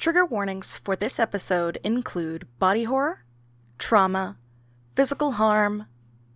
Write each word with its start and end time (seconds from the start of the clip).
Trigger 0.00 0.24
warnings 0.24 0.78
for 0.78 0.96
this 0.96 1.20
episode 1.20 1.78
include 1.84 2.48
body 2.58 2.84
horror, 2.84 3.26
trauma, 3.76 4.38
physical 4.96 5.32
harm, 5.32 5.88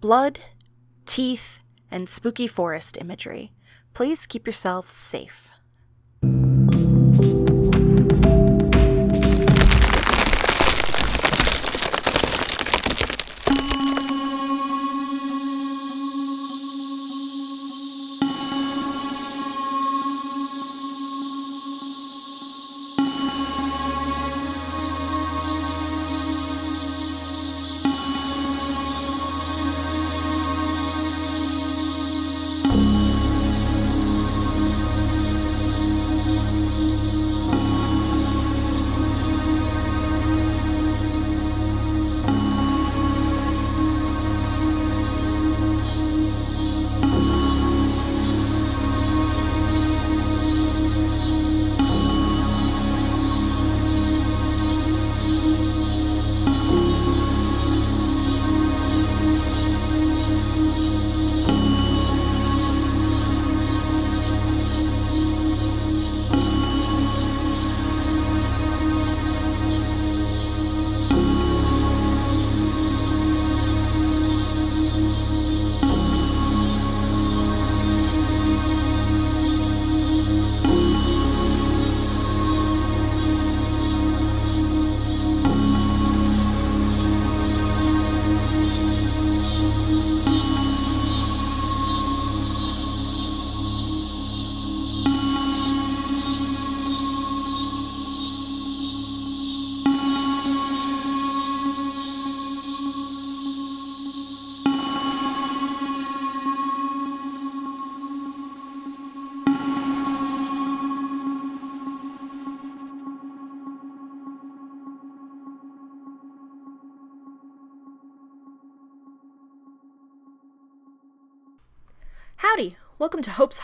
blood, 0.03 0.39
teeth, 1.07 1.61
and 1.91 2.07
spooky 2.07 2.47
forest 2.47 2.99
imagery. 3.01 3.55
Please 3.95 4.27
keep 4.27 4.45
yourselves 4.45 4.93
safe. 4.93 5.49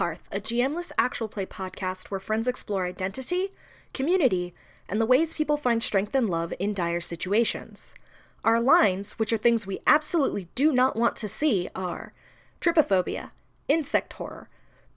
Hearth, 0.01 0.31
a 0.33 0.41
GMless 0.41 0.93
actual 0.97 1.29
play 1.29 1.45
podcast 1.45 2.11
where 2.11 2.19
friends 2.19 2.49
explore 2.49 2.87
identity, 2.87 3.49
community, 3.93 4.55
and 4.89 4.99
the 4.99 5.05
ways 5.05 5.35
people 5.35 5.59
find 5.59 5.83
strength 5.83 6.15
and 6.15 6.31
love 6.31 6.55
in 6.59 6.73
dire 6.73 7.03
situations. 7.03 7.95
Our 8.43 8.63
lines, 8.63 9.19
which 9.19 9.31
are 9.31 9.37
things 9.37 9.67
we 9.67 9.81
absolutely 9.87 10.49
do 10.55 10.73
not 10.73 10.97
want 10.97 11.17
to 11.17 11.29
see, 11.29 11.69
are 11.75 12.15
trypophobia, 12.63 13.33
insect 13.69 14.15
horror, 14.15 14.49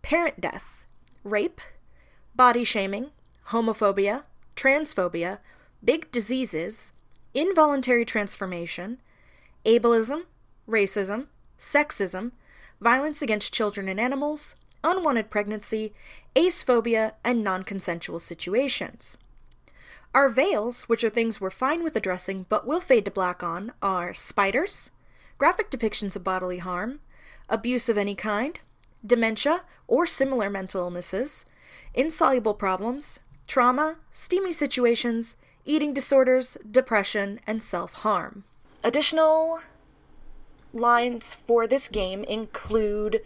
parent 0.03 0.39
death, 0.39 0.85
rape, 1.25 1.59
body 2.33 2.63
shaming, 2.63 3.11
homophobia, 3.49 4.23
transphobia, 4.55 5.39
big 5.83 6.09
diseases, 6.11 6.93
involuntary 7.33 8.05
transformation, 8.05 9.01
ableism, 9.65 10.21
racism, 10.65 11.25
sexism, 11.59 12.31
violence 12.79 13.21
against 13.21 13.53
children 13.53 13.89
and 13.89 13.99
animals, 13.99 14.55
unwanted 14.83 15.29
pregnancy, 15.29 15.94
acephobia, 16.35 17.13
and 17.23 17.44
non 17.44 17.63
consensual 17.63 18.19
situations. 18.19 19.17
Our 20.13 20.29
veils, 20.29 20.83
which 20.83 21.03
are 21.03 21.09
things 21.09 21.41
we're 21.41 21.49
fine 21.49 21.83
with 21.83 21.95
addressing 21.95 22.45
but 22.49 22.67
will 22.67 22.81
fade 22.81 23.05
to 23.05 23.11
black 23.11 23.41
on, 23.41 23.71
are 23.81 24.13
spiders, 24.13 24.91
graphic 25.38 25.71
depictions 25.71 26.16
of 26.16 26.23
bodily 26.23 26.59
harm, 26.59 26.99
abuse 27.49 27.89
of 27.89 27.97
any 27.97 28.13
kind, 28.13 28.59
dementia 29.05 29.63
or 29.88 30.05
similar 30.05 30.49
mental 30.49 30.81
illnesses, 30.81 31.45
insoluble 31.94 32.53
problems, 32.53 33.19
trauma, 33.47 33.95
steamy 34.11 34.51
situations, 34.51 35.38
eating 35.65 35.94
disorders, 35.94 36.57
depression, 36.69 37.39
and 37.47 37.61
self 37.61 37.94
harm. 37.94 38.44
Additional 38.83 39.59
lines 40.73 41.33
for 41.33 41.67
this 41.67 41.88
game 41.88 42.23
include 42.25 43.21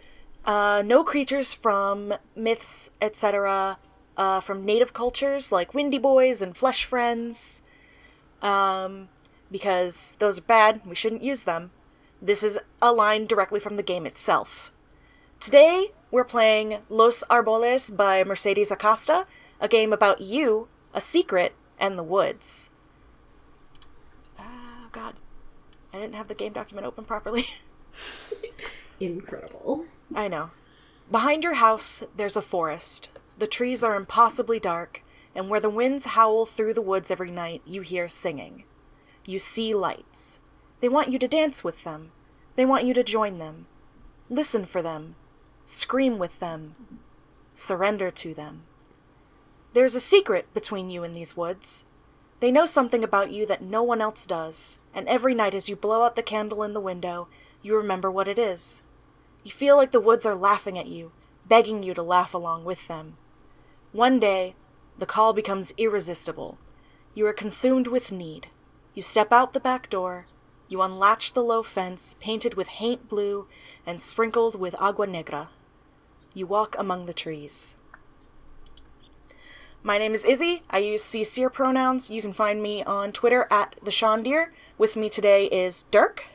uh, 0.48 0.82
no 0.84 1.04
creatures 1.04 1.52
from 1.52 2.14
myths, 2.34 2.90
etc., 3.02 3.78
uh, 4.16 4.40
from 4.40 4.64
native 4.64 4.94
cultures 4.94 5.52
like 5.52 5.74
Windy 5.74 5.98
Boys 5.98 6.40
and 6.40 6.56
Flesh 6.56 6.86
Friends, 6.86 7.62
um, 8.40 9.10
because 9.52 10.16
those 10.20 10.38
are 10.38 10.42
bad. 10.42 10.80
We 10.86 10.94
shouldn't 10.94 11.22
use 11.22 11.42
them. 11.42 11.70
This 12.22 12.42
is 12.42 12.58
a 12.80 12.94
line 12.94 13.26
directly 13.26 13.60
from 13.60 13.76
the 13.76 13.82
game 13.82 14.06
itself. 14.06 14.72
Today, 15.38 15.92
we're 16.10 16.24
playing 16.24 16.78
Los 16.88 17.22
Arboles 17.24 17.94
by 17.94 18.24
Mercedes 18.24 18.70
Acosta, 18.70 19.26
a 19.60 19.68
game 19.68 19.92
about 19.92 20.22
you, 20.22 20.68
a 20.94 21.00
secret, 21.02 21.52
and 21.78 21.98
the 21.98 22.02
woods. 22.02 22.70
Oh, 24.38 24.88
God. 24.92 25.16
I 25.92 25.98
didn't 25.98 26.14
have 26.14 26.28
the 26.28 26.34
game 26.34 26.54
document 26.54 26.86
open 26.86 27.04
properly. 27.04 27.48
Incredible. 29.00 29.84
I 30.14 30.28
know. 30.28 30.50
Behind 31.10 31.44
your 31.44 31.54
house, 31.54 32.02
there's 32.16 32.36
a 32.36 32.42
forest. 32.42 33.08
The 33.38 33.46
trees 33.46 33.84
are 33.84 33.96
impossibly 33.96 34.58
dark, 34.60 35.02
and 35.34 35.48
where 35.48 35.60
the 35.60 35.70
winds 35.70 36.06
howl 36.06 36.46
through 36.46 36.74
the 36.74 36.82
woods 36.82 37.10
every 37.10 37.30
night, 37.30 37.62
you 37.64 37.82
hear 37.82 38.08
singing. 38.08 38.64
You 39.24 39.38
see 39.38 39.74
lights. 39.74 40.40
They 40.80 40.88
want 40.88 41.12
you 41.12 41.18
to 41.18 41.28
dance 41.28 41.62
with 41.62 41.84
them. 41.84 42.12
They 42.56 42.64
want 42.64 42.84
you 42.84 42.94
to 42.94 43.04
join 43.04 43.38
them. 43.38 43.66
Listen 44.28 44.64
for 44.64 44.82
them. 44.82 45.14
Scream 45.64 46.18
with 46.18 46.40
them. 46.40 46.72
Surrender 47.54 48.10
to 48.10 48.34
them. 48.34 48.62
There's 49.74 49.94
a 49.94 50.00
secret 50.00 50.52
between 50.54 50.90
you 50.90 51.04
and 51.04 51.14
these 51.14 51.36
woods. 51.36 51.84
They 52.40 52.50
know 52.50 52.64
something 52.64 53.04
about 53.04 53.32
you 53.32 53.46
that 53.46 53.62
no 53.62 53.82
one 53.82 54.00
else 54.00 54.26
does, 54.26 54.78
and 54.94 55.08
every 55.08 55.34
night 55.34 55.54
as 55.54 55.68
you 55.68 55.76
blow 55.76 56.02
out 56.02 56.16
the 56.16 56.22
candle 56.22 56.62
in 56.62 56.72
the 56.72 56.80
window, 56.80 57.28
you 57.62 57.76
remember 57.76 58.10
what 58.10 58.28
it 58.28 58.38
is. 58.38 58.82
You 59.48 59.54
feel 59.54 59.76
like 59.76 59.92
the 59.92 59.98
woods 60.00 60.26
are 60.26 60.34
laughing 60.34 60.78
at 60.78 60.88
you, 60.88 61.10
begging 61.46 61.82
you 61.82 61.94
to 61.94 62.02
laugh 62.02 62.34
along 62.34 62.66
with 62.66 62.86
them. 62.86 63.16
One 63.92 64.20
day, 64.20 64.54
the 64.98 65.06
call 65.06 65.32
becomes 65.32 65.72
irresistible. 65.78 66.58
You 67.14 67.26
are 67.28 67.32
consumed 67.32 67.86
with 67.86 68.12
need. 68.12 68.48
You 68.92 69.00
step 69.00 69.32
out 69.32 69.54
the 69.54 69.58
back 69.58 69.88
door. 69.88 70.26
You 70.68 70.82
unlatch 70.82 71.32
the 71.32 71.42
low 71.42 71.62
fence, 71.62 72.14
painted 72.20 72.56
with 72.56 72.68
haint 72.68 73.08
blue 73.08 73.46
and 73.86 74.02
sprinkled 74.02 74.60
with 74.60 74.74
agua 74.78 75.06
negra. 75.06 75.48
You 76.34 76.46
walk 76.46 76.76
among 76.78 77.06
the 77.06 77.14
trees. 77.14 77.78
My 79.82 79.96
name 79.96 80.12
is 80.12 80.26
Izzy. 80.26 80.60
I 80.68 80.80
use 80.80 81.02
C-Seer 81.02 81.48
pronouns. 81.48 82.10
You 82.10 82.20
can 82.20 82.34
find 82.34 82.62
me 82.62 82.84
on 82.84 83.12
Twitter 83.12 83.48
at 83.50 83.76
the 83.82 83.90
Shondeer. 83.90 84.48
With 84.76 84.94
me 84.94 85.08
today 85.08 85.46
is 85.46 85.84
Dirk. 85.84 86.26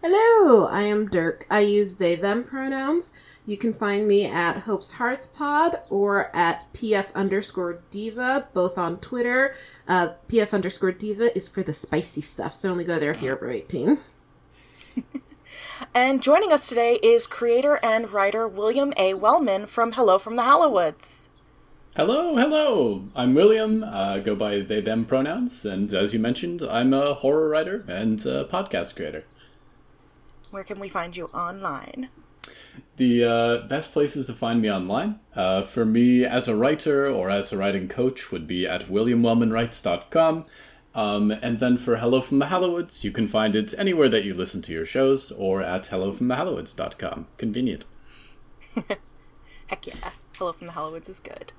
Hello, 0.00 0.66
I 0.66 0.82
am 0.82 1.08
Dirk. 1.08 1.44
I 1.50 1.58
use 1.58 1.96
they 1.96 2.14
them 2.14 2.44
pronouns. 2.44 3.14
You 3.46 3.56
can 3.56 3.72
find 3.72 4.06
me 4.06 4.26
at 4.26 4.60
Hope's 4.60 4.92
Hearth 4.92 5.34
Pod 5.34 5.80
or 5.90 6.30
at 6.36 6.72
PF 6.72 7.12
underscore 7.14 7.80
diva, 7.90 8.46
both 8.54 8.78
on 8.78 8.98
Twitter. 9.00 9.56
Uh, 9.88 10.10
PF 10.28 10.52
underscore 10.52 10.92
diva 10.92 11.36
is 11.36 11.48
for 11.48 11.64
the 11.64 11.72
spicy 11.72 12.20
stuff, 12.20 12.54
so 12.54 12.70
only 12.70 12.84
go 12.84 13.00
there 13.00 13.10
if 13.10 13.20
you're 13.20 13.34
over 13.34 13.50
18. 13.50 13.98
and 15.94 16.22
joining 16.22 16.52
us 16.52 16.68
today 16.68 17.00
is 17.02 17.26
creator 17.26 17.80
and 17.82 18.12
writer 18.12 18.46
William 18.46 18.92
A. 18.98 19.14
Wellman 19.14 19.66
from 19.66 19.92
Hello 19.92 20.16
from 20.20 20.36
the 20.36 20.44
Hallowoods. 20.44 21.28
Hello, 21.96 22.36
hello. 22.36 23.02
I'm 23.16 23.34
William. 23.34 23.82
Uh, 23.82 24.18
go 24.20 24.36
by 24.36 24.60
they 24.60 24.80
them 24.80 25.06
pronouns, 25.06 25.64
and 25.64 25.92
as 25.92 26.14
you 26.14 26.20
mentioned, 26.20 26.62
I'm 26.62 26.94
a 26.94 27.14
horror 27.14 27.48
writer 27.48 27.84
and 27.88 28.24
a 28.24 28.44
podcast 28.44 28.94
creator. 28.94 29.24
Where 30.50 30.64
can 30.64 30.80
we 30.80 30.88
find 30.88 31.16
you 31.16 31.26
online? 31.26 32.08
The 32.96 33.24
uh, 33.24 33.66
best 33.68 33.92
places 33.92 34.26
to 34.26 34.34
find 34.34 34.60
me 34.60 34.70
online, 34.70 35.20
uh, 35.36 35.62
for 35.62 35.84
me 35.84 36.24
as 36.24 36.48
a 36.48 36.56
writer 36.56 37.08
or 37.08 37.30
as 37.30 37.52
a 37.52 37.56
writing 37.56 37.86
coach, 37.88 38.32
would 38.32 38.46
be 38.46 38.66
at 38.66 38.88
williamwellmanwrites.com. 38.88 40.46
Um, 40.94 41.30
and 41.30 41.60
then 41.60 41.76
for 41.76 41.98
Hello 41.98 42.20
from 42.20 42.40
the 42.40 42.46
Hallowoods, 42.46 43.04
you 43.04 43.12
can 43.12 43.28
find 43.28 43.54
it 43.54 43.72
anywhere 43.78 44.08
that 44.08 44.24
you 44.24 44.34
listen 44.34 44.62
to 44.62 44.72
your 44.72 44.86
shows 44.86 45.30
or 45.30 45.62
at 45.62 45.84
hellofromthehallowoods.com. 45.84 47.28
Convenient. 47.36 47.84
Heck 49.66 49.86
yeah. 49.86 50.10
Hello 50.36 50.52
from 50.52 50.66
the 50.68 50.72
Hallowoods 50.72 51.08
is 51.08 51.20
good. 51.20 51.52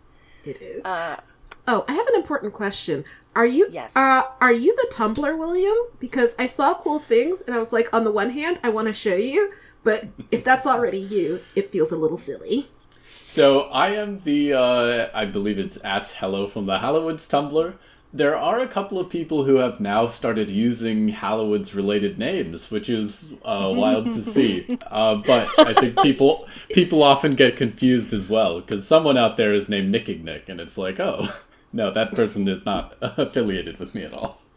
It 0.44 0.62
is. 0.62 0.83
Uh, 0.83 1.21
oh, 1.69 1.86
I 1.88 1.94
have 1.94 2.07
an 2.07 2.16
important 2.16 2.51
question. 2.54 3.06
Are 3.36 3.45
you 3.45 3.68
Yes. 3.71 3.95
uh, 3.95 4.24
are 4.42 4.51
you 4.51 4.75
the 4.75 4.94
Tumblr 4.94 5.38
William? 5.38 5.77
Because 6.00 6.36
I 6.39 6.48
saw 6.48 6.74
cool 6.74 7.00
things 7.00 7.42
and 7.42 7.56
I 7.56 7.60
was 7.60 7.71
like, 7.71 7.94
on 7.94 8.04
the 8.04 8.12
one 8.12 8.31
hand, 8.31 8.60
I 8.63 8.69
want 8.69 8.88
to 8.88 8.94
show 8.94 9.16
you, 9.16 9.54
but 9.83 10.07
if 10.31 10.44
that's 10.44 10.66
already 10.68 10.98
you, 11.00 11.39
it 11.56 11.69
feels 11.69 11.92
a 11.92 11.95
little 11.98 12.18
silly. 12.18 12.68
So 13.04 13.62
I 13.69 13.92
am 13.92 14.19
the, 14.21 14.54
uh, 14.54 15.10
I 15.13 15.25
believe 15.25 15.60
it's 15.60 15.77
at 15.83 16.10
Hello 16.10 16.48
from 16.48 16.66
the 16.66 16.80
Hallowoods 16.80 17.27
Tumblr. 17.27 17.75
There 18.12 18.36
are 18.36 18.60
a 18.60 18.68
couple 18.68 19.00
of 19.00 19.07
people 19.07 19.44
who 19.44 19.57
have 19.57 19.80
now 19.80 20.07
started 20.07 20.50
using 20.50 21.10
Hallowoods 21.10 21.75
related 21.75 22.18
names, 22.18 22.72
which 22.72 22.89
is 22.89 23.25
uh, 23.45 23.72
wild 23.72 24.06
to 24.13 24.24
see. 24.36 24.75
Uh, 24.89 25.18
but 25.18 25.48
I 25.60 25.75
think 25.75 26.01
people 26.01 26.48
people 26.69 27.04
often 27.04 27.33
get 27.36 27.56
confused 27.56 28.12
as 28.12 28.27
well 28.27 28.62
because 28.62 28.88
someone 28.88 29.15
out 29.15 29.38
there 29.38 29.54
is 29.54 29.69
named 29.69 29.94
Nickignick, 29.94 30.50
and 30.50 30.60
it's 30.60 30.75
like, 30.75 31.00
oh, 31.00 31.31
no, 31.71 31.92
that 31.92 32.13
person 32.13 32.48
is 32.48 32.66
not 32.66 32.95
affiliated 33.01 33.80
with 33.80 33.94
me 33.95 34.04
at 34.04 34.13
all. 34.13 34.42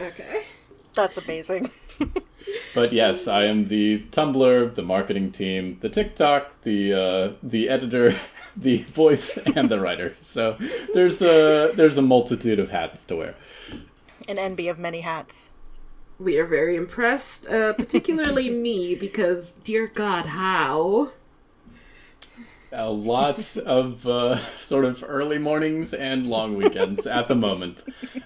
Okay. 0.00 0.42
that's 0.94 1.16
amazing. 1.16 1.70
But 2.74 2.92
yes, 2.92 3.28
I 3.28 3.44
am 3.44 3.68
the 3.68 4.00
Tumblr, 4.10 4.74
the 4.74 4.82
marketing 4.82 5.30
team, 5.30 5.78
the 5.80 5.88
TikTok, 5.88 6.62
the 6.62 6.92
uh, 6.92 7.32
the 7.42 7.68
editor, 7.68 8.18
the 8.56 8.82
voice, 8.82 9.36
and 9.54 9.68
the 9.68 9.78
writer. 9.78 10.16
So 10.20 10.56
there's 10.94 11.20
a 11.22 11.72
there's 11.74 11.98
a 11.98 12.02
multitude 12.02 12.58
of 12.58 12.70
hats 12.70 13.04
to 13.06 13.16
wear. 13.16 13.34
An 14.28 14.38
envy 14.38 14.68
of 14.68 14.78
many 14.78 15.02
hats. 15.02 15.50
We 16.18 16.38
are 16.38 16.46
very 16.46 16.76
impressed, 16.76 17.46
uh, 17.48 17.72
particularly 17.72 18.48
me, 18.48 18.94
because 18.94 19.52
dear 19.52 19.86
God, 19.88 20.26
how? 20.26 21.10
A 22.72 22.90
lot 22.90 23.56
of 23.58 24.06
uh, 24.06 24.38
sort 24.58 24.84
of 24.84 25.04
early 25.06 25.38
mornings 25.38 25.92
and 25.92 26.26
long 26.26 26.56
weekends 26.56 27.06
at 27.06 27.28
the 27.28 27.34
moment. 27.34 27.84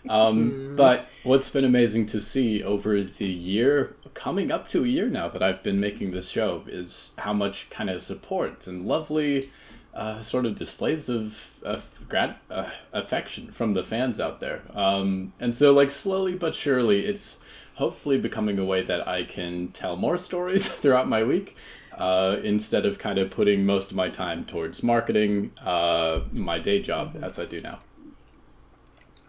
Um, 0.09 0.75
but 0.77 1.09
what's 1.25 1.51
been 1.51 1.65
amazing 1.65 2.07
to 2.07 2.21
see 2.21 2.63
over 2.63 3.03
the 3.03 3.27
year, 3.27 3.97
coming 4.15 4.53
up 4.53 4.69
to 4.69 4.85
a 4.85 4.87
year 4.87 5.09
now 5.09 5.29
that 5.29 5.43
I've 5.43 5.63
been 5.65 5.81
making 5.81 6.13
this 6.13 6.29
show, 6.29 6.63
is 6.69 7.11
how 7.19 7.33
much 7.33 7.69
kind 7.71 7.91
of 7.91 8.03
support 8.03 8.69
and 8.69 8.87
lovely 8.87 9.51
uh, 9.93 10.23
sort 10.23 10.47
of 10.47 10.55
displays 10.57 11.09
of, 11.09 11.51
of 11.63 11.85
grat- 12.09 12.41
uh, 12.49 12.71
affection 12.93 13.51
from 13.51 13.75
the 13.75 13.83
fans 13.83 14.21
out 14.21 14.39
there. 14.41 14.63
Um, 14.75 15.33
and 15.41 15.57
so, 15.57 15.73
like, 15.73 15.91
slowly 15.91 16.35
but 16.35 16.55
surely, 16.55 17.05
it's 17.07 17.39
hopefully 17.75 18.19
becoming 18.19 18.59
a 18.59 18.65
way 18.65 18.83
that 18.83 19.07
I 19.09 19.25
can 19.25 19.69
tell 19.69 19.97
more 19.97 20.19
stories 20.19 20.69
throughout 20.83 21.09
my 21.09 21.25
week 21.25 21.57
uh, 21.97 22.39
instead 22.43 22.87
of 22.87 22.99
kind 22.99 23.19
of 23.19 23.31
putting 23.31 23.65
most 23.65 23.91
of 23.91 23.97
my 23.97 24.09
time 24.09 24.45
towards 24.45 24.83
marketing 24.83 25.53
uh, 25.65 26.21
my 26.33 26.59
day 26.59 26.81
job 26.81 27.19
as 27.23 27.39
I 27.39 27.45
do 27.45 27.61
now. 27.61 27.81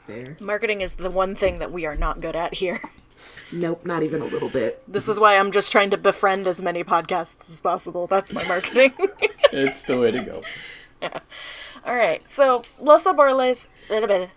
There. 0.08 0.38
Marketing 0.40 0.82
is 0.82 0.96
the 0.96 1.10
one 1.10 1.36
thing 1.36 1.60
that 1.60 1.72
we 1.72 1.86
are 1.86 1.96
not 1.96 2.22
good 2.22 2.36
at 2.36 2.56
here. 2.56 2.82
Nope, 3.52 3.86
not 3.86 4.04
even 4.04 4.22
a 4.22 4.26
little 4.26 4.50
bit. 4.50 4.84
This 4.88 5.08
is 5.08 5.20
why 5.20 5.38
I'm 5.38 5.52
just 5.52 5.72
trying 5.72 5.90
to 5.92 5.98
befriend 5.98 6.48
as 6.48 6.62
many 6.62 6.84
podcasts 6.84 7.50
as 7.50 7.62
possible. 7.62 8.06
That's 8.06 8.34
my 8.34 8.44
marketing. 8.46 8.94
It's 9.54 9.84
the 9.84 10.00
way 10.00 10.12
to 10.12 10.24
go. 10.24 10.42
All 11.86 11.96
right, 11.96 12.30
so 12.30 12.64
Los 12.80 13.06
Arboles, 13.06 13.70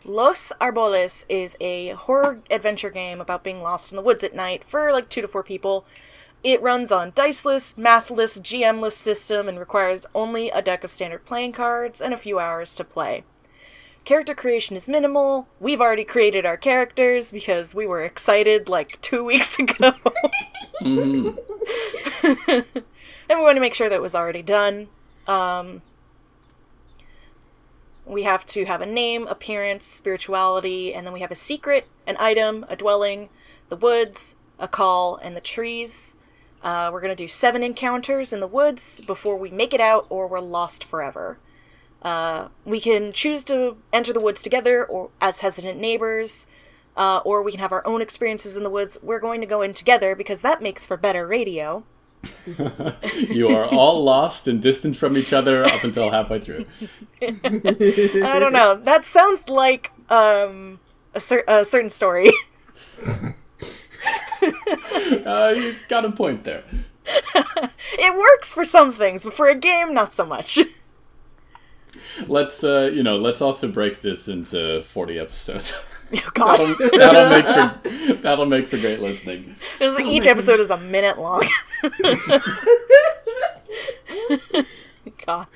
Los 0.04 0.52
Arboles 0.60 1.26
is 1.28 1.56
a 1.60 1.88
horror 1.90 2.40
adventure 2.48 2.90
game 2.90 3.20
about 3.20 3.42
being 3.42 3.60
lost 3.60 3.90
in 3.90 3.96
the 3.96 4.02
woods 4.02 4.22
at 4.22 4.36
night 4.36 4.62
for 4.62 4.92
like 4.92 5.08
two 5.08 5.20
to 5.20 5.28
four 5.28 5.42
people. 5.42 5.84
It 6.42 6.62
runs 6.62 6.90
on 6.90 7.12
diceless, 7.14 7.76
mathless, 7.76 8.40
GMless 8.40 8.92
system 8.92 9.48
and 9.48 9.58
requires 9.58 10.06
only 10.14 10.48
a 10.50 10.62
deck 10.62 10.84
of 10.84 10.90
standard 10.90 11.26
playing 11.26 11.52
cards 11.52 12.00
and 12.00 12.14
a 12.14 12.18
few 12.18 12.38
hours 12.38 12.74
to 12.76 12.84
play. 12.84 13.24
Character 14.04 14.34
creation 14.34 14.74
is 14.76 14.88
minimal. 14.88 15.48
We've 15.60 15.80
already 15.80 16.04
created 16.04 16.46
our 16.46 16.56
characters 16.56 17.30
because 17.30 17.74
we 17.74 17.86
were 17.86 18.02
excited 18.02 18.68
like 18.68 18.98
two 19.02 19.22
weeks 19.30 19.58
ago. 19.58 19.92
Mhm. 20.82 21.38
and 22.22 22.64
we 23.38 23.44
want 23.44 23.56
to 23.56 23.60
make 23.60 23.74
sure 23.74 23.90
that 23.90 24.00
was 24.00 24.14
already 24.14 24.42
done. 24.42 24.88
Um, 25.26 25.82
we 28.06 28.22
have 28.22 28.46
to 28.46 28.64
have 28.64 28.80
a 28.80 28.86
name, 28.86 29.26
appearance, 29.26 29.84
spirituality, 29.84 30.94
and 30.94 31.06
then 31.06 31.12
we 31.12 31.20
have 31.20 31.30
a 31.30 31.34
secret, 31.36 31.86
an 32.06 32.16
item, 32.18 32.64
a 32.68 32.76
dwelling, 32.76 33.28
the 33.68 33.76
woods, 33.76 34.34
a 34.58 34.66
call, 34.66 35.16
and 35.16 35.36
the 35.36 35.40
trees. 35.40 36.16
Uh, 36.62 36.90
we're 36.92 37.00
going 37.00 37.14
to 37.14 37.22
do 37.22 37.28
seven 37.28 37.62
encounters 37.62 38.32
in 38.32 38.40
the 38.40 38.46
woods 38.46 39.00
before 39.00 39.36
we 39.36 39.50
make 39.50 39.72
it 39.72 39.80
out 39.80 40.06
or 40.08 40.26
we're 40.26 40.40
lost 40.40 40.84
forever. 40.84 41.38
Uh, 42.02 42.48
we 42.64 42.80
can 42.80 43.12
choose 43.12 43.44
to 43.44 43.76
enter 43.92 44.12
the 44.12 44.20
woods 44.20 44.42
together 44.42 44.84
or 44.84 45.10
as 45.20 45.40
hesitant 45.40 45.78
neighbors, 45.78 46.46
uh, 46.96 47.20
or 47.24 47.42
we 47.42 47.52
can 47.52 47.60
have 47.60 47.72
our 47.72 47.86
own 47.86 48.02
experiences 48.02 48.56
in 48.56 48.64
the 48.64 48.70
woods. 48.70 48.98
We're 49.02 49.20
going 49.20 49.40
to 49.40 49.46
go 49.46 49.62
in 49.62 49.74
together 49.74 50.14
because 50.14 50.40
that 50.42 50.62
makes 50.62 50.86
for 50.86 50.96
better 50.96 51.26
radio. 51.26 51.84
you 53.30 53.48
are 53.48 53.64
all 53.66 54.04
lost 54.04 54.46
and 54.46 54.60
distant 54.60 54.96
from 54.96 55.16
each 55.16 55.32
other 55.32 55.64
up 55.64 55.84
until 55.84 56.10
halfway 56.10 56.40
through. 56.40 56.66
I 57.22 58.38
don't 58.38 58.52
know. 58.52 58.76
That 58.76 59.04
sounds 59.04 59.48
like 59.48 59.90
um, 60.10 60.80
a, 61.14 61.20
cer- 61.20 61.44
a 61.48 61.64
certain 61.64 61.90
story. 61.90 62.30
Uh, 65.26 65.54
you 65.56 65.74
got 65.88 66.04
a 66.04 66.10
point 66.10 66.44
there. 66.44 66.62
it 67.34 68.18
works 68.18 68.52
for 68.52 68.64
some 68.64 68.92
things, 68.92 69.24
but 69.24 69.34
for 69.34 69.48
a 69.48 69.54
game, 69.54 69.92
not 69.92 70.12
so 70.12 70.24
much. 70.24 70.58
Let's 72.26 72.62
uh, 72.64 72.90
you 72.92 73.02
know, 73.02 73.16
let's 73.16 73.40
also 73.40 73.68
break 73.68 74.02
this 74.02 74.28
into 74.28 74.82
forty 74.82 75.18
episodes. 75.18 75.72
oh, 76.12 76.30
God. 76.34 76.58
that'll, 76.78 76.98
that'll 76.98 77.30
make 77.30 77.46
for 77.46 78.14
that'll 78.22 78.46
make 78.46 78.68
for 78.68 78.78
great 78.78 79.00
listening. 79.00 79.56
Just 79.78 79.96
like 79.96 80.06
each 80.06 80.26
episode 80.26 80.60
is 80.60 80.70
a 80.70 80.76
minute 80.76 81.18
long. 81.18 81.48
God. 85.26 85.46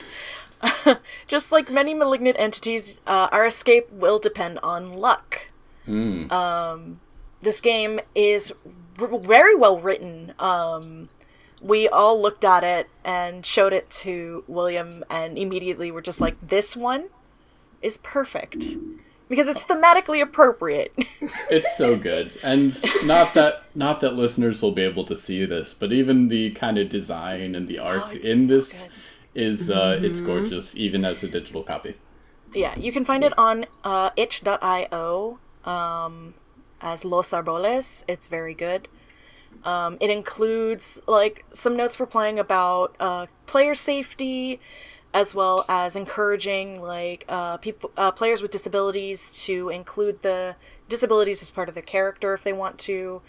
Just 1.27 1.53
like 1.53 1.71
many 1.71 1.95
malignant 1.95 2.39
entities, 2.39 3.01
uh, 3.07 3.29
our 3.31 3.47
escape 3.47 3.91
will 3.91 4.19
depend 4.19 4.59
on 4.61 4.89
luck. 4.89 5.51
Mm. 5.87 6.31
Um, 6.33 7.01
this 7.45 7.61
game 7.61 8.01
is 8.15 8.53
r- 8.99 9.19
very 9.19 9.55
well 9.55 9.79
written. 9.79 10.35
Um, 10.39 11.09
we 11.63 11.89
all 11.89 12.21
looked 12.21 12.45
at 12.45 12.65
it 12.65 12.89
and 13.05 13.45
showed 13.47 13.73
it 13.73 13.89
to 14.05 14.45
William, 14.49 15.05
and 15.09 15.39
immediately 15.39 15.91
were 15.91 16.03
just 16.03 16.21
like, 16.21 16.37
"This 16.47 16.77
one 16.77 17.07
is 17.83 17.99
perfect." 17.99 18.77
Because 19.27 19.49
it's 19.49 19.65
thematically 19.65 20.21
appropriate. 20.21 20.93
It's 21.51 21.75
so 21.79 21.97
good, 21.97 22.37
and 22.43 22.77
not 23.07 23.33
that 23.35 23.65
not 23.75 24.01
that 24.03 24.15
listeners 24.15 24.61
will 24.61 24.73
be 24.73 24.83
able 24.83 25.05
to 25.07 25.17
see 25.17 25.47
this, 25.47 25.73
but 25.73 25.91
even 25.93 26.29
the 26.29 26.51
kind 26.51 26.77
of 26.77 26.89
design 26.91 27.55
and 27.55 27.67
the 27.67 27.79
art 27.79 28.03
Oh, 28.09 28.13
in 28.13 28.47
so 28.47 28.55
this 28.59 28.83
good. 28.83 28.91
is 29.35 29.71
uh, 29.71 29.99
it's 30.03 30.21
gorgeous, 30.21 30.77
even 30.77 31.05
as 31.05 31.23
a 31.23 31.29
digital 31.29 31.63
copy. 31.63 31.95
Yeah, 32.55 32.77
you 32.79 32.93
can 32.93 33.05
find 33.05 33.25
it 33.25 33.33
on 33.39 33.65
uh, 33.85 34.11
itch.io 34.17 35.39
um, 35.65 36.35
as 36.85 37.05
Los 37.05 37.33
Arboles. 37.33 38.05
It's 38.07 38.29
very 38.29 38.55
good. 38.55 38.87
Um, 39.65 39.97
it 40.01 40.11
includes 40.11 41.03
like 41.07 41.45
some 41.53 41.75
notes 41.75 41.97
for 41.97 42.07
playing 42.07 42.39
about 42.39 42.95
uh, 43.01 43.27
player 43.47 43.75
safety, 43.75 44.61
as 45.13 45.35
well 45.35 45.65
as 45.69 45.97
encouraging 45.97 46.81
like 46.81 47.25
uh, 47.29 47.57
people 47.57 47.91
uh, 47.97 48.13
players 48.13 48.43
with 48.43 48.51
disabilities 48.51 49.31
to 49.45 49.71
include 49.71 50.23
the 50.23 50.57
disabilities 50.89 51.43
as 51.43 51.51
part 51.51 51.69
of 51.69 51.75
their 51.75 51.83
character 51.83 52.35
if 52.35 52.45
they 52.45 52.53
want 52.53 52.79
to. 52.81 53.23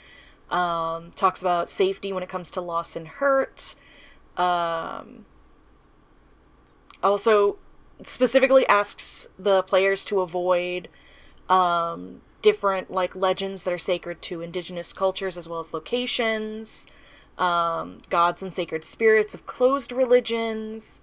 Um, 0.52 1.12
talks 1.16 1.42
about 1.42 1.70
safety 1.70 2.14
when 2.14 2.22
it 2.22 2.30
comes 2.30 2.52
to 2.52 2.62
loss 2.62 2.96
and 2.96 3.08
hurt. 3.08 3.76
Um, 4.38 5.26
also 7.02 7.58
specifically 8.04 8.68
asks 8.68 9.28
the 9.40 9.64
players 9.64 10.04
to 10.06 10.20
avoid 10.20 10.90
um, 11.50 12.22
different 12.46 12.92
like 12.92 13.16
legends 13.16 13.64
that 13.64 13.74
are 13.74 13.78
sacred 13.78 14.22
to 14.22 14.42
indigenous 14.42 14.94
cultures 14.94 15.38
as 15.38 15.50
well 15.50 15.60
as 15.60 15.74
locations 15.74 16.88
um, 17.38 17.98
gods 18.10 18.42
and 18.44 18.54
sacred 18.54 18.84
spirits 18.84 19.34
of 19.34 19.46
closed 19.46 19.92
religions 19.92 21.02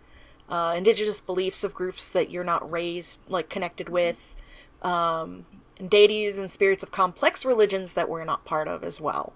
uh, 0.53 0.75
indigenous 0.77 1.19
beliefs 1.19 1.65
of 1.65 1.73
groups 1.73 2.13
that 2.13 2.31
you're 2.31 2.45
not 2.45 2.71
raised 2.71 3.23
like 3.27 3.49
connected 3.49 3.89
with, 3.89 4.35
um, 4.83 5.47
and 5.79 5.89
deities 5.89 6.37
and 6.37 6.51
spirits 6.51 6.83
of 6.83 6.91
complex 6.91 7.47
religions 7.47 7.95
that 7.95 8.07
we're 8.07 8.25
not 8.25 8.45
part 8.45 8.69
of 8.69 8.85
as 8.85 9.01
well. 9.01 9.33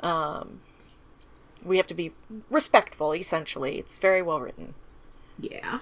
Um, 0.00 0.60
we 1.64 1.76
have 1.76 1.86
to 1.86 1.94
be 1.94 2.10
respectful. 2.50 3.14
Essentially, 3.14 3.78
it's 3.78 3.96
very 3.96 4.22
well 4.22 4.40
written. 4.40 4.74
Yeah. 5.38 5.78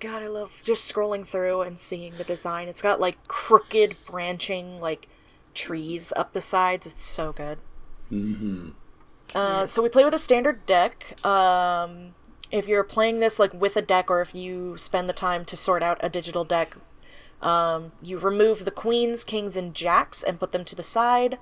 God, 0.00 0.22
I 0.22 0.28
love 0.28 0.62
just 0.64 0.92
scrolling 0.92 1.26
through 1.28 1.60
and 1.62 1.78
seeing 1.78 2.16
the 2.16 2.24
design. 2.24 2.68
It's 2.68 2.82
got 2.82 3.00
like 3.00 3.26
crooked 3.28 3.96
branching 4.06 4.80
like 4.80 5.08
trees 5.54 6.12
up 6.16 6.32
the 6.32 6.40
sides. 6.40 6.86
It's 6.86 7.02
so 7.04 7.32
good. 7.32 7.58
hmm 8.08 8.70
Uh, 9.34 9.66
so 9.66 9.82
we 9.82 9.88
play 9.88 10.04
with 10.04 10.14
a 10.14 10.18
standard 10.18 10.66
deck. 10.66 11.24
Um, 11.24 12.14
if 12.50 12.66
you're 12.66 12.82
playing 12.82 13.20
this 13.20 13.38
like 13.38 13.52
with 13.54 13.76
a 13.76 13.82
deck, 13.82 14.10
or 14.10 14.20
if 14.20 14.34
you 14.34 14.76
spend 14.76 15.08
the 15.08 15.12
time 15.12 15.44
to 15.44 15.56
sort 15.56 15.82
out 15.82 15.98
a 16.00 16.08
digital 16.08 16.44
deck, 16.44 16.76
um, 17.42 17.92
you 18.02 18.18
remove 18.18 18.64
the 18.64 18.70
queens, 18.70 19.22
kings, 19.22 19.56
and 19.56 19.74
jacks 19.74 20.22
and 20.22 20.40
put 20.40 20.52
them 20.52 20.64
to 20.64 20.74
the 20.74 20.82
side. 20.82 21.38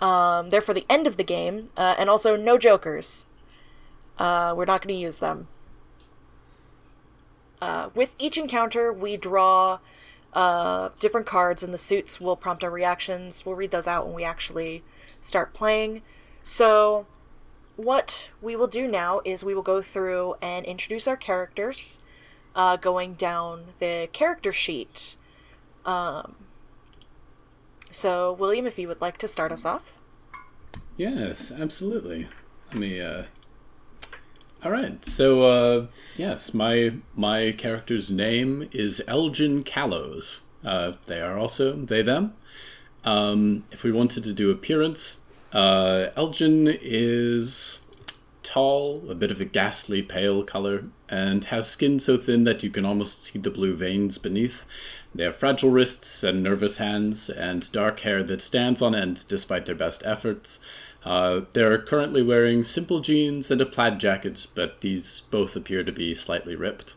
Um, 0.00 0.50
they're 0.50 0.60
for 0.60 0.74
the 0.74 0.86
end 0.90 1.06
of 1.06 1.16
the 1.16 1.24
game, 1.24 1.68
uh, 1.76 1.94
and 1.98 2.10
also 2.10 2.36
no 2.36 2.58
jokers. 2.58 3.26
Uh, 4.18 4.52
we're 4.56 4.64
not 4.64 4.82
going 4.82 4.94
to 4.94 5.00
use 5.00 5.18
them. 5.18 5.46
Uh, 7.62 7.90
with 7.94 8.12
each 8.18 8.36
encounter, 8.36 8.92
we 8.92 9.16
draw 9.16 9.78
uh, 10.32 10.88
different 10.98 11.28
cards, 11.28 11.62
and 11.62 11.72
the 11.72 11.78
suits 11.78 12.20
will 12.20 12.34
prompt 12.34 12.64
our 12.64 12.70
reactions. 12.72 13.46
We'll 13.46 13.54
read 13.54 13.70
those 13.70 13.86
out 13.86 14.04
when 14.04 14.16
we 14.16 14.24
actually 14.24 14.82
start 15.20 15.54
playing. 15.54 16.02
So, 16.42 17.06
what 17.76 18.30
we 18.40 18.56
will 18.56 18.66
do 18.66 18.88
now 18.88 19.20
is 19.24 19.44
we 19.44 19.54
will 19.54 19.62
go 19.62 19.80
through 19.80 20.34
and 20.42 20.66
introduce 20.66 21.06
our 21.06 21.16
characters, 21.16 22.00
uh, 22.56 22.78
going 22.78 23.14
down 23.14 23.66
the 23.78 24.08
character 24.12 24.52
sheet. 24.52 25.16
Um, 25.84 26.34
so, 27.92 28.32
William, 28.32 28.66
if 28.66 28.76
you 28.76 28.88
would 28.88 29.00
like 29.00 29.18
to 29.18 29.28
start 29.28 29.52
us 29.52 29.64
off. 29.64 29.92
Yes, 30.96 31.52
absolutely. 31.52 32.26
Let 32.72 32.80
me. 32.80 33.00
Uh... 33.00 33.22
All 34.64 34.70
right. 34.70 35.04
So, 35.04 35.42
uh, 35.42 35.86
yes, 36.16 36.54
my 36.54 36.92
my 37.16 37.50
character's 37.50 38.10
name 38.10 38.68
is 38.70 39.02
Elgin 39.08 39.64
Callows. 39.64 40.40
Uh, 40.64 40.92
they 41.06 41.20
are 41.20 41.36
also 41.36 41.72
they 41.72 42.02
them. 42.02 42.34
Um, 43.04 43.64
if 43.72 43.82
we 43.82 43.90
wanted 43.90 44.22
to 44.22 44.32
do 44.32 44.52
appearance, 44.52 45.18
uh, 45.52 46.10
Elgin 46.14 46.68
is 46.80 47.80
tall, 48.44 49.02
a 49.08 49.16
bit 49.16 49.32
of 49.32 49.40
a 49.40 49.44
ghastly 49.44 50.00
pale 50.00 50.44
color, 50.44 50.84
and 51.08 51.44
has 51.44 51.66
skin 51.66 51.98
so 51.98 52.16
thin 52.16 52.44
that 52.44 52.62
you 52.62 52.70
can 52.70 52.86
almost 52.86 53.24
see 53.24 53.40
the 53.40 53.50
blue 53.50 53.74
veins 53.74 54.16
beneath. 54.18 54.64
They 55.12 55.24
have 55.24 55.36
fragile 55.36 55.70
wrists 55.70 56.22
and 56.22 56.40
nervous 56.40 56.76
hands, 56.76 57.28
and 57.28 57.70
dark 57.72 58.00
hair 58.00 58.22
that 58.22 58.40
stands 58.40 58.80
on 58.80 58.94
end 58.94 59.24
despite 59.26 59.66
their 59.66 59.74
best 59.74 60.02
efforts. 60.04 60.60
Uh, 61.04 61.42
they're 61.52 61.78
currently 61.78 62.22
wearing 62.22 62.64
simple 62.64 63.00
jeans 63.00 63.50
and 63.50 63.60
a 63.60 63.66
plaid 63.66 63.98
jacket, 63.98 64.46
but 64.54 64.80
these 64.80 65.22
both 65.30 65.56
appear 65.56 65.82
to 65.82 65.92
be 65.92 66.14
slightly 66.14 66.54
ripped. 66.54 66.94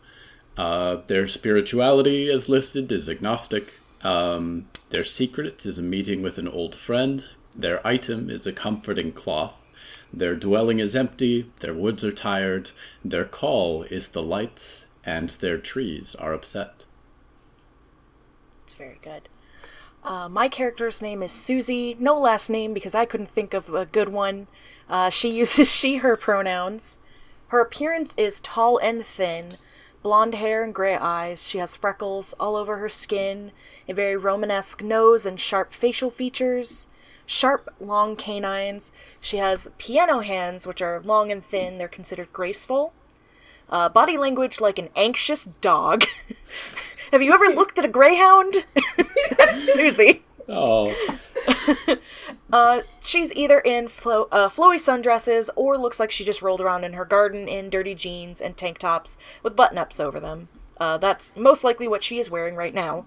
Uh, 0.58 0.98
their 1.08 1.28
spirituality, 1.28 2.30
as 2.30 2.48
listed, 2.48 2.92
is 2.92 3.10
agnostic. 3.10 3.74
Um, 4.04 4.68
their 4.92 5.04
secret 5.04 5.66
is 5.66 5.80
a 5.80 5.84
meeting 5.84 6.22
with 6.22 6.38
an 6.38 6.48
old 6.48 6.76
friend. 6.76 7.26
Their 7.56 7.86
item 7.86 8.30
is 8.30 8.46
a 8.46 8.54
comforting 8.54 9.12
cloth. 9.12 9.56
Their 10.14 10.36
dwelling 10.36 10.80
is 10.80 10.96
empty. 10.96 11.52
Their 11.60 11.74
woods 11.74 12.04
are 12.06 12.12
tired. 12.12 12.72
Their 13.04 13.26
call 13.26 13.84
is 13.84 14.10
the 14.10 14.22
lights, 14.22 14.86
and 15.04 15.32
their 15.32 15.58
trees 15.58 16.16
are 16.16 16.34
upset. 16.34 16.86
It's 18.64 18.74
very 18.74 19.00
good. 19.02 19.30
Uh, 20.06 20.30
my 20.30 20.48
character's 20.48 21.02
name 21.02 21.24
is 21.24 21.32
Susie. 21.32 21.98
No 22.00 22.20
last 22.20 22.48
name 22.48 22.76
because 22.76 22.94
I 22.94 23.06
couldn't 23.06 23.32
think 23.32 23.56
of 23.56 23.74
a 23.74 23.88
good 23.88 24.10
one. 24.10 24.46
Uh, 24.88 25.10
she 25.10 25.30
uses 25.36 25.70
she, 25.70 25.98
her 25.98 26.16
pronouns. 26.16 27.00
Her 27.48 27.60
appearance 27.60 28.14
is 28.16 28.40
tall 28.40 28.78
and 28.78 29.04
thin, 29.04 29.58
blonde 30.04 30.36
hair 30.36 30.64
and 30.64 30.76
gray 30.76 30.96
eyes. 30.96 31.48
She 31.48 31.58
has 31.58 31.76
freckles 31.76 32.34
all 32.40 32.56
over 32.56 32.78
her 32.78 32.90
skin, 32.90 33.52
a 33.90 33.94
very 33.94 34.16
Romanesque 34.16 34.84
nose, 34.84 35.26
and 35.26 35.40
sharp 35.40 35.74
facial 35.74 36.12
features. 36.12 36.88
Sharp, 37.26 37.74
long 37.80 38.16
canines. 38.16 38.92
She 39.20 39.38
has 39.38 39.70
piano 39.80 40.20
hands, 40.20 40.68
which 40.68 40.84
are 40.84 41.00
long 41.00 41.32
and 41.32 41.44
thin. 41.44 41.80
They're 41.80 41.88
considered 41.88 42.32
graceful. 42.32 42.94
Uh, 43.68 43.90
body 43.90 44.18
language 44.18 44.62
like 44.62 44.78
an 44.78 44.90
anxious 44.96 45.46
dog. 45.62 46.04
Have 47.16 47.22
you 47.22 47.32
ever 47.34 47.46
looked 47.46 47.80
at 47.80 47.86
a 47.86 47.88
greyhound? 47.88 48.66
That's 49.38 49.74
Susie. 49.74 50.24
Oh, 50.50 50.94
Uh, 52.52 52.82
she's 53.02 53.32
either 53.34 53.60
in 53.60 53.88
flo- 53.88 54.28
uh, 54.34 54.50
flowy 54.50 54.76
sundresses 54.76 55.50
or 55.56 55.78
looks 55.78 55.98
like 55.98 56.12
she 56.12 56.26
just 56.26 56.42
rolled 56.42 56.60
around 56.60 56.84
in 56.84 56.92
her 56.94 57.06
garden 57.06 57.48
in 57.48 57.70
dirty 57.70 57.96
jeans 57.96 58.42
and 58.42 58.58
tank 58.58 58.78
tops 58.80 59.18
with 59.44 59.56
button 59.56 59.78
ups 59.78 59.98
over 60.02 60.20
them. 60.20 60.50
Uh, 60.78 60.98
that's 60.98 61.34
most 61.38 61.64
likely 61.64 61.88
what 61.88 62.04
she 62.04 62.20
is 62.20 62.30
wearing 62.30 62.56
right 62.56 62.74
now. 62.74 63.06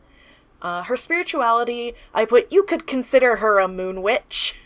Uh, 0.63 0.85
her 0.85 0.97
spirituality, 0.97 1.93
I 2.15 2.25
put, 2.25 2.51
you 2.51 2.63
could 2.63 2.87
consider 2.87 3.37
her 3.37 3.59
a 3.59 3.69
moon 3.69 4.01
witch. 4.01 4.59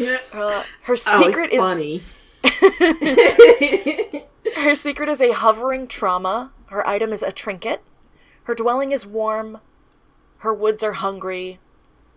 Uh, 0.00 0.62
her 0.84 0.96
Oh, 1.06 1.22
secret 1.22 1.50
it's 1.52 1.54
is 1.54 1.60
funny. 1.60 2.02
Her 4.56 4.74
secret 4.74 5.10
is 5.10 5.20
a 5.20 5.32
hovering 5.32 5.86
trauma. 5.86 6.52
Her 6.66 6.86
item 6.86 7.12
is 7.12 7.22
a 7.22 7.30
trinket. 7.32 7.82
Her 8.48 8.54
dwelling 8.54 8.92
is 8.92 9.04
warm. 9.04 9.60
Her 10.38 10.54
woods 10.54 10.82
are 10.82 10.94
hungry. 10.94 11.60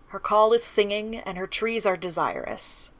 Her 0.08 0.18
call 0.18 0.54
is 0.54 0.64
singing, 0.64 1.16
and 1.16 1.36
her 1.36 1.46
trees 1.46 1.84
are 1.84 1.94
desirous. 1.94 2.90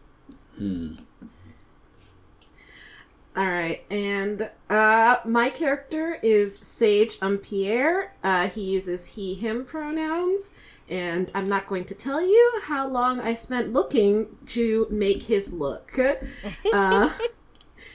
All 3.35 3.47
right, 3.47 3.83
and 3.91 4.51
uh, 4.69 5.17
my 5.25 5.49
character 5.49 6.19
is 6.23 6.59
Sage 6.59 7.17
Umpierre. 7.23 8.13
Uh, 8.23 8.49
he 8.49 8.61
uses 8.61 9.07
he/him 9.07 9.65
pronouns, 9.65 10.51
and 10.91 11.31
I'm 11.35 11.49
not 11.49 11.67
going 11.67 11.87
to 11.87 11.95
tell 11.95 12.21
you 12.21 12.61
how 12.65 12.87
long 12.87 13.19
I 13.19 13.33
spent 13.33 13.73
looking 13.73 14.27
to 14.49 14.87
make 14.91 15.23
his 15.23 15.55
look. 15.55 15.99
Uh, 16.71 17.11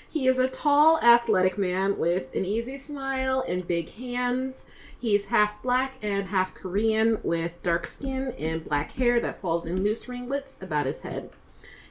he 0.09 0.27
is 0.27 0.39
a 0.39 0.47
tall, 0.47 0.99
athletic 1.03 1.59
man 1.59 1.95
with 1.99 2.33
an 2.33 2.43
easy 2.43 2.77
smile 2.77 3.43
and 3.47 3.67
big 3.67 3.91
hands. 3.91 4.65
He's 4.99 5.27
half 5.27 5.61
black 5.61 5.93
and 6.01 6.27
half 6.27 6.55
Korean, 6.55 7.19
with 7.21 7.61
dark 7.61 7.85
skin 7.85 8.33
and 8.39 8.67
black 8.67 8.91
hair 8.91 9.19
that 9.19 9.39
falls 9.41 9.67
in 9.67 9.83
loose 9.83 10.07
ringlets 10.07 10.57
about 10.59 10.87
his 10.87 11.01
head. 11.01 11.29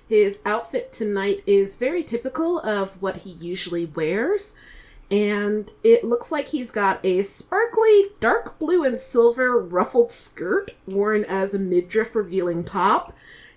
His 0.08 0.40
outfit 0.44 0.92
tonight 0.92 1.42
is 1.46 1.76
very 1.76 2.02
typical 2.02 2.58
of 2.60 3.00
what 3.00 3.18
he 3.18 3.30
usually 3.30 3.86
wears, 3.86 4.54
and 5.08 5.70
it 5.84 6.02
looks 6.02 6.32
like 6.32 6.48
he's 6.48 6.72
got 6.72 6.98
a 7.04 7.22
sparkly 7.22 8.06
dark 8.18 8.58
blue 8.58 8.82
and 8.82 8.98
silver 8.98 9.60
ruffled 9.60 10.10
skirt 10.10 10.72
worn 10.86 11.24
as 11.24 11.54
a 11.54 11.60
midriff 11.60 12.16
revealing 12.16 12.64
top. 12.64 13.16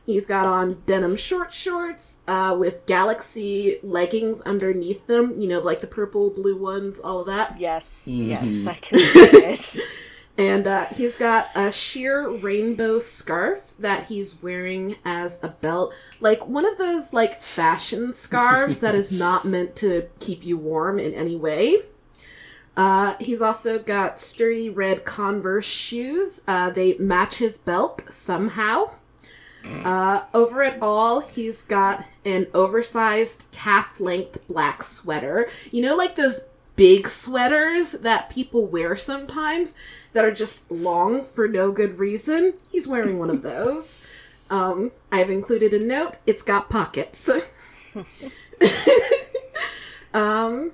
He's 0.10 0.26
got 0.26 0.48
on 0.48 0.82
denim 0.88 1.16
short 1.16 1.54
shorts 1.54 2.18
uh, 2.28 2.56
with 2.60 2.84
galaxy 2.88 3.78
leggings 3.84 4.42
underneath 4.42 5.06
them, 5.06 5.34
you 5.40 5.48
know, 5.48 5.60
like 5.60 5.82
the 5.82 5.88
purple, 5.88 6.32
blue 6.32 6.58
ones, 6.58 7.00
all 7.00 7.20
of 7.20 7.28
that. 7.28 7.60
Yes, 7.60 8.08
Mhm. 8.12 8.28
yes, 8.28 8.66
I 8.66 8.74
can 8.74 8.98
see 8.98 9.20
it. 9.22 9.80
And 10.36 10.66
uh, 10.66 10.86
he's 10.86 11.16
got 11.16 11.50
a 11.54 11.72
sheer 11.72 12.28
rainbow 12.28 12.98
scarf 12.98 13.74
that 13.78 14.08
he's 14.08 14.42
wearing 14.42 14.96
as 15.06 15.38
a 15.44 15.50
belt. 15.50 15.94
Like 16.22 16.48
one 16.48 16.66
of 16.66 16.78
those 16.80 17.14
like 17.14 17.44
fashion 17.44 18.12
scarves 18.12 18.80
that 18.80 18.96
is 18.96 19.12
not 19.26 19.46
meant 19.46 19.76
to 19.76 20.08
keep 20.20 20.44
you 20.44 20.58
warm 20.58 20.98
in 20.98 21.14
any 21.14 21.36
way. 21.36 21.84
Uh, 22.76 23.16
he's 23.20 23.42
also 23.44 23.78
got 23.78 24.20
sturdy 24.20 24.70
red 24.72 25.06
Converse 25.06 25.66
shoes. 25.66 26.42
Uh, 26.48 26.72
they 26.72 26.98
match 26.98 27.36
his 27.36 27.60
belt 27.60 28.02
somehow. 28.10 28.90
Uh, 29.66 30.24
over 30.34 30.64
it 30.64 30.82
all, 30.82 31.20
he's 31.20 31.62
got 31.64 32.06
an 32.26 32.48
oversized 32.54 33.46
calf 33.52 34.00
length 34.00 34.46
black 34.48 34.84
sweater. 34.84 35.50
You 35.72 35.82
know, 35.82 35.96
like 35.96 36.16
those 36.16 36.42
big 36.76 37.08
sweaters 37.08 37.92
that 37.92 38.30
people 38.30 38.66
wear 38.66 38.96
sometimes 38.96 39.76
that 40.14 40.24
are 40.24 40.32
just 40.32 40.70
long 40.72 41.26
for 41.26 41.48
no 41.48 41.72
good 41.72 42.00
reason. 42.00 42.54
He's 42.72 42.88
wearing 42.88 43.20
one 43.20 43.30
of 43.30 43.42
those. 43.42 44.00
Um, 44.52 44.92
I've 45.12 45.30
included 45.30 45.76
a 45.76 45.80
note. 45.80 46.16
It's 46.26 46.42
got 46.42 46.72
pockets. 46.72 47.30
um, 50.16 50.72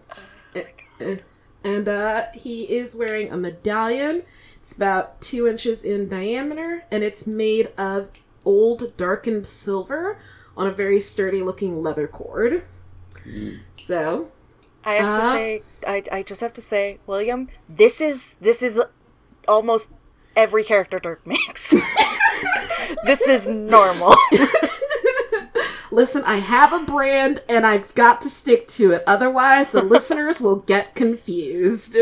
and 1.66 1.90
uh, 1.90 2.28
he 2.34 2.64
is 2.64 2.96
wearing 2.96 3.32
a 3.32 3.38
medallion. 3.38 4.24
It's 4.60 4.74
about 4.74 5.20
two 5.20 5.50
inches 5.50 5.84
in 5.84 6.08
diameter, 6.08 6.86
and 6.90 7.04
it's 7.04 7.28
made 7.28 7.68
of 7.78 8.10
old 8.46 8.96
darkened 8.98 9.46
silver 9.46 10.18
on 10.56 10.68
a 10.68 10.72
very 10.72 11.00
sturdy 11.00 11.42
looking 11.42 11.82
leather 11.84 12.08
cord. 12.08 12.64
So, 13.76 14.32
I 14.84 14.94
have 14.94 15.20
to 15.22 15.28
Uh. 15.28 15.32
say, 15.32 15.62
I, 15.88 16.04
I 16.12 16.22
just 16.24 16.42
have 16.42 16.54
to 16.54 16.62
say, 16.62 17.00
William, 17.08 17.50
this 17.68 18.00
is 18.02 18.36
this 18.40 18.62
is 18.62 18.80
almost 19.48 19.94
every 20.36 20.64
character 20.64 21.00
Dirk 21.00 21.26
makes. 21.26 21.70
this 23.06 23.22
is 23.22 23.48
normal. 23.48 24.16
Listen, 25.92 26.24
I 26.26 26.38
have 26.38 26.74
a 26.74 26.80
brand 26.80 27.42
and 27.48 27.66
I've 27.66 27.94
got 27.96 28.20
to 28.22 28.30
stick 28.30 28.68
to 28.70 28.92
it. 28.92 29.04
Otherwise, 29.08 29.72
the 29.72 29.82
listeners 29.96 30.42
will 30.42 30.58
get 30.58 30.94
confused. 30.96 31.96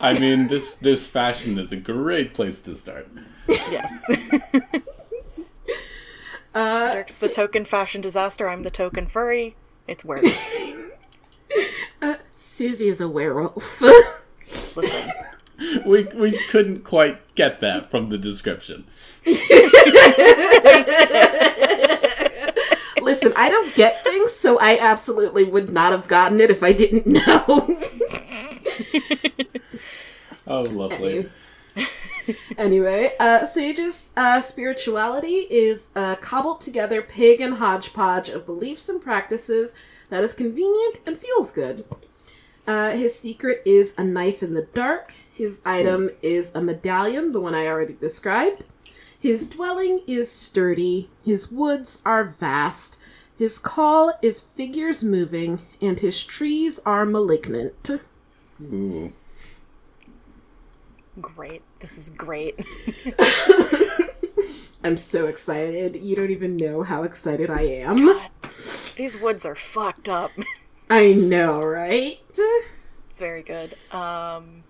I 0.00 0.18
mean, 0.18 0.48
this 0.48 0.74
this 0.74 1.06
fashion 1.06 1.58
is 1.58 1.72
a 1.72 1.76
great 1.76 2.34
place 2.34 2.60
to 2.62 2.74
start. 2.76 3.08
yes. 3.48 4.04
Uh, 6.56 6.94
Dirk's 6.94 7.16
the 7.18 7.28
token 7.28 7.66
fashion 7.66 8.00
disaster. 8.00 8.48
I'm 8.48 8.62
the 8.62 8.70
token 8.70 9.06
furry. 9.06 9.56
It 9.86 10.06
works. 10.06 10.56
uh, 12.02 12.14
Susie 12.34 12.88
is 12.88 12.98
a 12.98 13.08
werewolf. 13.10 13.82
Listen. 14.74 15.12
We 15.84 16.04
we 16.14 16.38
couldn't 16.48 16.82
quite 16.82 17.34
get 17.34 17.60
that 17.60 17.90
from 17.90 18.08
the 18.08 18.16
description. 18.16 18.86
Listen, 23.02 23.34
I 23.36 23.50
don't 23.50 23.74
get 23.74 24.02
things, 24.02 24.32
so 24.32 24.58
I 24.58 24.78
absolutely 24.78 25.44
would 25.44 25.70
not 25.70 25.92
have 25.92 26.08
gotten 26.08 26.40
it 26.40 26.50
if 26.50 26.62
I 26.62 26.72
didn't 26.72 27.06
know. 27.06 27.80
Oh, 30.46 30.62
lovely. 30.62 31.18
anyway, 31.18 31.30
uh, 33.20 33.46
Sage's 33.46 34.12
uh, 34.16 34.40
spirituality 34.40 35.46
is 35.50 35.90
a 35.94 36.16
cobbled 36.20 36.60
together 36.60 37.02
pagan 37.02 37.52
hodgepodge 37.52 38.28
of 38.28 38.46
beliefs 38.46 38.88
and 38.88 39.00
practices 39.00 39.74
that 40.10 40.24
is 40.24 40.32
convenient 40.32 41.00
and 41.06 41.18
feels 41.18 41.50
good. 41.50 41.84
Uh, 42.66 42.90
his 42.90 43.16
secret 43.16 43.62
is 43.64 43.94
a 43.96 44.04
knife 44.04 44.42
in 44.42 44.54
the 44.54 44.66
dark. 44.74 45.14
His 45.32 45.60
item 45.64 46.10
is 46.22 46.52
a 46.54 46.60
medallion, 46.60 47.32
the 47.32 47.40
one 47.40 47.54
I 47.54 47.66
already 47.66 47.94
described. 47.94 48.64
His 49.18 49.46
dwelling 49.46 50.00
is 50.06 50.30
sturdy. 50.30 51.10
His 51.24 51.50
woods 51.50 52.02
are 52.04 52.24
vast. 52.24 52.98
His 53.38 53.58
call 53.58 54.14
is 54.22 54.40
figures 54.40 55.04
moving, 55.04 55.60
and 55.80 56.00
his 56.00 56.22
trees 56.24 56.80
are 56.86 57.04
malignant. 57.04 57.90
Ooh. 58.62 59.12
Great. 61.20 61.62
This 61.80 61.98
is 61.98 62.10
great. 62.10 62.58
I'm 64.84 64.96
so 64.96 65.26
excited. 65.26 65.96
You 65.96 66.16
don't 66.16 66.30
even 66.30 66.56
know 66.56 66.82
how 66.82 67.02
excited 67.02 67.50
I 67.50 67.62
am. 67.62 68.08
These 68.96 69.20
woods 69.20 69.44
are 69.44 69.54
fucked 69.54 70.08
up. 70.08 70.30
I 70.90 71.12
know, 71.12 71.62
right? 71.62 72.20
It's 72.30 73.18
very 73.18 73.42
good. 73.42 73.76
Um 73.92 74.64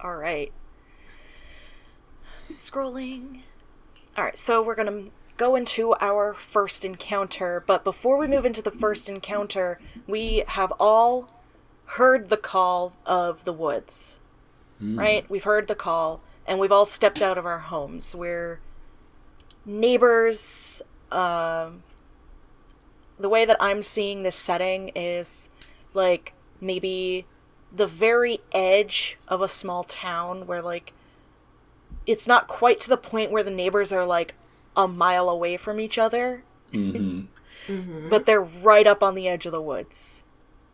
all 0.00 0.16
right. 0.16 0.52
Scrolling. 2.50 3.42
All 4.16 4.24
right, 4.24 4.38
so 4.38 4.62
we're 4.62 4.74
going 4.74 5.06
to 5.06 5.10
go 5.36 5.56
into 5.56 5.94
our 6.00 6.32
first 6.32 6.84
encounter, 6.84 7.62
but 7.66 7.84
before 7.84 8.16
we 8.16 8.26
move 8.26 8.46
into 8.46 8.62
the 8.62 8.70
first 8.70 9.08
encounter, 9.08 9.78
we 10.06 10.44
have 10.48 10.72
all 10.78 11.28
heard 11.84 12.28
the 12.28 12.36
call 12.36 12.94
of 13.04 13.44
the 13.44 13.52
woods. 13.52 14.18
Right? 14.80 15.28
We've 15.30 15.44
heard 15.44 15.68
the 15.68 15.74
call 15.74 16.20
and 16.46 16.58
we've 16.58 16.72
all 16.72 16.84
stepped 16.84 17.22
out 17.22 17.38
of 17.38 17.46
our 17.46 17.60
homes. 17.60 18.14
We're 18.14 18.60
neighbors 19.64 20.82
um 21.10 21.82
the 23.18 23.28
way 23.28 23.44
that 23.44 23.56
I'm 23.58 23.82
seeing 23.82 24.22
this 24.22 24.36
setting 24.36 24.92
is 24.94 25.50
like 25.94 26.34
maybe 26.60 27.26
the 27.74 27.86
very 27.86 28.40
edge 28.52 29.18
of 29.26 29.40
a 29.40 29.48
small 29.48 29.82
town 29.84 30.46
where 30.46 30.62
like 30.62 30.92
it's 32.06 32.28
not 32.28 32.46
quite 32.46 32.78
to 32.80 32.88
the 32.88 32.96
point 32.96 33.30
where 33.32 33.42
the 33.42 33.50
neighbors 33.50 33.92
are 33.92 34.04
like 34.04 34.34
a 34.76 34.86
mile 34.86 35.28
away 35.28 35.56
from 35.56 35.80
each 35.80 35.98
other, 35.98 36.44
hmm 36.72 37.22
but 38.08 38.26
they're 38.26 38.42
right 38.42 38.86
up 38.86 39.02
on 39.02 39.14
the 39.16 39.26
edge 39.26 39.46
of 39.46 39.52
the 39.52 39.60
woods. 39.62 40.22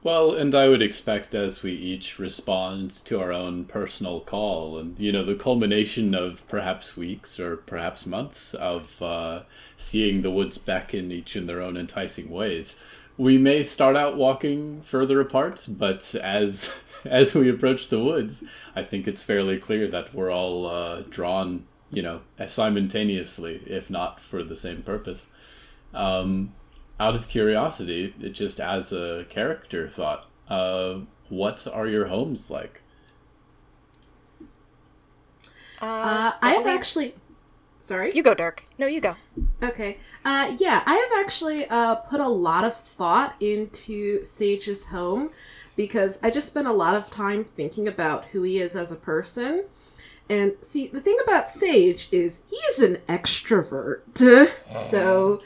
Well, 0.04 0.32
and 0.32 0.52
I 0.52 0.68
would 0.68 0.82
expect 0.82 1.32
as 1.32 1.62
we 1.62 1.72
each 1.72 2.18
respond 2.18 2.90
to 3.04 3.20
our 3.20 3.32
own 3.32 3.66
personal 3.66 4.20
call, 4.20 4.76
and 4.76 4.98
you 4.98 5.12
know, 5.12 5.24
the 5.24 5.36
culmination 5.36 6.12
of 6.12 6.44
perhaps 6.48 6.96
weeks 6.96 7.38
or 7.38 7.56
perhaps 7.56 8.04
months 8.04 8.52
of 8.54 9.00
uh, 9.00 9.42
seeing 9.78 10.22
the 10.22 10.30
woods 10.30 10.58
beckon 10.58 11.12
each 11.12 11.36
in 11.36 11.46
their 11.46 11.62
own 11.62 11.76
enticing 11.76 12.30
ways, 12.30 12.74
we 13.16 13.38
may 13.38 13.62
start 13.62 13.94
out 13.94 14.16
walking 14.16 14.82
further 14.82 15.20
apart, 15.20 15.64
but 15.68 16.14
as 16.16 16.70
as 17.04 17.32
we 17.34 17.48
approach 17.48 17.88
the 17.88 18.02
woods, 18.02 18.42
I 18.74 18.82
think 18.82 19.06
it's 19.06 19.22
fairly 19.22 19.56
clear 19.58 19.86
that 19.88 20.12
we're 20.12 20.32
all 20.32 20.66
uh, 20.66 21.02
drawn, 21.02 21.66
you 21.90 22.02
know, 22.02 22.22
simultaneously, 22.48 23.62
if 23.66 23.88
not 23.88 24.18
for 24.18 24.42
the 24.42 24.56
same 24.56 24.82
purpose. 24.82 25.26
Um, 25.94 26.54
out 27.00 27.14
of 27.14 27.28
curiosity, 27.28 28.14
it 28.20 28.31
just 28.31 28.61
as 28.61 28.92
a 28.92 29.26
character 29.28 29.88
thought, 29.88 30.28
uh, 30.48 31.00
what 31.28 31.66
are 31.66 31.87
your 31.87 32.07
homes 32.07 32.50
like? 32.50 32.83
Uh, 35.81 36.33
I 36.40 36.50
have 36.55 36.64
believe- 36.64 36.78
actually. 36.78 37.14
Sorry? 37.78 38.12
You 38.14 38.22
go, 38.22 38.33
Dirk. 38.33 38.62
No, 38.78 38.87
you 38.87 39.00
go. 39.00 39.16
Okay. 39.61 39.98
Uh, 40.24 40.55
yeah, 40.61 40.85
I 40.87 40.94
have 40.94 41.24
actually 41.24 41.66
uh, 41.68 41.96
put 41.96 42.20
a 42.20 42.28
lot 42.28 42.62
of 42.62 42.76
thought 42.76 43.35
into 43.40 44.22
Sage's 44.22 44.85
home 44.85 45.31
because 45.74 46.20
I 46.22 46.31
just 46.31 46.46
spent 46.46 46.68
a 46.68 46.72
lot 46.72 46.94
of 46.94 47.11
time 47.11 47.42
thinking 47.42 47.88
about 47.88 48.26
who 48.26 48.44
he 48.44 48.61
is 48.61 48.76
as 48.76 48.92
a 48.92 48.96
person. 48.96 49.64
And 50.31 50.52
see, 50.61 50.87
the 50.87 51.00
thing 51.00 51.18
about 51.24 51.48
Sage 51.48 52.09
is 52.12 52.42
he's 52.48 52.78
an 52.78 52.98
extrovert. 53.09 54.02
So 54.72 55.42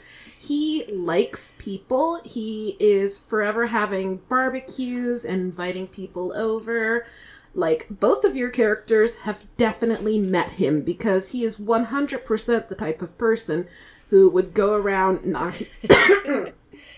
he 0.47 0.85
likes 0.85 1.53
people. 1.57 2.21
He 2.23 2.77
is 2.79 3.19
forever 3.19 3.65
having 3.65 4.21
barbecues 4.29 5.25
and 5.25 5.41
inviting 5.41 5.87
people 5.87 6.31
over. 6.37 7.05
Like, 7.53 7.87
both 7.89 8.23
of 8.23 8.37
your 8.37 8.49
characters 8.49 9.15
have 9.15 9.43
definitely 9.57 10.17
met 10.19 10.51
him 10.51 10.81
because 10.81 11.29
he 11.29 11.43
is 11.43 11.57
100% 11.57 12.67
the 12.69 12.75
type 12.75 13.01
of 13.01 13.17
person 13.17 13.67
who 14.09 14.29
would 14.29 14.53
go 14.53 14.73
around 14.75 15.25
knocking. 15.25 15.67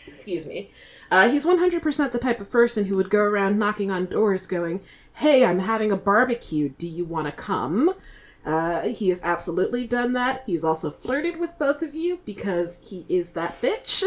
Excuse 0.08 0.46
me. 0.46 0.72
Uh, 1.10 1.28
he's 1.30 1.46
100% 1.46 2.12
the 2.12 2.20
type 2.20 2.40
of 2.40 2.52
person 2.52 2.86
who 2.86 2.98
would 2.98 3.10
go 3.10 3.22
around 3.22 3.58
knocking 3.58 3.90
on 3.90 4.06
doors 4.06 4.46
going, 4.46 4.80
Hey, 5.14 5.44
I'm 5.44 5.60
having 5.60 5.92
a 5.92 5.98
barbecue. 5.98 6.70
Do 6.70 6.88
you 6.88 7.04
want 7.04 7.26
to 7.26 7.32
come? 7.32 7.96
Uh, 8.46 8.82
he 8.82 9.10
has 9.10 9.22
absolutely 9.24 9.86
done 9.86 10.14
that. 10.14 10.44
He's 10.46 10.64
also 10.64 10.90
flirted 10.90 11.38
with 11.38 11.58
both 11.60 11.82
of 11.82 11.94
you 11.94 12.20
because 12.26 12.80
he 12.84 13.06
is 13.10 13.32
that 13.32 13.62
bitch. 13.62 14.04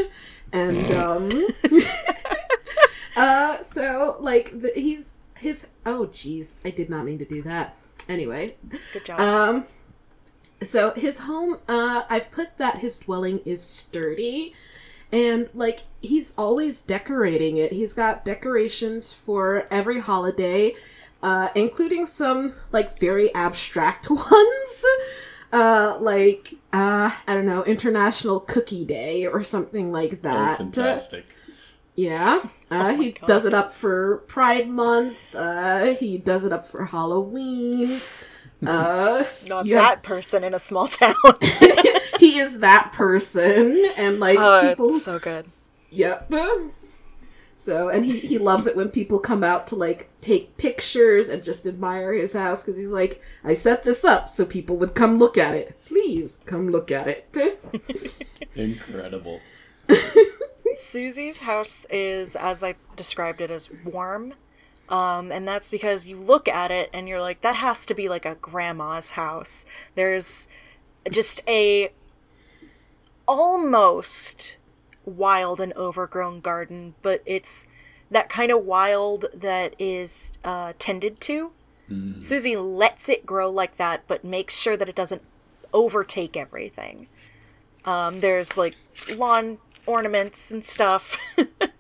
And, 0.53 0.91
um. 0.97 1.47
uh, 3.17 3.63
so, 3.63 4.17
like, 4.21 4.59
the, 4.61 4.73
he's. 4.75 5.17
His. 5.37 5.67
Oh, 5.85 6.07
jeez. 6.13 6.61
I 6.65 6.71
did 6.71 6.89
not 6.89 7.05
mean 7.05 7.19
to 7.19 7.25
do 7.25 7.43
that. 7.43 7.77
Anyway. 8.09 8.57
Good 8.93 9.05
job. 9.05 9.21
Um, 9.21 9.67
so 10.65 10.93
his 10.93 11.19
home, 11.19 11.59
uh, 11.69 12.03
I've 12.09 12.31
put 12.31 12.57
that 12.59 12.79
his 12.79 12.99
dwelling 12.99 13.41
is 13.45 13.63
sturdy, 13.63 14.55
and 15.11 15.49
like 15.55 15.81
he's 16.01 16.35
always 16.39 16.81
decorating 16.81 17.59
it. 17.59 17.73
He's 17.73 17.93
got 17.93 18.25
decorations 18.25 19.13
for 19.13 19.67
every 19.71 20.01
holiday, 20.01 20.75
uh, 21.23 21.49
including 21.55 22.07
some 22.07 22.55
like 22.73 22.99
very 22.99 23.33
abstract 23.35 24.11
ones, 24.11 24.85
uh, 25.53 25.97
like 26.01 26.55
uh, 26.73 27.11
I 27.27 27.35
don't 27.35 27.47
know, 27.47 27.65
International 27.65 28.41
Cookie 28.41 28.85
Day 28.85 29.27
or 29.27 29.43
something 29.43 29.93
like 29.93 30.13
Oh, 30.15 30.19
that. 30.23 30.59
fantastic. 30.59 31.25
Yeah, 31.95 32.43
uh, 32.71 32.95
he 32.95 33.13
God. 33.13 33.27
does 33.27 33.45
it 33.45 33.53
up 33.55 33.71
for 33.73 34.19
Pride 34.27 34.69
Month. 34.69 35.35
Uh, 35.35 35.95
he 35.95 36.17
does 36.19 36.45
it 36.45 36.53
up 36.53 36.67
for 36.67 36.85
Halloween. 36.85 38.01
Uh, 38.65 39.25
Not 39.49 39.67
that 39.67 39.75
have- 39.75 40.03
person 40.05 40.45
in 40.45 40.55
a 40.55 40.59
small 40.61 40.87
town. 40.87 41.17
he 42.21 42.39
is 42.39 42.61
that 42.61 42.93
person, 42.93 43.85
and 43.97 44.21
like 44.21 44.39
oh, 44.39 44.69
people. 44.69 44.87
it's 44.95 45.05
so 45.05 45.19
good. 45.19 45.47
Yep. 45.91 46.31
So, 47.65 47.91
and 47.91 48.05
he 48.05 48.19
he 48.19 48.39
loves 48.39 48.67
it 48.67 48.75
when 48.75 48.89
people 48.89 49.21
come 49.21 49.45
out 49.45 49.69
to 49.69 49.77
like 49.77 50.09
take 50.21 50.57
pictures 50.57 51.29
and 51.29 51.45
just 51.45 51.65
admire 51.65 52.13
his 52.13 52.33
house 52.33 52.61
because 52.61 52.77
he's 52.77 52.91
like, 52.91 53.23
I 53.45 53.55
set 53.55 53.85
this 53.85 54.05
up 54.05 54.29
so 54.29 54.45
people 54.45 54.77
would 54.79 54.97
come 54.97 55.21
look 55.21 55.39
at 55.39 55.55
it. 55.55 55.79
Please 55.87 56.41
come 56.45 56.71
look 56.71 56.91
at 56.91 57.07
it. 57.07 57.37
Incredible. 58.57 59.41
Susie's 60.73 61.41
house 61.41 61.87
is, 61.89 62.35
as 62.35 62.65
I 62.65 62.75
described 62.97 63.41
it, 63.41 63.51
as 63.53 63.71
warm. 63.85 64.35
Um, 64.89 65.31
and 65.31 65.47
that's 65.47 65.71
because 65.71 66.09
you 66.09 66.17
look 66.17 66.49
at 66.49 66.73
it 66.73 66.91
and 66.93 67.09
you're 67.09 67.21
like, 67.21 67.43
that 67.43 67.57
has 67.57 67.87
to 67.87 67.95
be 67.95 68.09
like 68.09 68.27
a 68.27 68.35
grandma's 68.35 69.13
house. 69.13 69.65
There's 69.95 70.49
just 71.09 71.43
a 71.47 71.93
almost 73.29 74.57
wild 75.05 75.61
and 75.61 75.73
overgrown 75.75 76.41
garden, 76.41 76.95
but 77.03 77.23
it's 77.27 77.67
that 78.11 78.29
kind 78.29 78.53
of 78.53 78.65
wild 78.65 79.27
that 79.35 79.75
is 79.79 80.39
uh, 80.45 80.73
tended 80.79 81.21
to. 81.23 81.53
Susie 82.21 82.57
lets 82.57 83.09
it 83.09 83.27
grow 83.27 83.51
like 83.51 83.77
that, 83.77 84.05
but 84.07 84.25
makes 84.25 84.57
sure 84.57 84.77
that 84.77 84.89
it 84.89 84.95
doesn't 84.95 85.23
overtake 85.75 86.37
everything. 86.37 87.09
Um, 87.85 88.21
there's 88.21 88.57
like 88.57 88.77
lawn 89.15 89.59
ornaments 89.85 90.51
and 90.51 90.65
stuff 90.65 91.17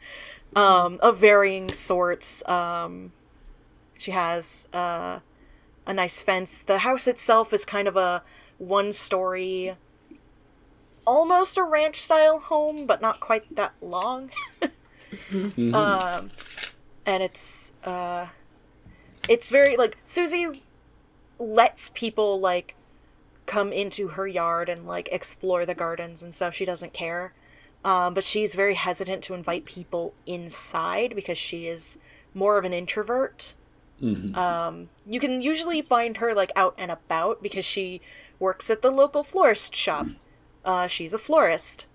um, 0.56 0.98
of 1.02 1.18
varying 1.18 1.72
sorts. 1.72 2.46
Um, 2.48 3.12
she 3.96 4.10
has 4.10 4.68
uh, 4.72 5.20
a 5.86 5.94
nice 5.94 6.20
fence. 6.20 6.60
The 6.60 6.78
house 6.78 7.06
itself 7.06 7.52
is 7.52 7.64
kind 7.64 7.88
of 7.88 7.96
a 7.96 8.22
one 8.58 8.92
story, 8.92 9.76
almost 11.06 11.58
a 11.58 11.62
ranch 11.62 12.00
style 12.00 12.38
home, 12.38 12.86
but 12.86 13.00
not 13.00 13.20
quite 13.20 13.54
that 13.54 13.72
long. 13.80 14.30
um, 15.74 16.30
and 17.04 17.22
it's 17.22 17.72
uh, 17.84 18.28
it's 19.28 19.50
very 19.50 19.76
like 19.76 19.96
Susie 20.04 20.62
lets 21.38 21.88
people 21.88 22.40
like 22.40 22.76
come 23.46 23.72
into 23.72 24.08
her 24.08 24.26
yard 24.26 24.68
and 24.68 24.86
like 24.86 25.08
explore 25.10 25.66
the 25.66 25.74
gardens 25.74 26.22
and 26.22 26.32
stuff. 26.34 26.54
She 26.54 26.64
doesn't 26.64 26.92
care. 26.92 27.32
Um, 27.84 28.14
but 28.14 28.22
she's 28.22 28.54
very 28.54 28.74
hesitant 28.74 29.24
to 29.24 29.34
invite 29.34 29.64
people 29.64 30.14
inside 30.24 31.16
because 31.16 31.36
she 31.36 31.66
is 31.66 31.98
more 32.32 32.56
of 32.56 32.64
an 32.64 32.72
introvert. 32.72 33.54
Um, 34.36 34.88
you 35.06 35.18
can 35.20 35.42
usually 35.42 35.82
find 35.82 36.16
her 36.18 36.32
like 36.34 36.52
out 36.56 36.74
and 36.78 36.90
about 36.92 37.42
because 37.42 37.64
she 37.64 38.00
works 38.38 38.70
at 38.70 38.82
the 38.82 38.90
local 38.90 39.22
florist 39.24 39.74
shop. 39.74 40.06
Uh, 40.64 40.86
she's 40.86 41.12
a 41.12 41.18
florist. 41.18 41.86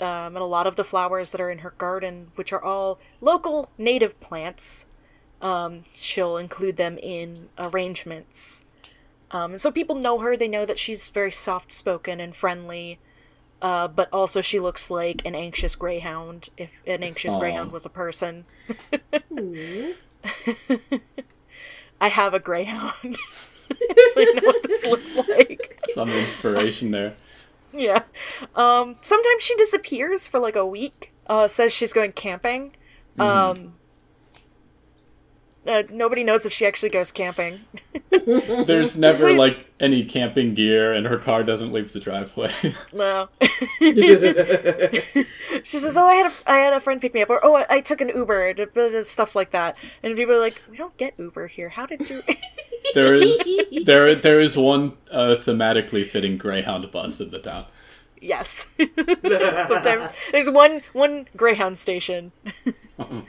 Um, 0.00 0.34
and 0.34 0.38
a 0.38 0.44
lot 0.44 0.66
of 0.66 0.76
the 0.76 0.84
flowers 0.84 1.30
that 1.32 1.40
are 1.40 1.50
in 1.50 1.58
her 1.58 1.74
garden, 1.76 2.32
which 2.34 2.52
are 2.52 2.62
all 2.62 2.98
local 3.20 3.70
native 3.76 4.18
plants, 4.18 4.86
um, 5.42 5.84
she'll 5.94 6.38
include 6.38 6.76
them 6.76 6.96
in 6.98 7.50
arrangements. 7.58 8.64
Um, 9.30 9.52
and 9.52 9.60
so 9.60 9.70
people 9.70 9.94
know 9.94 10.18
her. 10.18 10.36
They 10.36 10.48
know 10.48 10.64
that 10.64 10.78
she's 10.78 11.10
very 11.10 11.30
soft 11.30 11.70
spoken 11.70 12.18
and 12.18 12.34
friendly. 12.34 12.98
Uh, 13.62 13.88
but 13.88 14.08
also, 14.10 14.40
she 14.40 14.58
looks 14.58 14.90
like 14.90 15.24
an 15.26 15.34
anxious 15.34 15.76
greyhound, 15.76 16.48
if 16.56 16.82
an 16.86 17.02
anxious 17.02 17.34
Aw. 17.34 17.38
greyhound 17.38 17.72
was 17.72 17.84
a 17.84 17.90
person. 17.90 18.46
I 22.00 22.08
have 22.08 22.32
a 22.32 22.38
greyhound. 22.38 22.94
so 23.68 24.16
I 24.16 24.32
know 24.34 24.46
what 24.46 24.62
this 24.62 24.82
looks 24.84 25.14
like. 25.14 25.78
Some 25.94 26.08
inspiration 26.08 26.90
there. 26.90 27.14
Yeah. 27.80 28.02
Um, 28.56 28.96
sometimes 29.00 29.42
she 29.42 29.54
disappears 29.54 30.26
for 30.26 30.40
like 30.40 30.56
a 30.56 30.66
week. 30.66 31.12
Uh, 31.28 31.46
says 31.46 31.72
she's 31.72 31.92
going 31.92 32.10
camping. 32.12 32.74
Um, 33.18 33.74
uh, 35.66 35.82
nobody 35.90 36.24
knows 36.24 36.46
if 36.46 36.52
she 36.52 36.66
actually 36.66 36.88
goes 36.88 37.12
camping. 37.12 37.60
There's 38.10 38.96
never 38.96 39.32
like 39.32 39.70
any 39.78 40.04
camping 40.04 40.54
gear, 40.54 40.92
and 40.92 41.06
her 41.06 41.18
car 41.18 41.44
doesn't 41.44 41.72
leave 41.72 41.92
the 41.92 42.00
driveway. 42.00 42.52
no. 42.92 43.28
she 45.62 45.78
says, 45.78 45.96
"Oh, 45.96 46.06
I 46.06 46.14
had 46.14 46.26
a 46.26 46.32
I 46.46 46.56
had 46.56 46.72
a 46.72 46.80
friend 46.80 47.00
pick 47.00 47.14
me 47.14 47.22
up," 47.22 47.30
or 47.30 47.44
"Oh, 47.44 47.54
I, 47.54 47.66
I 47.68 47.80
took 47.80 48.00
an 48.00 48.08
Uber," 48.08 48.54
stuff 49.04 49.36
like 49.36 49.50
that. 49.50 49.76
And 50.02 50.16
people 50.16 50.34
are 50.34 50.40
like, 50.40 50.60
"We 50.68 50.76
don't 50.76 50.96
get 50.96 51.14
Uber 51.18 51.46
here. 51.46 51.68
How 51.68 51.86
did 51.86 52.08
you?" 52.10 52.22
There 52.94 53.14
is 53.14 53.38
there 53.84 54.14
there 54.14 54.40
is 54.40 54.56
one 54.56 54.94
uh, 55.10 55.36
thematically 55.38 56.08
fitting 56.08 56.36
Greyhound 56.38 56.90
bus 56.90 57.20
in 57.20 57.30
the 57.30 57.38
town. 57.38 57.66
yes. 58.20 58.66
Sometimes 59.66 60.10
there's 60.32 60.50
one 60.50 60.82
one 60.92 61.28
Greyhound 61.36 61.78
station. 61.78 62.32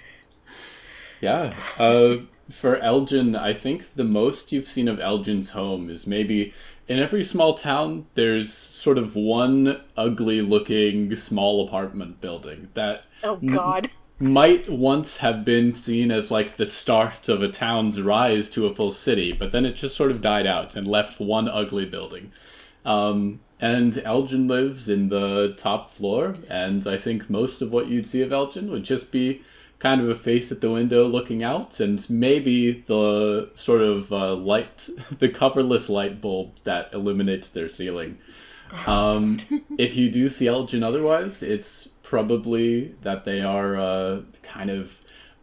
Yeah. 1.22 1.54
Uh, 1.78 2.18
for 2.52 2.78
Elgin, 2.78 3.36
I 3.36 3.54
think 3.54 3.86
the 3.96 4.04
most 4.04 4.52
you've 4.52 4.68
seen 4.68 4.88
of 4.88 5.00
Elgin's 5.00 5.52
home 5.52 5.90
is 5.90 6.06
maybe 6.08 6.54
in 6.88 7.00
every 7.00 7.24
small 7.24 7.54
town. 7.54 8.08
There's 8.16 8.52
sort 8.54 8.98
of 8.98 9.16
one 9.16 9.82
ugly-looking 9.96 11.16
small 11.16 11.66
apartment 11.66 12.20
building 12.22 12.70
that 12.74 13.04
Oh 13.24 13.36
God. 13.38 13.92
Might 14.22 14.70
once 14.70 15.18
have 15.18 15.44
been 15.44 15.74
seen 15.74 16.12
as 16.12 16.30
like 16.30 16.58
the 16.58 16.66
start 16.66 17.28
of 17.28 17.42
a 17.42 17.50
town's 17.50 18.00
rise 18.02 18.50
to 18.52 18.68
a 18.68 18.76
full 18.76 18.92
city, 18.92 19.32
but 19.32 19.52
then 19.52 19.66
it 19.66 19.76
just 19.76 19.96
sort 19.96 20.12
of 20.12 20.22
died 20.22 20.46
out 20.46 20.76
and 20.76 20.88
left 20.88 21.20
one 21.20 21.50
ugly 21.50 21.86
building. 21.86 22.32
Um, 22.86 23.40
and 23.60 23.98
Elgin 24.00 24.48
lives 24.48 24.90
in 24.90 25.10
the 25.10 25.54
top 25.58 25.92
floor, 25.92 26.36
and 26.50 26.88
I 26.88 26.98
think 26.98 27.30
most 27.30 27.62
of 27.62 27.72
what 27.72 27.88
you'd 27.88 28.08
see 28.08 28.22
of 28.22 28.32
Elgin 28.32 28.72
would 28.72 28.84
just 28.84 29.12
be 29.12 29.44
kind 29.78 30.02
of 30.02 30.10
a 30.10 30.16
face 30.16 30.52
at 30.52 30.62
the 30.62 30.72
window 30.72 31.06
looking 31.06 31.44
out, 31.44 31.80
and 31.80 32.08
maybe 32.10 32.84
the 32.88 33.52
sort 33.56 33.82
of 33.82 34.12
uh, 34.12 34.36
light, 34.36 34.90
the 35.20 35.30
coverless 35.30 35.90
light 35.90 36.22
bulb 36.22 36.54
that 36.64 36.92
illuminates 36.94 37.50
their 37.50 37.70
ceiling. 37.70 38.18
Um, 38.88 39.40
if 39.78 39.96
you 39.96 40.10
do 40.10 40.30
see 40.30 40.48
Elgin 40.48 40.84
otherwise, 40.84 41.44
it's 41.44 41.90
probably 42.04 42.96
that 43.02 43.26
they 43.26 43.42
are 43.42 43.78
uh, 43.78 44.22
kind 44.44 44.70
of 44.70 44.92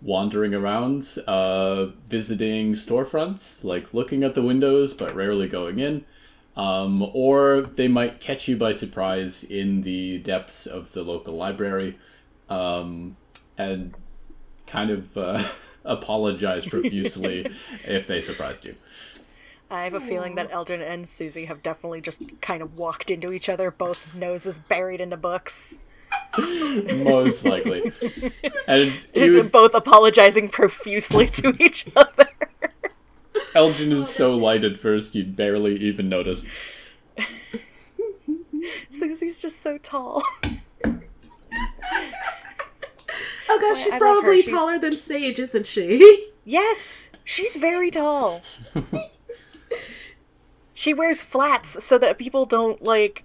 wandering 0.00 0.54
around, 0.54 1.18
uh, 1.26 1.86
visiting 2.06 2.74
storefronts, 2.74 3.64
like 3.64 3.92
looking 3.92 4.22
at 4.22 4.34
the 4.34 4.42
windows 4.42 4.94
but 4.94 5.14
rarely 5.14 5.48
going 5.48 5.78
in. 5.78 6.04
Um, 6.56 7.08
or 7.14 7.62
they 7.62 7.86
might 7.86 8.20
catch 8.20 8.48
you 8.48 8.56
by 8.56 8.72
surprise 8.72 9.44
in 9.44 9.82
the 9.82 10.18
depths 10.18 10.66
of 10.66 10.92
the 10.92 11.02
local 11.02 11.36
library 11.36 11.96
um, 12.48 13.16
and 13.56 13.94
kind 14.66 14.90
of 14.90 15.16
uh, 15.16 15.48
apologize 15.84 16.66
profusely 16.66 17.46
if 17.84 18.08
they 18.08 18.20
surprised 18.20 18.64
you. 18.64 18.74
I 19.70 19.84
have 19.84 19.94
a 19.94 20.00
feeling 20.00 20.34
that 20.36 20.50
Eldrin 20.50 20.80
and 20.80 21.06
Susie 21.06 21.44
have 21.44 21.62
definitely 21.62 22.00
just 22.00 22.22
kind 22.40 22.62
of 22.62 22.76
walked 22.76 23.10
into 23.10 23.32
each 23.32 23.48
other, 23.48 23.70
both 23.70 24.14
noses 24.14 24.58
buried 24.58 25.00
into 25.00 25.16
books. 25.16 25.78
Most 26.38 27.44
likely. 27.44 27.92
And 28.66 28.84
you, 29.14 29.32
They're 29.34 29.44
both 29.44 29.74
apologizing 29.74 30.48
profusely 30.48 31.26
to 31.26 31.54
each 31.60 31.86
other. 31.94 32.28
Elgin 33.54 33.92
is 33.92 34.04
oh, 34.04 34.06
so 34.06 34.30
light 34.34 34.64
at 34.64 34.78
first 34.78 35.14
you'd 35.14 35.36
barely 35.36 35.76
even 35.76 36.08
notice. 36.08 36.46
Susie's 38.90 39.40
just 39.42 39.60
so 39.60 39.78
tall. 39.78 40.22
Oh 43.50 43.58
gosh, 43.60 43.82
she's 43.82 43.92
I 43.92 43.98
love 43.98 44.00
her. 44.00 44.20
probably 44.20 44.42
She's- 44.42 44.54
taller 44.54 44.78
than 44.78 44.96
Sage, 44.96 45.38
isn't 45.38 45.66
she? 45.66 46.30
Yes, 46.44 47.10
she's 47.24 47.56
very 47.56 47.90
tall. 47.90 48.42
She 50.78 50.94
wears 50.94 51.24
flats 51.24 51.82
so 51.82 51.98
that 51.98 52.18
people 52.18 52.46
don't 52.46 52.80
like 52.84 53.24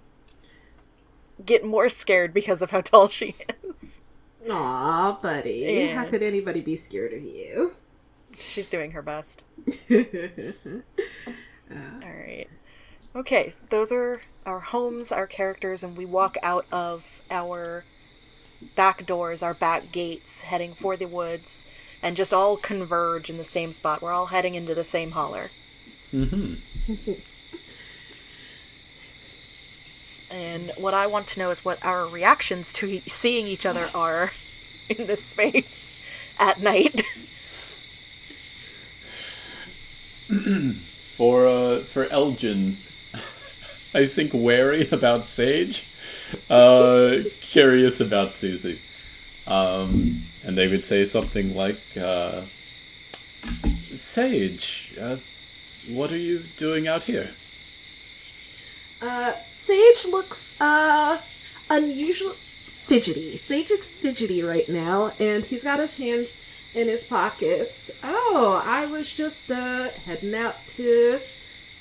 get 1.46 1.64
more 1.64 1.88
scared 1.88 2.34
because 2.34 2.60
of 2.62 2.72
how 2.72 2.80
tall 2.80 3.08
she 3.08 3.36
is. 3.72 4.02
Aw, 4.50 5.12
buddy. 5.22 5.64
Yeah. 5.68 6.02
How 6.02 6.10
could 6.10 6.24
anybody 6.24 6.60
be 6.60 6.74
scared 6.74 7.12
of 7.12 7.22
you? 7.22 7.76
She's 8.36 8.68
doing 8.68 8.90
her 8.90 9.02
best. 9.02 9.44
Uh, 9.88 10.02
All 11.70 12.10
right. 12.10 12.48
Okay, 13.14 13.48
so 13.50 13.62
those 13.70 13.92
are 13.92 14.22
our 14.44 14.58
homes, 14.58 15.12
our 15.12 15.28
characters, 15.28 15.84
and 15.84 15.96
we 15.96 16.04
walk 16.04 16.36
out 16.42 16.66
of 16.72 17.22
our 17.30 17.84
back 18.74 19.06
doors, 19.06 19.44
our 19.44 19.54
back 19.54 19.92
gates, 19.92 20.40
heading 20.42 20.74
for 20.74 20.96
the 20.96 21.06
woods, 21.06 21.68
and 22.02 22.16
just 22.16 22.34
all 22.34 22.56
converge 22.56 23.30
in 23.30 23.36
the 23.36 23.44
same 23.44 23.72
spot. 23.72 24.02
We're 24.02 24.10
all 24.10 24.26
heading 24.26 24.56
into 24.56 24.74
the 24.74 24.82
same 24.82 25.12
holler. 25.12 25.52
hmm 26.10 26.54
And 30.34 30.72
what 30.76 30.94
I 30.94 31.06
want 31.06 31.28
to 31.28 31.38
know 31.38 31.50
is 31.50 31.64
what 31.64 31.78
our 31.84 32.08
reactions 32.08 32.72
to 32.72 32.86
e- 32.94 33.02
seeing 33.06 33.46
each 33.46 33.64
other 33.64 33.88
are 33.94 34.32
in 34.88 35.06
this 35.06 35.22
space 35.22 35.94
at 36.40 36.60
night. 36.60 37.04
For 41.16 41.46
uh, 41.46 41.84
for 41.84 42.06
Elgin, 42.06 42.78
I 43.94 44.08
think 44.08 44.32
wary 44.34 44.88
about 44.90 45.26
Sage, 45.26 45.84
uh, 46.50 47.18
curious 47.40 48.00
about 48.00 48.34
Susie, 48.34 48.80
um, 49.46 50.24
and 50.42 50.58
they 50.58 50.66
would 50.66 50.84
say 50.84 51.04
something 51.04 51.54
like, 51.54 51.78
uh, 51.96 52.42
"Sage, 53.94 54.96
uh, 55.00 55.18
what 55.88 56.10
are 56.10 56.16
you 56.16 56.42
doing 56.56 56.88
out 56.88 57.04
here?" 57.04 57.30
Sage 59.64 60.04
looks, 60.12 60.60
uh, 60.60 61.18
unusual, 61.70 62.34
fidgety. 62.66 63.34
Sage 63.38 63.70
is 63.70 63.82
fidgety 63.82 64.42
right 64.42 64.68
now, 64.68 65.14
and 65.18 65.42
he's 65.42 65.64
got 65.64 65.80
his 65.80 65.96
hands 65.96 66.34
in 66.74 66.86
his 66.86 67.02
pockets. 67.02 67.90
Oh, 68.02 68.62
I 68.62 68.84
was 68.84 69.10
just, 69.10 69.50
uh, 69.50 69.88
heading 70.04 70.34
out 70.34 70.56
to, 70.76 71.18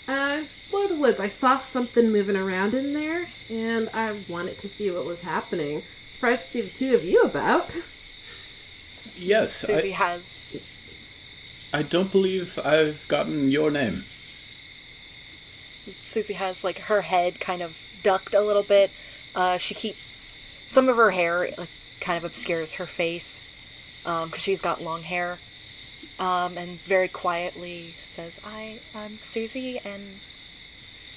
uh, 0.08 0.40
explore 0.46 0.88
the 0.88 0.96
woods. 0.96 1.20
I 1.20 1.28
saw 1.28 1.58
something 1.58 2.10
moving 2.10 2.38
around 2.38 2.74
in 2.74 2.94
there, 2.94 3.28
and 3.50 3.90
I 3.94 4.18
wanted 4.30 4.60
to 4.60 4.70
see 4.70 4.90
what 4.90 5.04
was 5.04 5.20
happening. 5.20 5.84
Surprised 6.10 6.44
to 6.44 6.48
see 6.48 6.62
the 6.62 6.70
two 6.70 6.96
of 6.96 7.04
you 7.04 7.24
about. 7.24 7.76
Yes, 9.18 9.58
Susie 9.58 9.94
I, 9.94 9.98
has. 9.98 10.56
I 11.74 11.82
don't 11.82 12.14
believe 12.14 12.58
I've 12.64 13.06
gotten 13.10 13.52
your 13.52 13.70
name. 13.72 14.06
Susie 16.00 16.36
has 16.36 16.64
like 16.64 16.80
her 16.80 17.02
head 17.02 17.40
kind 17.40 17.62
of 17.62 17.76
ducked 18.04 18.36
a 18.36 18.42
little 18.42 18.64
bit. 18.64 18.92
Uh, 19.36 19.58
she 19.58 19.74
keeps 19.74 20.38
some 20.66 20.90
of 20.90 20.96
her 20.98 21.12
hair 21.12 21.50
like, 21.58 21.70
kind 22.00 22.18
of 22.18 22.24
obscures 22.24 22.76
her 22.76 22.86
face 22.86 23.52
because 24.04 24.42
she's 24.42 24.62
got 24.62 24.82
long 24.82 25.04
hair. 25.04 25.40
Um, 26.20 26.58
and 26.58 26.80
very 26.82 27.08
quietly 27.08 27.96
says, 28.00 28.40
"I 28.46 28.80
I'm 28.94 29.20
Susie, 29.20 29.80
and 29.84 30.20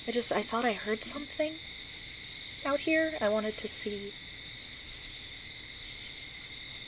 I 0.08 0.10
just 0.10 0.32
I 0.32 0.42
thought 0.42 0.64
I 0.64 0.72
heard 0.72 1.04
something 1.04 1.54
out 2.64 2.80
here. 2.80 3.14
I 3.20 3.28
wanted 3.28 3.58
to 3.58 3.68
see." 3.68 4.14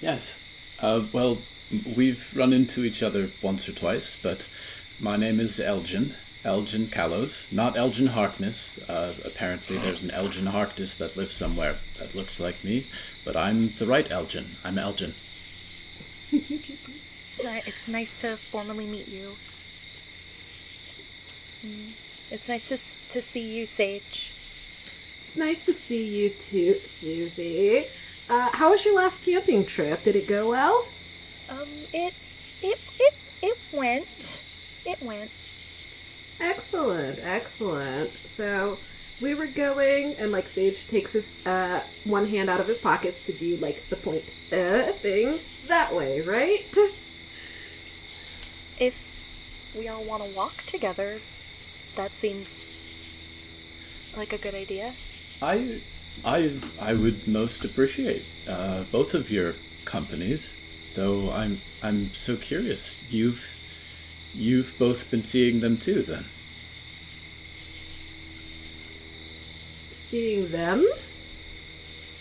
Yes. 0.01 0.43
Uh, 0.81 1.05
well, 1.13 1.39
we've 1.97 2.33
run 2.35 2.53
into 2.53 2.85
each 2.85 3.03
other 3.03 3.31
once 3.43 3.69
or 3.69 3.73
twice, 3.73 4.17
but 4.23 4.47
my 4.99 5.17
name 5.17 5.39
is 5.41 5.61
Elgin. 5.61 6.15
Elgin 6.49 6.89
Callows, 6.89 7.47
not 7.51 7.77
Elgin 7.77 8.07
Harkness. 8.07 8.79
Uh, 8.89 9.13
apparently, 9.23 9.77
there's 9.77 10.03
an 10.03 10.11
Elgin 10.13 10.47
Harkness 10.47 10.97
that 10.97 11.15
lives 11.15 11.37
somewhere 11.37 11.77
that 11.99 12.15
looks 12.15 12.41
like 12.41 12.65
me, 12.65 12.87
but 13.23 13.37
I'm 13.37 13.75
the 13.79 13.87
right 13.87 14.11
Elgin. 14.11 14.57
I'm 14.65 14.79
Elgin. 14.79 15.15
It's, 17.31 17.45
ni- 17.45 17.63
it's 17.67 17.87
nice 17.87 18.19
to 18.23 18.37
formally 18.39 18.87
meet 18.87 19.07
you. 19.07 19.33
Mm. 21.65 21.93
It's 22.31 22.49
nice 22.49 22.67
to, 22.69 22.75
s- 22.75 22.99
to 23.11 23.21
see 23.21 23.41
you, 23.59 23.67
Sage. 23.67 24.33
It's 25.21 25.37
nice 25.37 25.65
to 25.67 25.75
see 25.75 26.05
you 26.07 26.31
too, 26.31 26.81
Susie. 26.87 27.85
Uh, 28.31 28.49
how 28.55 28.71
was 28.71 28.85
your 28.85 28.97
last 28.97 29.23
camping 29.23 29.65
trip? 29.67 30.03
Did 30.03 30.17
it 30.17 30.27
go 30.27 30.49
well? 30.49 30.87
Um, 31.51 31.69
it, 31.93 32.15
it, 32.63 32.79
it, 32.99 33.15
it 33.43 33.59
went. 33.73 34.41
It 34.87 35.01
went. 35.03 35.31
Excellent, 36.41 37.19
excellent. 37.23 38.11
So 38.27 38.79
we 39.21 39.35
were 39.35 39.47
going, 39.47 40.15
and 40.15 40.31
like 40.31 40.49
Sage 40.49 40.87
takes 40.87 41.13
his 41.13 41.35
uh, 41.45 41.81
one 42.05 42.27
hand 42.27 42.49
out 42.49 42.61
of 42.61 42.69
his 42.69 42.79
pockets 42.79 43.23
to 43.25 43.33
do 43.33 43.57
like 43.57 43.89
the 43.89 43.97
point 43.97 44.25
uh, 44.53 44.93
thing 44.93 45.41
that 45.67 45.95
way, 45.95 46.21
right? 46.21 46.77
If 48.79 48.97
we 49.77 49.89
all 49.89 50.05
want 50.05 50.23
to 50.23 50.31
walk 50.37 50.63
together, 50.67 51.21
that 51.97 52.15
seems 52.15 52.71
like 54.17 54.33
a 54.33 54.39
good 54.39 54.55
idea. 54.55 54.95
I, 55.43 55.81
I, 56.25 56.61
I 56.81 56.95
would 56.95 57.27
most 57.27 57.65
appreciate 57.65 58.25
uh, 58.49 58.85
both 58.91 59.15
of 59.15 59.31
your 59.31 59.55
companies, 59.85 60.53
though 60.95 61.31
I'm, 61.33 61.61
I'm 61.83 62.15
so 62.15 62.37
curious. 62.37 62.97
You've, 63.09 63.43
you've 64.35 64.75
both 64.79 65.11
been 65.11 65.25
seeing 65.25 65.61
them 65.61 65.77
too, 65.77 66.03
then. 66.03 66.25
Seeing 69.93 70.51
them. 70.51 70.87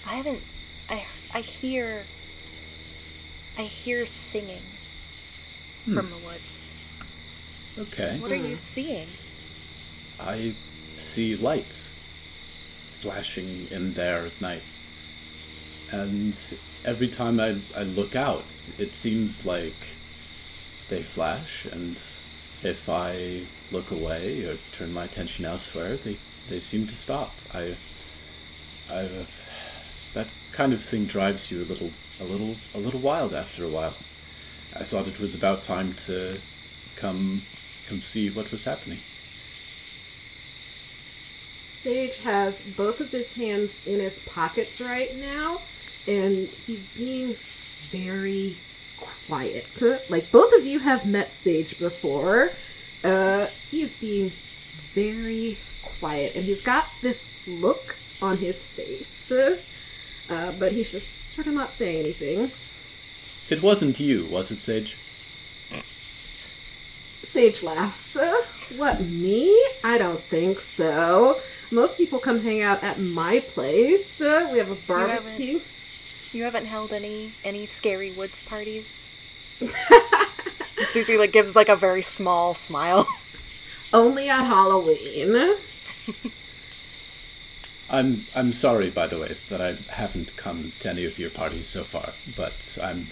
I 0.05 0.15
haven't. 0.15 0.41
I 0.89 1.05
I 1.33 1.41
hear. 1.41 2.03
I 3.57 3.63
hear 3.63 4.05
singing 4.05 4.61
hmm. 5.85 5.95
from 5.95 6.09
the 6.09 6.17
woods. 6.17 6.73
Okay. 7.77 8.19
What 8.19 8.31
are 8.31 8.35
you 8.35 8.49
hmm. 8.49 8.55
seeing? 8.55 9.07
I 10.19 10.55
see 10.99 11.35
lights 11.35 11.89
flashing 13.01 13.67
in 13.69 13.93
there 13.93 14.25
at 14.25 14.41
night. 14.41 14.63
And 15.91 16.37
every 16.83 17.07
time 17.07 17.39
I, 17.39 17.57
I 17.75 17.83
look 17.83 18.15
out, 18.15 18.43
it 18.77 18.95
seems 18.95 19.45
like 19.45 19.75
they 20.89 21.03
flash, 21.03 21.65
and 21.71 21.97
if 22.63 22.89
I 22.89 23.41
look 23.71 23.91
away 23.91 24.45
or 24.45 24.57
turn 24.77 24.93
my 24.93 25.05
attention 25.05 25.45
elsewhere, 25.45 25.97
they, 25.97 26.17
they 26.49 26.59
seem 26.59 26.87
to 26.87 26.95
stop. 26.95 27.31
I, 27.53 27.75
I, 28.89 29.09
that 30.13 30.27
kind 30.51 30.73
of 30.73 30.83
thing 30.83 31.05
drives 31.05 31.51
you 31.51 31.63
a 31.63 31.65
little, 31.65 31.91
a 32.19 32.23
little, 32.23 32.55
a 32.73 32.79
little 32.79 32.99
wild 32.99 33.33
after 33.33 33.63
a 33.63 33.69
while. 33.69 33.95
I 34.75 34.83
thought 34.83 35.07
it 35.07 35.19
was 35.19 35.35
about 35.35 35.63
time 35.63 35.93
to 36.05 36.39
come, 36.95 37.41
come 37.87 38.01
see 38.01 38.29
what 38.29 38.51
was 38.51 38.63
happening. 38.63 38.99
Sage 41.71 42.17
has 42.23 42.61
both 42.75 42.99
of 42.99 43.11
his 43.11 43.33
hands 43.35 43.85
in 43.85 43.99
his 43.99 44.19
pockets 44.19 44.81
right 44.81 45.15
now, 45.15 45.61
and 46.07 46.47
he's 46.47 46.83
being 46.95 47.35
very 47.89 48.57
quiet. 49.27 49.81
Like 50.09 50.31
both 50.31 50.53
of 50.53 50.65
you 50.65 50.79
have 50.79 51.05
met 51.05 51.35
Sage 51.35 51.77
before. 51.77 52.51
Uh, 53.03 53.47
he's 53.69 53.93
being 53.93 54.31
very 54.93 55.57
quiet, 55.83 56.35
and 56.35 56.43
he's 56.43 56.61
got 56.61 56.85
this 57.01 57.27
look 57.45 57.95
on 58.21 58.37
his 58.37 58.63
face, 58.63 59.31
uh, 59.31 60.53
but 60.57 60.71
he's 60.71 60.91
just 60.91 61.09
sort 61.33 61.47
of 61.47 61.53
not 61.53 61.73
saying 61.73 61.99
anything. 61.99 62.51
It 63.49 63.61
wasn't 63.61 63.99
you, 63.99 64.25
was 64.25 64.51
it, 64.51 64.61
Sage? 64.61 64.97
Sage 67.23 67.61
laughs. 67.63 68.15
Uh, 68.15 68.41
what, 68.77 69.01
me? 69.01 69.51
I 69.83 69.97
don't 69.97 70.23
think 70.23 70.59
so. 70.59 71.39
Most 71.69 71.97
people 71.97 72.19
come 72.19 72.41
hang 72.41 72.61
out 72.61 72.83
at 72.83 72.99
my 72.99 73.39
place. 73.39 74.19
Uh, 74.21 74.49
we 74.51 74.57
have 74.57 74.71
a 74.71 74.77
barbecue. 74.87 75.59
You 76.31 76.43
haven't 76.43 76.65
held 76.65 76.91
any 76.91 77.33
any 77.43 77.65
scary 77.65 78.11
woods 78.11 78.41
parties. 78.41 79.07
And 79.59 79.71
Susie 80.87 81.17
like 81.17 81.31
gives 81.31 81.55
like 81.55 81.69
a 81.69 81.75
very 81.75 82.01
small 82.01 82.53
smile. 82.53 83.07
Only 83.93 84.29
at 84.29 84.45
Halloween. 84.45 85.55
I'm 87.89 88.25
I'm 88.35 88.53
sorry, 88.53 88.89
by 88.89 89.07
the 89.07 89.19
way, 89.19 89.37
that 89.49 89.61
I 89.61 89.73
haven't 89.91 90.35
come 90.35 90.73
to 90.81 90.89
any 90.89 91.05
of 91.05 91.17
your 91.17 91.29
parties 91.29 91.67
so 91.67 91.83
far. 91.83 92.13
But 92.35 92.77
I'm 92.81 93.07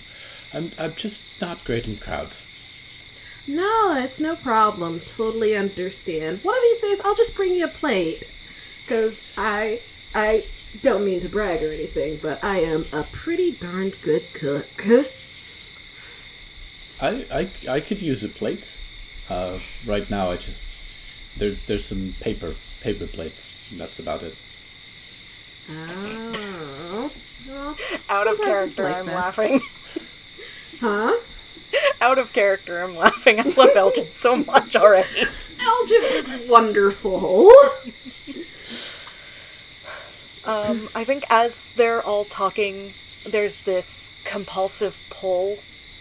I'm 0.54 0.72
I'm 0.78 0.96
just 0.96 1.22
not 1.40 1.64
great 1.64 1.88
in 1.88 1.98
crowds. 1.98 2.44
No, 3.48 3.96
it's 3.98 4.20
no 4.20 4.36
problem. 4.36 5.02
Totally 5.02 5.56
understand. 5.56 6.44
One 6.44 6.56
of 6.56 6.62
these 6.64 6.80
days, 6.82 7.02
I'll 7.02 7.16
just 7.16 7.36
bring 7.36 7.54
you 7.54 7.66
a 7.66 7.70
plate. 7.70 8.24
Because 8.82 9.24
I, 9.38 9.82
I 10.14 10.46
don't 10.82 11.06
mean 11.06 11.20
to 11.22 11.30
brag 11.30 11.64
or 11.64 11.72
anything, 11.72 12.20
but 12.22 12.44
I 12.44 12.60
am 12.60 12.86
a 12.92 13.04
pretty 13.04 13.52
darned 13.52 13.96
good 14.02 14.24
cook. 14.34 14.68
I 17.02 17.50
I, 17.68 17.74
I 17.76 17.80
could 17.80 18.02
use 18.02 18.24
a 18.24 18.30
plate. 18.30 18.72
Uh, 19.30 19.60
right 19.86 20.10
now, 20.10 20.32
I 20.32 20.38
just 20.38 20.66
there 21.38 21.52
there's 21.68 21.86
some 21.86 22.16
paper 22.22 22.56
paper 22.82 23.08
plates. 23.08 23.50
That's 23.74 24.00
about 24.00 24.24
it. 24.24 24.36
Oh. 25.70 27.12
Well, 27.48 27.76
Out 28.10 28.28
of 28.28 28.38
Sometimes 28.38 28.68
it's 28.70 28.78
character, 28.78 28.84
like 28.84 28.96
I'm 28.98 29.06
that. 29.08 29.16
laughing. 29.16 29.62
huh? 30.80 31.14
Out 32.02 32.18
of 32.18 32.32
character, 32.32 32.84
I'm 32.84 32.96
laughing. 32.96 33.40
I 33.40 33.44
love 33.44 33.70
Elgin 33.76 34.08
so 34.12 34.38
much 34.38 34.76
already. 34.76 35.08
Elgin 35.60 36.02
is 36.04 36.48
wonderful. 36.48 37.52
Um, 40.44 40.90
I 40.94 41.04
think 41.04 41.26
as 41.30 41.68
they're 41.76 42.04
all 42.04 42.24
talking, 42.24 42.94
there's 43.26 43.60
this 43.60 44.12
compulsive 44.24 44.98
pull 45.10 45.58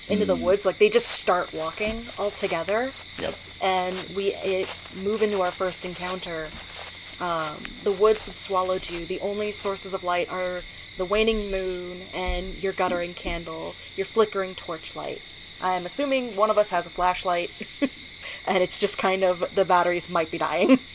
into 0.08 0.24
the 0.24 0.36
woods. 0.36 0.64
Like 0.66 0.78
they 0.78 0.88
just 0.88 1.08
start 1.08 1.52
walking 1.52 2.04
all 2.18 2.30
together, 2.30 2.92
Yep. 3.18 3.34
and 3.60 3.96
we 4.14 4.34
it, 4.34 4.74
move 5.02 5.22
into 5.22 5.40
our 5.40 5.50
first 5.50 5.84
encounter. 5.84 6.48
Um, 7.20 7.56
the 7.84 7.92
woods 7.92 8.26
have 8.26 8.34
swallowed 8.34 8.90
you. 8.90 9.06
The 9.06 9.20
only 9.20 9.52
sources 9.52 9.94
of 9.94 10.02
light 10.02 10.30
are 10.30 10.62
the 10.96 11.04
waning 11.04 11.50
moon 11.50 12.02
and 12.12 12.54
your 12.62 12.72
guttering 12.72 13.14
candle, 13.14 13.74
your 13.96 14.06
flickering 14.06 14.54
torchlight. 14.54 15.20
I'm 15.62 15.86
assuming 15.86 16.36
one 16.36 16.50
of 16.50 16.58
us 16.58 16.70
has 16.70 16.86
a 16.86 16.90
flashlight, 16.90 17.50
and 18.46 18.62
it's 18.62 18.80
just 18.80 18.98
kind 18.98 19.22
of 19.24 19.44
the 19.54 19.64
batteries 19.64 20.10
might 20.10 20.30
be 20.30 20.38
dying. 20.38 20.78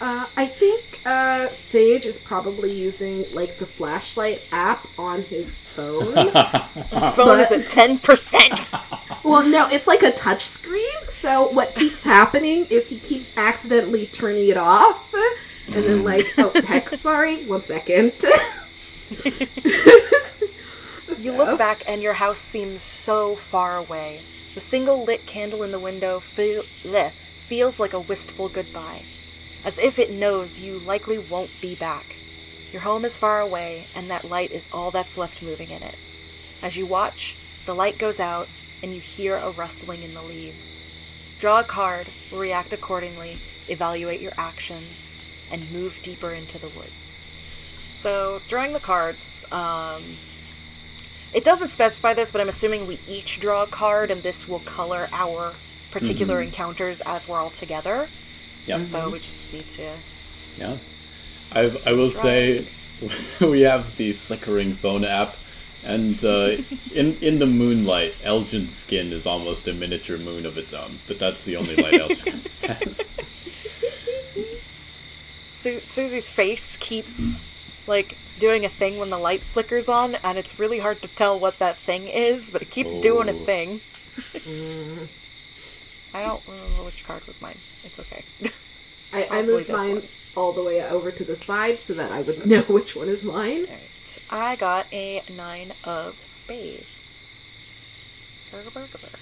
Uh, 0.00 0.26
I 0.36 0.46
think 0.46 1.00
uh, 1.04 1.48
Sage 1.50 2.06
is 2.06 2.18
probably 2.18 2.72
using 2.72 3.24
like 3.32 3.58
the 3.58 3.66
flashlight 3.66 4.42
app 4.52 4.86
on 4.96 5.22
his 5.22 5.58
phone. 5.58 6.14
His 6.90 7.14
phone 7.14 7.40
is 7.40 7.50
at 7.50 7.68
ten 7.68 7.98
percent. 7.98 8.72
well, 9.24 9.46
no, 9.46 9.68
it's 9.68 9.88
like 9.88 10.02
a 10.02 10.12
touch 10.12 10.44
screen. 10.44 11.02
So 11.02 11.48
what 11.48 11.74
keeps 11.74 12.04
happening 12.04 12.66
is 12.66 12.88
he 12.88 12.98
keeps 13.00 13.36
accidentally 13.36 14.06
turning 14.06 14.48
it 14.48 14.56
off, 14.56 15.12
and 15.66 15.84
then 15.84 16.04
like, 16.04 16.32
oh 16.38 16.52
heck, 16.66 16.88
sorry, 16.90 17.44
one 17.46 17.60
second. 17.60 18.12
You 21.20 21.32
look 21.32 21.58
back 21.58 21.82
and 21.88 22.00
your 22.00 22.12
house 22.12 22.38
seems 22.38 22.82
so 22.82 23.34
far 23.34 23.76
away. 23.76 24.20
The 24.54 24.60
single 24.60 25.04
lit 25.04 25.26
candle 25.26 25.62
in 25.62 25.72
the 25.72 25.78
window 25.78 26.20
feel, 26.20 26.62
bleh, 26.84 27.10
feels 27.46 27.80
like 27.80 27.92
a 27.92 28.00
wistful 28.00 28.48
goodbye, 28.48 29.02
as 29.64 29.78
if 29.78 29.98
it 29.98 30.10
knows 30.10 30.60
you 30.60 30.78
likely 30.78 31.18
won't 31.18 31.50
be 31.60 31.74
back. 31.74 32.16
Your 32.72 32.82
home 32.82 33.04
is 33.04 33.18
far 33.18 33.40
away, 33.40 33.86
and 33.94 34.10
that 34.10 34.24
light 34.24 34.50
is 34.50 34.68
all 34.72 34.90
that's 34.90 35.16
left 35.18 35.42
moving 35.42 35.70
in 35.70 35.82
it. 35.82 35.96
As 36.62 36.76
you 36.76 36.86
watch, 36.86 37.36
The 37.68 37.74
light 37.74 37.98
goes 37.98 38.18
out, 38.18 38.48
and 38.82 38.94
you 38.94 39.00
hear 39.02 39.36
a 39.36 39.50
rustling 39.50 40.02
in 40.02 40.14
the 40.14 40.22
leaves. 40.22 40.84
Draw 41.38 41.60
a 41.60 41.64
card, 41.64 42.06
react 42.32 42.72
accordingly, 42.72 43.40
evaluate 43.68 44.22
your 44.22 44.32
actions, 44.38 45.12
and 45.50 45.70
move 45.70 46.00
deeper 46.02 46.30
into 46.32 46.58
the 46.58 46.70
woods. 46.70 47.20
So, 47.94 48.40
drawing 48.48 48.72
the 48.72 48.80
cards, 48.80 49.44
um, 49.52 50.02
it 51.34 51.44
doesn't 51.44 51.68
specify 51.68 52.14
this, 52.14 52.32
but 52.32 52.40
I'm 52.40 52.48
assuming 52.48 52.86
we 52.86 53.00
each 53.06 53.38
draw 53.38 53.64
a 53.64 53.66
card, 53.66 54.10
and 54.10 54.22
this 54.22 54.48
will 54.48 54.60
color 54.60 55.10
our 55.12 55.52
particular 55.90 56.40
encounters 56.40 57.02
as 57.02 57.28
we're 57.28 57.38
all 57.38 57.50
together. 57.50 58.08
Yeah. 58.68 58.82
So 58.84 59.10
we 59.10 59.18
just 59.18 59.52
need 59.52 59.68
to. 59.70 59.90
Yeah. 60.58 60.76
I, 61.52 61.80
I 61.86 61.92
will 61.92 62.10
say 62.10 62.66
we 63.40 63.62
have 63.62 63.96
the 63.96 64.12
flickering 64.12 64.74
phone 64.74 65.04
app, 65.04 65.34
and 65.84 66.22
uh, 66.24 66.56
in 66.94 67.16
in 67.20 67.38
the 67.38 67.46
moonlight, 67.46 68.14
Elgin's 68.22 68.74
skin 68.76 69.12
is 69.12 69.24
almost 69.26 69.66
a 69.68 69.72
miniature 69.72 70.18
moon 70.18 70.44
of 70.46 70.58
its 70.58 70.74
own. 70.74 70.98
But 71.06 71.18
that's 71.18 71.44
the 71.44 71.56
only 71.56 71.76
light 71.76 71.94
Elgin 72.00 72.42
has. 72.62 73.08
Su- 75.52 75.80
Susie's 75.80 76.30
face 76.30 76.76
keeps 76.76 77.46
like 77.86 78.16
doing 78.38 78.64
a 78.64 78.68
thing 78.68 78.98
when 78.98 79.10
the 79.10 79.18
light 79.18 79.40
flickers 79.42 79.88
on, 79.88 80.14
and 80.16 80.38
it's 80.38 80.58
really 80.58 80.78
hard 80.78 81.02
to 81.02 81.08
tell 81.08 81.38
what 81.38 81.58
that 81.58 81.76
thing 81.78 82.06
is, 82.06 82.50
but 82.50 82.62
it 82.62 82.70
keeps 82.70 82.98
doing 82.98 83.28
a 83.28 83.32
Oh. 83.32 83.44
thing. 83.44 83.80
I 86.14 86.22
don't 86.22 86.46
remember 86.46 86.84
which 86.84 87.04
card 87.04 87.26
was 87.26 87.40
mine. 87.40 87.58
It's 87.84 87.98
okay. 87.98 88.24
I, 89.12 89.26
I 89.30 89.42
moved 89.42 89.68
mine 89.68 89.94
one. 89.94 90.08
all 90.36 90.52
the 90.52 90.62
way 90.62 90.82
over 90.82 91.10
to 91.10 91.24
the 91.24 91.36
side 91.36 91.80
so 91.80 91.94
that 91.94 92.10
I 92.10 92.22
would 92.22 92.46
know 92.46 92.62
which 92.62 92.94
one 92.94 93.08
is 93.08 93.24
mine. 93.24 93.64
Alright, 93.64 94.18
I 94.30 94.56
got 94.56 94.86
a 94.92 95.22
nine 95.34 95.72
of 95.84 96.22
spades. 96.22 97.26
Burger, 98.50 98.70
burger, 98.70 98.98
burger. 98.98 99.18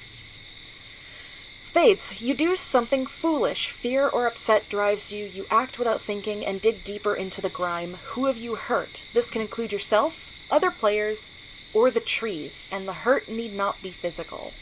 Spades, 1.58 2.20
you 2.20 2.34
do 2.34 2.54
something 2.54 3.06
foolish. 3.06 3.70
Fear 3.70 4.06
or 4.08 4.26
upset 4.26 4.68
drives 4.68 5.12
you. 5.12 5.24
You 5.24 5.46
act 5.50 5.78
without 5.78 6.00
thinking 6.00 6.46
and 6.46 6.60
dig 6.60 6.84
deeper 6.84 7.14
into 7.14 7.40
the 7.40 7.48
grime. 7.48 7.96
Who 8.10 8.26
have 8.26 8.36
you 8.36 8.54
hurt? 8.54 9.02
This 9.12 9.30
can 9.30 9.40
include 9.40 9.72
yourself, 9.72 10.30
other 10.48 10.70
players, 10.70 11.32
or 11.74 11.90
the 11.90 12.00
trees, 12.00 12.66
and 12.70 12.86
the 12.86 12.92
hurt 12.92 13.28
need 13.28 13.52
not 13.52 13.82
be 13.82 13.90
physical. 13.90 14.52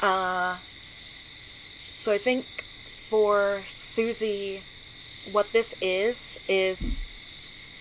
Uh. 0.00 0.58
So 1.90 2.12
I 2.12 2.18
think 2.18 2.46
for 3.08 3.62
Susie, 3.66 4.62
what 5.32 5.52
this 5.52 5.74
is, 5.80 6.38
is 6.48 7.02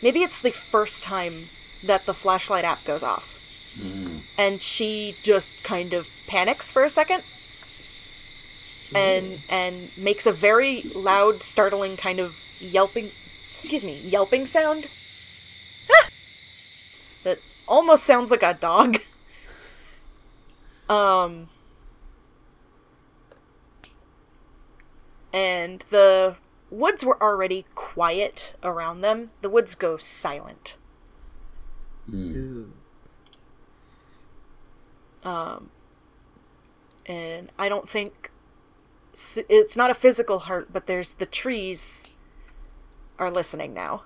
maybe 0.02 0.24
it's 0.24 0.40
the 0.40 0.52
first 0.52 1.04
time 1.04 1.50
that 1.84 2.06
the 2.06 2.14
flashlight 2.14 2.64
app 2.64 2.84
goes 2.86 3.04
off 3.04 3.36
and 4.38 4.62
she 4.62 5.16
just 5.22 5.64
kind 5.64 5.94
of 5.94 6.08
panics 6.28 6.72
for 6.72 6.84
a 6.84 6.90
second 6.90 7.24
and 8.94 9.40
and 9.50 9.90
makes 9.98 10.26
a 10.26 10.32
very 10.32 10.84
loud 10.94 11.42
startling 11.44 11.98
kind 11.98 12.20
of 12.20 12.36
yelping 12.60 13.12
excuse 13.52 13.84
me 13.84 14.00
yelping 14.00 14.46
sound 14.46 14.88
Ah! 15.90 16.10
that 17.24 17.40
almost 17.68 18.04
sounds 18.04 18.32
like 18.32 18.44
a 18.44 18.54
dog 18.54 19.00
um 20.90 21.48
and 25.36 25.84
the 25.90 26.36
woods 26.72 27.04
were 27.06 27.22
already 27.22 27.66
quiet 27.76 28.54
around 28.64 29.02
them. 29.02 29.30
The 29.42 29.50
woods 29.50 29.76
go 29.76 29.98
silent. 29.98 30.78
Um, 35.24 35.70
and 37.06 37.52
I 37.58 37.68
don't 37.70 37.90
think 37.90 38.32
it's 39.50 39.76
not 39.78 39.90
a 39.90 39.94
physical 39.94 40.40
hurt, 40.42 40.72
but 40.72 40.86
there's 40.88 41.16
the 41.16 41.26
trees 41.26 42.10
are 43.18 43.32
listening 43.32 43.74
now. 43.74 44.04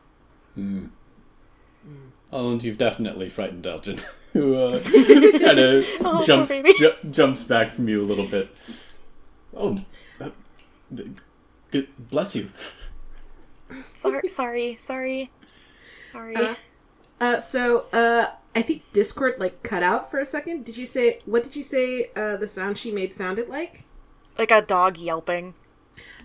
Oh, 2.32 2.52
and 2.52 2.64
you've 2.64 2.78
definitely 2.78 3.30
frightened 3.30 3.66
Elgin, 3.66 3.98
who 4.34 4.56
uh, 4.56 4.80
kind 4.84 5.60
of 5.60 5.86
Oh, 6.02 6.24
jump, 6.26 6.50
poor 6.50 6.64
ju- 6.78 6.94
jumps 7.10 7.44
back 7.44 7.74
from 7.74 7.90
you 7.90 8.02
a 8.02 8.06
little 8.06 8.28
bit. 8.28 8.50
Oh, 9.56 9.80
that, 10.20 10.32
good, 10.32 10.34
bless 12.10 12.36
you. 12.36 12.50
Sorry, 13.94 14.28
sorry, 14.30 14.76
sorry, 14.78 15.32
sorry. 16.08 16.36
Uh, 16.36 16.56
Uh, 17.22 17.40
so, 17.40 17.86
uh, 17.92 18.28
I 18.56 18.62
think 18.62 18.82
Discord, 18.94 19.36
like, 19.40 19.62
cut 19.62 19.84
out 19.84 20.10
for 20.10 20.22
a 20.22 20.26
second. 20.26 20.64
Did 20.64 20.78
you 20.78 20.86
say, 20.86 21.20
what 21.26 21.44
did 21.44 21.54
you 21.56 21.64
say, 21.64 22.12
uh, 22.16 22.38
the 22.38 22.48
sound 22.48 22.78
she 22.78 22.92
made 22.92 23.14
sounded 23.14 23.50
like? 23.50 23.84
like 24.38 24.52
a 24.52 24.62
dog 24.62 24.98
yelping. 24.98 25.54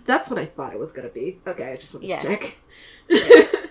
That's 0.05 0.29
what 0.29 0.39
I 0.39 0.45
thought 0.45 0.71
it 0.71 0.79
was 0.79 0.93
gonna 0.93 1.09
be. 1.09 1.39
Okay, 1.45 1.73
I 1.73 1.75
just 1.75 1.93
wanted 1.93 2.07
Yes. 2.07 2.21
to 2.23 2.29
check. 2.37 2.57
Yes. 3.09 3.55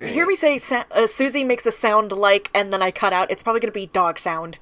You 0.00 0.08
hear 0.08 0.26
me 0.26 0.34
say 0.34 0.58
sa- 0.58 0.84
uh, 0.90 1.06
Susie 1.06 1.44
makes 1.44 1.64
a 1.66 1.70
sound 1.70 2.10
like, 2.12 2.50
and 2.54 2.72
then 2.72 2.82
I 2.82 2.90
cut 2.90 3.12
out. 3.12 3.30
It's 3.30 3.42
probably 3.42 3.60
gonna 3.60 3.70
be 3.72 3.86
dog 3.86 4.18
sound. 4.18 4.58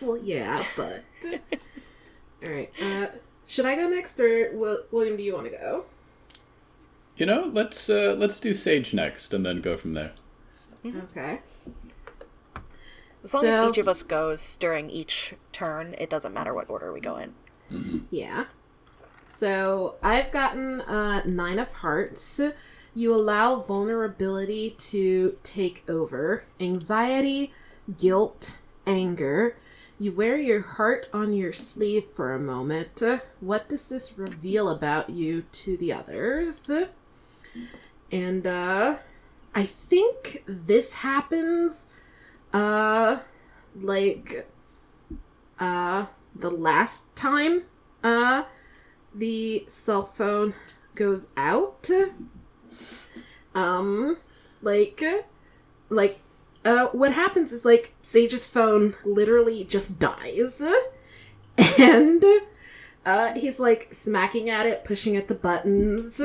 Well, 0.00 0.16
yeah, 0.18 0.64
but. 0.76 1.02
Alright, 2.46 2.70
uh, 2.82 3.06
should 3.50 3.66
I 3.66 3.74
go 3.74 3.88
next, 3.88 4.20
or 4.20 4.50
Will- 4.56 4.84
William, 4.92 5.16
do 5.16 5.24
you 5.24 5.34
want 5.34 5.46
to 5.50 5.50
go? 5.58 5.84
You 7.16 7.26
know, 7.26 7.50
let's 7.52 7.90
uh, 7.90 8.14
let's 8.16 8.38
do 8.38 8.54
Sage 8.54 8.94
next, 8.94 9.34
and 9.34 9.44
then 9.44 9.60
go 9.60 9.76
from 9.76 9.94
there. 9.94 10.12
Okay. 10.86 11.40
As 13.24 13.34
long 13.34 13.42
So- 13.42 13.48
as 13.64 13.70
each 13.70 13.78
of 13.78 13.88
us 13.88 14.02
goes 14.04 14.56
during 14.56 14.88
each 14.88 15.34
turn, 15.52 15.94
it 15.98 16.08
doesn't 16.08 16.32
matter 16.32 16.54
what 16.54 16.70
order 16.70 16.92
we 16.92 17.00
go 17.00 17.16
in. 17.16 18.06
Yeah. 18.10 18.46
So 19.24 19.96
I've 20.02 20.30
gotten 20.32 20.80
uh, 20.82 21.22
nine 21.24 21.58
of 21.58 21.72
hearts. 21.72 22.40
You 22.94 23.14
allow 23.14 23.56
vulnerability 23.56 24.70
to 24.90 25.36
take 25.42 25.84
over, 25.88 26.44
anxiety, 26.60 27.52
guilt, 27.98 28.58
anger. 28.86 29.56
You 30.00 30.12
wear 30.12 30.38
your 30.38 30.62
heart 30.62 31.08
on 31.12 31.34
your 31.34 31.52
sleeve 31.52 32.06
for 32.14 32.32
a 32.32 32.38
moment. 32.40 33.02
What 33.40 33.68
does 33.68 33.90
this 33.90 34.16
reveal 34.16 34.70
about 34.70 35.10
you 35.10 35.42
to 35.52 35.76
the 35.76 35.92
others? 35.92 36.70
And 38.10 38.46
uh 38.46 38.96
I 39.54 39.66
think 39.66 40.42
this 40.46 40.94
happens 40.94 41.88
uh 42.54 43.18
like 43.76 44.48
uh 45.58 46.06
the 46.34 46.50
last 46.50 47.14
time 47.14 47.64
uh 48.02 48.44
the 49.14 49.66
cell 49.68 50.06
phone 50.06 50.54
goes 50.94 51.28
out 51.36 51.90
um 53.54 54.16
like 54.62 55.04
like 55.90 56.20
uh 56.64 56.86
what 56.88 57.12
happens 57.12 57.52
is 57.52 57.64
like 57.64 57.92
sage's 58.02 58.44
phone 58.44 58.94
literally 59.04 59.64
just 59.64 59.98
dies 59.98 60.62
and 61.78 62.24
uh 63.06 63.32
he's 63.34 63.58
like 63.58 63.88
smacking 63.92 64.50
at 64.50 64.66
it 64.66 64.84
pushing 64.84 65.16
at 65.16 65.26
the 65.28 65.34
buttons 65.34 66.20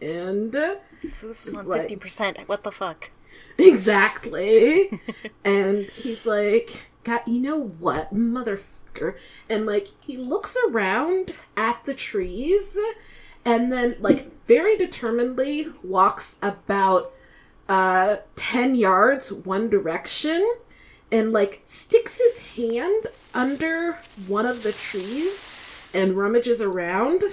and 0.00 0.52
So 1.10 1.28
this 1.28 1.44
was 1.44 1.54
on 1.56 1.66
like- 1.66 1.82
fifty 1.82 1.96
percent. 1.96 2.38
What 2.46 2.62
the 2.62 2.72
fuck? 2.72 3.08
Exactly. 3.58 5.00
and 5.44 5.84
he's 5.84 6.26
like, 6.26 6.86
God, 7.04 7.22
you 7.26 7.40
know 7.40 7.68
what, 7.78 8.12
motherfucker? 8.12 9.16
And 9.48 9.64
like, 9.66 9.88
he 10.00 10.16
looks 10.16 10.56
around 10.68 11.32
at 11.56 11.84
the 11.84 11.94
trees 11.94 12.76
and 13.44 13.70
then, 13.72 13.96
like, 14.00 14.30
very 14.46 14.76
determinedly 14.76 15.68
walks 15.82 16.38
about 16.42 17.12
uh 17.68 18.16
10 18.36 18.74
yards 18.74 19.32
one 19.32 19.70
direction 19.70 20.54
and 21.10 21.32
like 21.32 21.60
sticks 21.64 22.18
his 22.18 22.38
hand 22.38 23.06
under 23.32 23.92
one 24.26 24.46
of 24.46 24.62
the 24.62 24.72
trees 24.72 25.90
and 25.94 26.12
rummages 26.12 26.60
around 26.60 27.24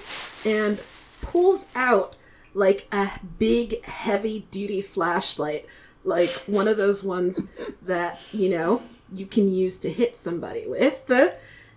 and 0.45 0.81
pulls 1.21 1.67
out 1.75 2.15
like 2.53 2.87
a 2.91 3.09
big 3.39 3.83
heavy 3.85 4.45
duty 4.51 4.81
flashlight 4.81 5.65
like 6.03 6.29
one 6.47 6.67
of 6.67 6.77
those 6.77 7.03
ones 7.03 7.47
that 7.83 8.19
you 8.31 8.49
know 8.49 8.81
you 9.13 9.25
can 9.25 9.51
use 9.51 9.79
to 9.79 9.91
hit 9.91 10.15
somebody 10.15 10.65
with. 10.67 11.11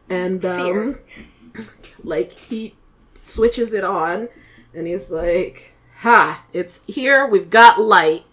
And 0.09 0.45
um 0.45 0.99
like 2.05 2.33
he 2.33 2.75
switches 3.15 3.73
it 3.73 3.85
on 3.85 4.29
and 4.75 4.87
he's 4.87 5.11
like 5.11 5.75
ha 5.97 6.45
it's 6.53 6.83
here 6.87 7.27
we've 7.27 7.49
got 7.49 7.81
light 7.81 8.25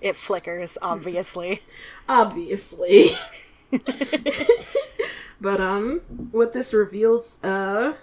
It 0.00 0.16
flickers, 0.16 0.76
obviously. 0.82 1.62
obviously 2.10 3.12
but 5.40 5.60
um 5.60 6.00
what 6.32 6.52
this 6.52 6.74
reveals 6.74 7.42
uh 7.44 7.94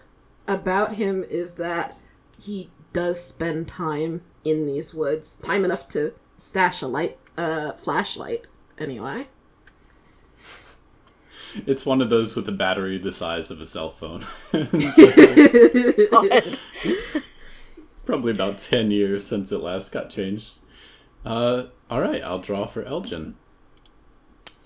about 0.47 0.95
him 0.95 1.25
is 1.29 1.55
that 1.55 1.97
he 2.41 2.69
does 2.93 3.21
spend 3.21 3.67
time 3.67 4.21
in 4.45 4.65
these 4.65 4.95
woods 4.95 5.35
time 5.35 5.65
enough 5.65 5.89
to 5.89 6.13
stash 6.37 6.81
a 6.81 6.87
light 6.87 7.17
uh 7.37 7.73
flashlight 7.73 8.47
anyway 8.77 9.27
it's 11.65 11.85
one 11.85 12.01
of 12.01 12.09
those 12.09 12.35
with 12.35 12.47
a 12.47 12.53
battery 12.53 12.97
the 12.97 13.11
size 13.11 13.49
of 13.49 13.59
a 13.59 13.65
cell 13.65 13.89
phone. 13.89 14.23
Probably 18.05 18.31
about 18.31 18.59
10 18.59 18.91
years 18.91 19.25
since 19.25 19.51
it 19.51 19.59
last 19.59 19.91
got 19.91 20.11
changed. 20.11 20.59
Uh, 21.27 21.67
all 21.89 21.99
right, 21.99 22.23
I'll 22.23 22.39
draw 22.39 22.65
for 22.67 22.83
Elgin. 22.83 23.35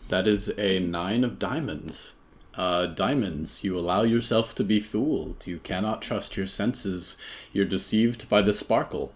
That 0.09 0.27
is 0.27 0.47
a 0.59 0.77
nine 0.79 1.23
of 1.23 1.39
diamonds. 1.39 2.13
Uh, 2.53 2.85
diamonds, 2.85 3.63
you 3.63 3.75
allow 3.75 4.03
yourself 4.03 4.53
to 4.55 4.63
be 4.63 4.79
fooled. 4.79 5.47
You 5.47 5.57
cannot 5.57 6.03
trust 6.03 6.37
your 6.37 6.45
senses. 6.45 7.17
You're 7.51 7.65
deceived 7.65 8.29
by 8.29 8.43
the 8.43 8.53
sparkle. 8.53 9.13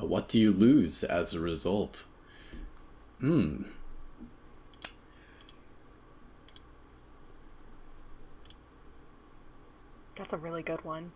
Uh, 0.00 0.06
What 0.06 0.26
do 0.28 0.40
you 0.40 0.50
lose 0.50 1.04
as 1.04 1.34
a 1.34 1.38
result? 1.40 2.04
Hmm. 3.20 3.62
That's 10.16 10.32
a 10.32 10.36
really 10.36 10.64
good 10.64 10.84
one. 10.84 11.12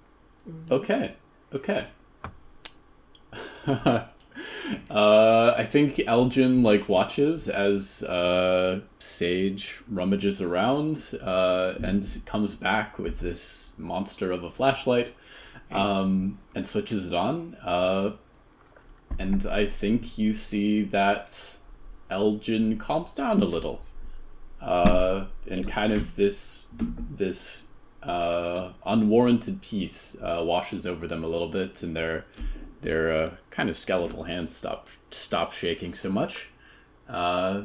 Okay. 0.70 1.14
Okay. 1.52 1.86
uh, 4.90 5.54
I 5.56 5.64
think 5.64 6.00
Elgin 6.06 6.62
like 6.62 6.88
watches 6.88 7.48
as 7.48 8.02
uh, 8.02 8.80
Sage 8.98 9.80
rummages 9.88 10.40
around 10.40 11.18
uh, 11.20 11.74
and 11.82 12.22
comes 12.26 12.54
back 12.54 12.98
with 12.98 13.20
this 13.20 13.70
monster 13.76 14.32
of 14.32 14.44
a 14.44 14.50
flashlight 14.50 15.14
um, 15.70 16.38
and 16.54 16.66
switches 16.66 17.06
it 17.06 17.14
on. 17.14 17.56
Uh, 17.62 18.12
and 19.18 19.46
I 19.46 19.66
think 19.66 20.18
you 20.18 20.34
see 20.34 20.82
that 20.84 21.56
Elgin 22.10 22.78
calms 22.78 23.14
down 23.14 23.42
a 23.42 23.46
little. 23.46 23.80
Uh, 24.60 25.26
and 25.50 25.66
kind 25.66 25.92
of 25.92 26.14
this 26.14 26.66
this 26.78 27.62
uh, 28.02 28.72
unwarranted 28.84 29.62
peace 29.62 30.16
uh, 30.20 30.42
washes 30.44 30.84
over 30.86 31.06
them 31.06 31.22
a 31.24 31.28
little 31.28 31.48
bit, 31.48 31.82
and 31.82 31.94
their 31.96 32.24
their 32.80 33.12
uh, 33.12 33.30
kind 33.50 33.68
of 33.70 33.76
skeletal 33.76 34.24
hands 34.24 34.54
stop 34.56 34.88
stop 35.10 35.52
shaking 35.52 35.94
so 35.94 36.08
much, 36.10 36.48
uh, 37.08 37.62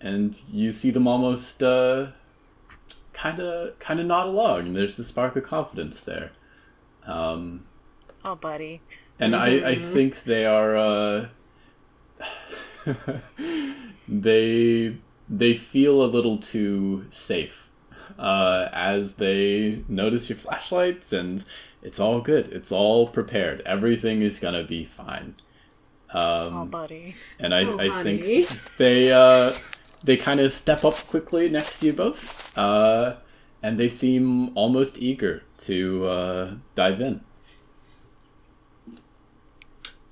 and 0.00 0.40
you 0.50 0.72
see 0.72 0.90
them 0.90 1.06
almost 1.06 1.58
kind 1.58 3.38
of 3.40 3.78
kind 3.78 4.00
of 4.00 4.06
nod 4.06 4.26
along. 4.26 4.60
And 4.68 4.76
there's 4.76 4.98
a 4.98 5.04
spark 5.04 5.36
of 5.36 5.44
confidence 5.44 6.00
there, 6.00 6.32
um, 7.06 7.64
Oh, 8.24 8.34
buddy. 8.34 8.80
and 9.20 9.36
I 9.36 9.70
I 9.72 9.74
think 9.78 10.24
they 10.24 10.46
are 10.46 10.76
uh, 10.76 11.26
they 14.08 14.96
they 15.28 15.54
feel 15.54 16.02
a 16.02 16.06
little 16.06 16.38
too 16.38 17.06
safe 17.10 17.63
uh, 18.18 18.68
as 18.72 19.14
they 19.14 19.82
notice 19.88 20.28
your 20.28 20.38
flashlights 20.38 21.12
and 21.12 21.44
it's 21.82 22.00
all 22.00 22.20
good. 22.20 22.48
It's 22.52 22.72
all 22.72 23.08
prepared. 23.08 23.60
Everything 23.66 24.22
is 24.22 24.38
gonna 24.38 24.64
be 24.64 24.84
fine. 24.84 25.34
Um, 26.10 26.54
Oh, 26.56 26.64
buddy. 26.66 27.16
and 27.40 27.54
I, 27.54 27.64
Oh, 27.64 27.78
I 27.78 27.88
honey. 27.88 28.44
think 28.44 28.76
they 28.78 29.12
uh, 29.12 29.52
they 30.02 30.16
kind 30.16 30.40
of 30.40 30.52
step 30.52 30.84
up 30.84 30.94
quickly 31.08 31.48
next 31.48 31.80
to 31.80 31.86
you 31.86 31.92
both, 31.92 32.56
uh, 32.56 33.16
and 33.62 33.78
they 33.78 33.88
seem 33.88 34.56
almost 34.56 34.98
eager 34.98 35.42
to 35.58 36.06
uh, 36.06 36.54
dive 36.74 37.00
in. 37.00 37.20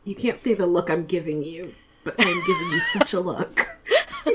You 0.05 0.15
can't 0.17 0.39
see 0.39 0.55
the 0.55 0.67
look 0.67 0.91
I'm 0.91 1.05
giving 1.07 1.45
you, 1.45 1.73
but 2.05 2.15
I'm 2.19 2.27
giving 2.47 2.73
you 2.73 2.81
such 2.93 3.13
a 3.15 3.21
look. 3.21 3.69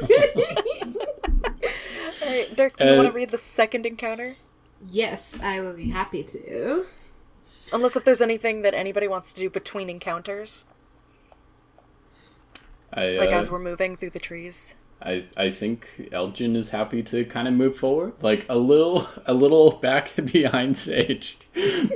All 2.57 2.63
right, 2.65 2.73
Dirk, 2.73 2.77
do 2.79 2.87
you 2.87 2.93
Uh, 2.93 2.95
want 2.95 3.07
to 3.07 3.11
read 3.13 3.31
the 3.31 3.37
second 3.37 3.85
encounter? 3.85 4.37
yes, 4.79 5.39
I 5.41 5.59
will 5.61 5.75
be 5.75 5.89
happy 5.89 6.23
to. 6.23 6.85
Unless 7.71 7.95
if 7.95 8.03
there's 8.03 8.21
anything 8.21 8.61
that 8.63 8.73
anybody 8.73 9.07
wants 9.07 9.31
to 9.33 9.39
do 9.39 9.49
between 9.49 9.89
encounters, 9.89 10.65
I, 12.93 13.05
like 13.17 13.31
uh, 13.31 13.33
as 13.33 13.51
we're 13.51 13.59
moving 13.59 13.95
through 13.95 14.11
the 14.11 14.19
trees. 14.19 14.75
I 15.01 15.25
I 15.37 15.51
think 15.51 16.09
Elgin 16.11 16.55
is 16.55 16.69
happy 16.71 17.03
to 17.03 17.25
kind 17.25 17.47
of 17.47 17.53
move 17.53 17.77
forward, 17.77 18.13
like 18.21 18.45
a 18.49 18.57
little 18.57 19.07
a 19.25 19.33
little 19.33 19.71
back 19.81 20.15
behind 20.33 20.77
Sage, 20.77 21.37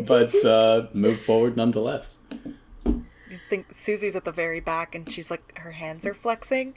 but 0.08 0.34
uh, 0.46 0.88
move 0.94 1.20
forward 1.22 1.58
nonetheless. 1.58 2.20
I 3.32 3.40
think 3.50 3.74
Susie's 3.74 4.16
at 4.16 4.26
the 4.26 4.32
very 4.32 4.60
back, 4.60 4.94
and 4.96 5.10
she's 5.10 5.32
like 5.32 5.58
her 5.60 5.72
hands 5.72 6.06
are 6.06 6.14
flexing. 6.14 6.76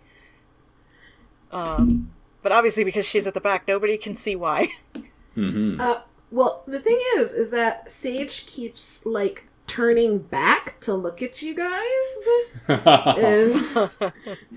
Um, 1.53 2.11
but 2.45 2.53
obviously 2.53 2.85
because 2.85 3.09
she's 3.09 3.27
at 3.27 3.35
the 3.35 3.41
back, 3.41 3.67
nobody 3.67 3.99
can 3.99 4.15
see 4.15 4.37
why. 4.37 4.69
hmm 5.35 5.81
Uh, 5.81 6.03
well, 6.31 6.63
the 6.67 6.79
thing 6.79 7.01
is, 7.17 7.33
is 7.33 7.51
that 7.51 7.91
Sage 7.91 8.47
keeps 8.47 9.05
like 9.05 9.49
turning 9.67 10.19
back 10.19 10.79
to 10.81 10.95
look 10.95 11.23
at 11.23 11.43
you 11.43 11.55
guys, 11.55 12.29
and 12.69 13.91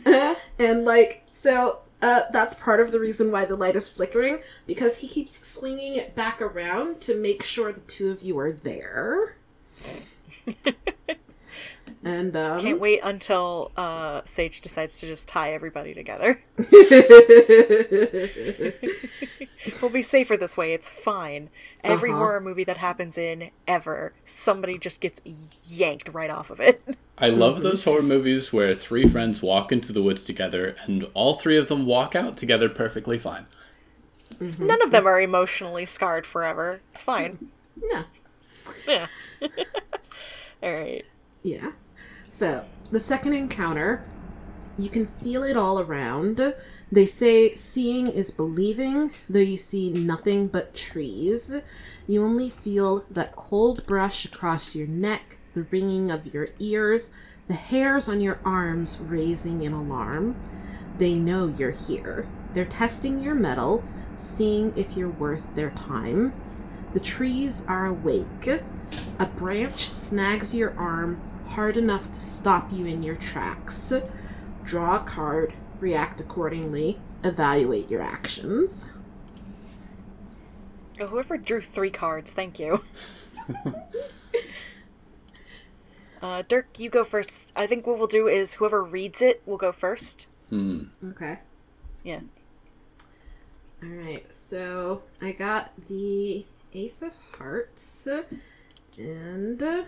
and 0.59 0.85
like 0.85 1.23
so. 1.31 1.79
Uh, 1.99 2.21
that's 2.31 2.53
part 2.53 2.79
of 2.79 2.91
the 2.91 2.99
reason 2.99 3.31
why 3.31 3.43
the 3.43 3.55
light 3.55 3.75
is 3.75 3.89
flickering 3.89 4.37
because 4.67 4.97
he 4.97 5.07
keeps 5.07 5.31
swinging 5.47 5.95
it 5.95 6.13
back 6.13 6.43
around 6.43 7.01
to 7.01 7.15
make 7.15 7.41
sure 7.41 7.73
the 7.73 7.81
two 7.81 8.11
of 8.11 8.21
you 8.21 8.37
are 8.37 8.51
there. 8.51 9.35
And 12.03 12.35
um, 12.37 12.59
Can't 12.59 12.79
wait 12.79 12.99
until 13.03 13.71
uh, 13.77 14.21
Sage 14.25 14.61
decides 14.61 14.99
to 14.99 15.07
just 15.07 15.27
tie 15.27 15.53
everybody 15.53 15.93
together. 15.93 16.41
We'll 19.81 19.91
be 19.91 20.01
safer 20.03 20.37
this 20.37 20.55
way. 20.55 20.73
It's 20.73 20.87
fine. 20.89 21.49
Every 21.83 22.09
Uh-huh. 22.09 22.19
horror 22.19 22.39
movie 22.41 22.63
that 22.63 22.77
happens 22.77 23.17
in 23.17 23.49
ever, 23.67 24.13
somebody 24.23 24.77
just 24.77 25.01
gets 25.01 25.19
yanked 25.63 26.13
right 26.13 26.29
off 26.29 26.49
of 26.49 26.59
it. 26.59 26.81
I 27.17 27.29
love 27.29 27.61
those 27.63 27.83
horror 27.83 28.03
movies 28.03 28.53
where 28.53 28.73
three 28.75 29.07
friends 29.09 29.41
walk 29.41 29.71
into 29.71 29.91
the 29.91 30.01
woods 30.03 30.23
together 30.23 30.75
and 30.85 31.07
all 31.13 31.35
three 31.35 31.57
of 31.57 31.67
them 31.67 31.85
walk 31.85 32.15
out 32.15 32.37
together 32.37 32.69
perfectly 32.69 33.17
fine. 33.19 33.45
None 34.39 34.81
of 34.83 34.91
them 34.91 35.07
are 35.07 35.19
emotionally 35.19 35.85
scarred 35.85 36.25
forever. 36.27 36.81
It's 36.91 37.01
fine. 37.03 37.49
yeah. 37.91 38.03
Yeah. 38.87 39.07
All 40.63 40.71
right. 40.73 41.05
Yeah. 41.41 41.71
So, 42.29 42.65
the 42.91 42.99
second 42.99 43.33
encounter, 43.33 44.03
you 44.77 44.89
can 44.89 45.07
feel 45.07 45.43
it 45.43 45.55
all 45.57 45.79
around. 45.79 46.53
They 46.91 47.05
say 47.05 47.53
seeing 47.55 48.07
is 48.07 48.31
believing, 48.31 49.11
though 49.29 49.39
you 49.39 49.57
see 49.57 49.91
nothing 49.91 50.47
but 50.47 50.75
trees. 50.75 51.55
You 52.05 52.23
only 52.23 52.49
feel 52.49 53.05
that 53.11 53.35
cold 53.35 53.85
brush 53.87 54.25
across 54.25 54.75
your 54.75 54.87
neck, 54.87 55.37
the 55.53 55.63
ringing 55.71 56.11
of 56.11 56.33
your 56.33 56.49
ears, 56.59 57.11
the 57.47 57.53
hairs 57.53 58.07
on 58.07 58.21
your 58.21 58.39
arms 58.45 58.97
raising 59.01 59.61
in 59.61 59.73
alarm. 59.73 60.35
They 60.97 61.13
know 61.13 61.47
you're 61.47 61.71
here. 61.71 62.27
They're 62.53 62.65
testing 62.65 63.19
your 63.19 63.35
mettle, 63.35 63.83
seeing 64.15 64.73
if 64.75 64.97
you're 64.97 65.09
worth 65.09 65.55
their 65.55 65.71
time. 65.71 66.33
The 66.93 66.99
trees 66.99 67.63
are 67.67 67.85
awake. 67.85 68.61
A 69.19 69.25
branch 69.25 69.89
snags 69.89 70.53
your 70.53 70.77
arm 70.77 71.21
hard 71.57 71.75
enough 71.75 72.11
to 72.11 72.21
stop 72.21 72.71
you 72.71 72.85
in 72.85 73.01
your 73.01 73.15
tracks. 73.15 73.91
Draw 74.63 74.97
a 74.97 74.99
card, 74.99 75.55
react 75.79 76.21
accordingly, 76.21 76.99
evaluate 77.23 77.89
your 77.89 78.03
actions. 78.03 78.91
Oh, 80.99 81.07
whoever 81.07 81.35
drew 81.35 81.61
three 81.61 81.89
cards, 81.89 82.31
thank 82.31 82.59
you. 82.59 82.83
uh, 86.21 86.43
Dirk, 86.47 86.77
you 86.77 86.91
go 86.91 87.03
first. 87.03 87.53
I 87.55 87.65
think 87.65 87.87
what 87.87 87.97
we'll 87.97 88.05
do 88.05 88.27
is 88.27 88.53
whoever 88.53 88.83
reads 88.83 89.23
it 89.23 89.41
will 89.47 89.57
go 89.57 89.71
first. 89.71 90.27
Hmm. 90.51 90.83
Okay. 91.03 91.39
Yeah. 92.03 92.19
Alright, 93.83 94.31
so 94.31 95.01
I 95.23 95.31
got 95.31 95.71
the 95.87 96.45
Ace 96.73 97.01
of 97.01 97.13
Hearts, 97.35 98.07
and 98.99 99.63
uh, 99.63 99.85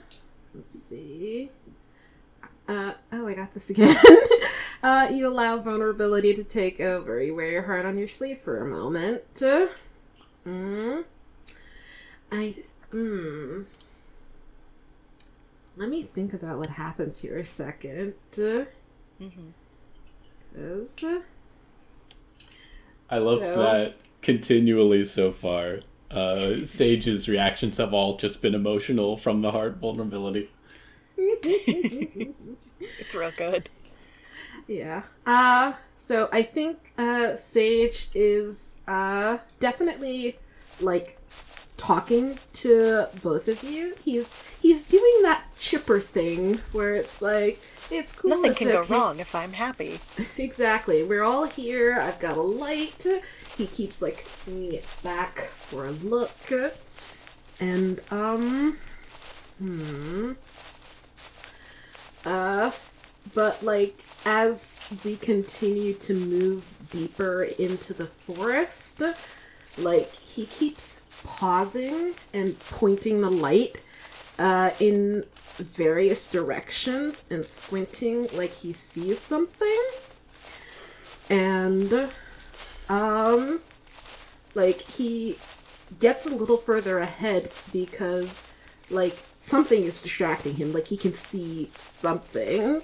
let's 0.56 0.78
see. 0.78 1.50
Uh, 2.68 2.94
oh, 3.12 3.28
I 3.28 3.34
got 3.34 3.52
this 3.54 3.70
again. 3.72 3.98
uh, 4.84 5.10
you 5.12 5.28
allow 5.28 5.58
vulnerability 5.58 6.34
to 6.36 6.44
take 6.44 6.80
over. 6.80 7.22
You 7.22 7.34
wear 7.36 7.50
your 7.52 7.64
heart 7.64 7.86
on 7.86 7.98
your 7.98 8.08
sleeve 8.08 8.40
for 8.40 8.62
a 8.64 8.68
moment. 8.68 9.24
Mm. 10.46 11.04
I. 12.32 12.56
Hmm. 12.92 13.62
Let 15.76 15.90
me 15.90 16.04
think 16.04 16.34
about 16.34 16.60
what 16.60 16.70
happens 16.70 17.20
here 17.20 17.38
a 17.38 17.46
second. 17.46 18.14
hmm 18.36 18.60
'Cause- 20.56 21.04
I 23.10 23.18
love 23.20 23.40
So- 23.40 23.56
that 23.56 23.96
continually 24.22 25.04
so 25.06 25.32
far. 25.32 25.80
Uh, 26.12 26.66
Sage's 26.66 27.30
reactions 27.30 27.78
have 27.78 27.94
all 27.94 28.18
just 28.18 28.42
been 28.42 28.56
emotional 28.56 29.18
from 29.18 29.42
the 29.42 29.52
heart 29.52 29.78
vulnerability. 29.78 30.50
It's 32.98 33.14
real 33.14 33.32
good. 33.36 33.70
Yeah. 34.68 35.04
Uh 35.26 35.74
so 35.96 36.30
I 36.32 36.44
think 36.44 36.94
uh 36.98 37.36
Sage 37.36 38.10
is 38.14 38.78
uh 38.88 39.38
definitely 39.60 40.40
like 40.80 41.19
talking 41.80 42.38
to 42.54 43.06
both 43.24 43.48
of 43.48 43.64
you. 43.64 43.96
He's 44.04 44.30
he's 44.62 44.84
doing 44.84 45.22
that 45.24 45.44
chipper 45.58 46.00
thing 46.00 46.58
where 46.74 46.94
it's 46.94 47.22
like 47.22 47.62
it's 47.90 48.14
cool. 48.14 48.32
Nothing 48.32 48.52
it's 48.52 48.60
can 48.60 48.68
go 48.68 48.84
wrong 48.84 49.20
if 49.20 49.34
I'm 49.34 49.54
happy. 49.54 50.00
Exactly. 50.38 51.04
We're 51.04 51.24
all 51.24 51.46
here. 51.46 52.00
I've 52.02 52.20
got 52.20 52.38
a 52.38 52.42
light. 52.42 53.06
He 53.58 53.66
keeps 53.68 54.02
like 54.02 54.20
swinging 54.28 54.74
it 54.74 54.88
back 55.04 55.40
for 55.40 55.86
a 55.88 55.92
look. 55.92 56.32
And 57.60 58.00
um 58.12 58.78
hmm 59.58 60.34
uh 62.26 62.72
but 63.34 63.62
like 63.64 64.04
as 64.26 64.78
we 65.04 65.16
continue 65.16 65.94
to 65.96 66.14
move 66.14 66.66
deeper 66.90 67.44
into 67.44 67.94
the 67.94 68.06
forest, 68.06 69.02
like 69.78 70.14
he 70.16 70.46
keeps 70.46 71.02
pausing 71.24 72.14
and 72.34 72.58
pointing 72.60 73.22
the 73.22 73.30
light 73.30 73.78
uh, 74.38 74.72
in 74.80 75.24
various 75.58 76.28
directions 76.28 77.24
and 77.30 77.46
squinting 77.46 78.28
like 78.34 78.54
he 78.54 78.74
sees 78.74 79.20
something. 79.20 79.82
And 81.30 82.10
um 82.88 83.62
like 84.56 84.82
he 84.82 85.38
gets 86.00 86.26
a 86.26 86.30
little 86.30 86.58
further 86.58 87.00
ahead 87.00 87.52
because 87.72 88.42
like 88.90 89.16
something 89.38 89.84
is 89.84 90.02
distracting 90.02 90.56
him 90.56 90.74
like 90.74 90.88
he 90.88 90.98
can 90.98 91.14
see 91.14 91.70
something 91.76 92.82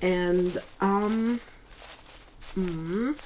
and 0.00 0.58
um 0.80 1.40
mm, 2.54 3.18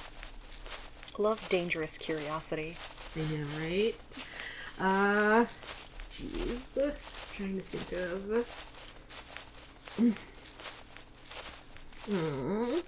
Love 1.17 1.47
dangerous 1.49 1.97
curiosity. 1.97 2.77
Know, 3.15 3.45
right? 3.59 3.95
Uh, 4.81 5.45
jeez. 6.09 6.73
Trying 7.35 7.57
to 7.57 7.63
think 7.63 8.01
of. 8.01 8.47
Hmm. 12.07 12.79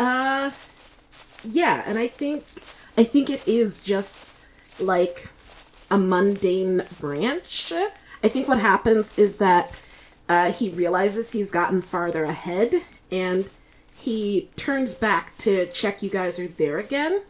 Uh, 0.00 0.50
yeah, 1.44 1.84
and 1.86 1.96
I 1.96 2.08
think 2.08 2.44
I 2.96 3.04
think 3.04 3.30
it 3.30 3.46
is 3.46 3.80
just 3.80 4.28
like 4.80 5.28
a 5.92 5.98
mundane 5.98 6.82
branch. 6.98 7.72
I 8.24 8.28
think 8.28 8.48
what 8.48 8.58
happens 8.58 9.16
is 9.16 9.36
that 9.36 9.72
uh, 10.28 10.50
he 10.50 10.70
realizes 10.70 11.30
he's 11.30 11.52
gotten 11.52 11.82
farther 11.82 12.24
ahead 12.24 12.82
and 13.12 13.48
he 14.00 14.48
turns 14.56 14.94
back 14.94 15.36
to 15.38 15.66
check 15.66 16.02
you 16.02 16.08
guys 16.08 16.38
are 16.38 16.48
there 16.48 16.78
again 16.78 17.22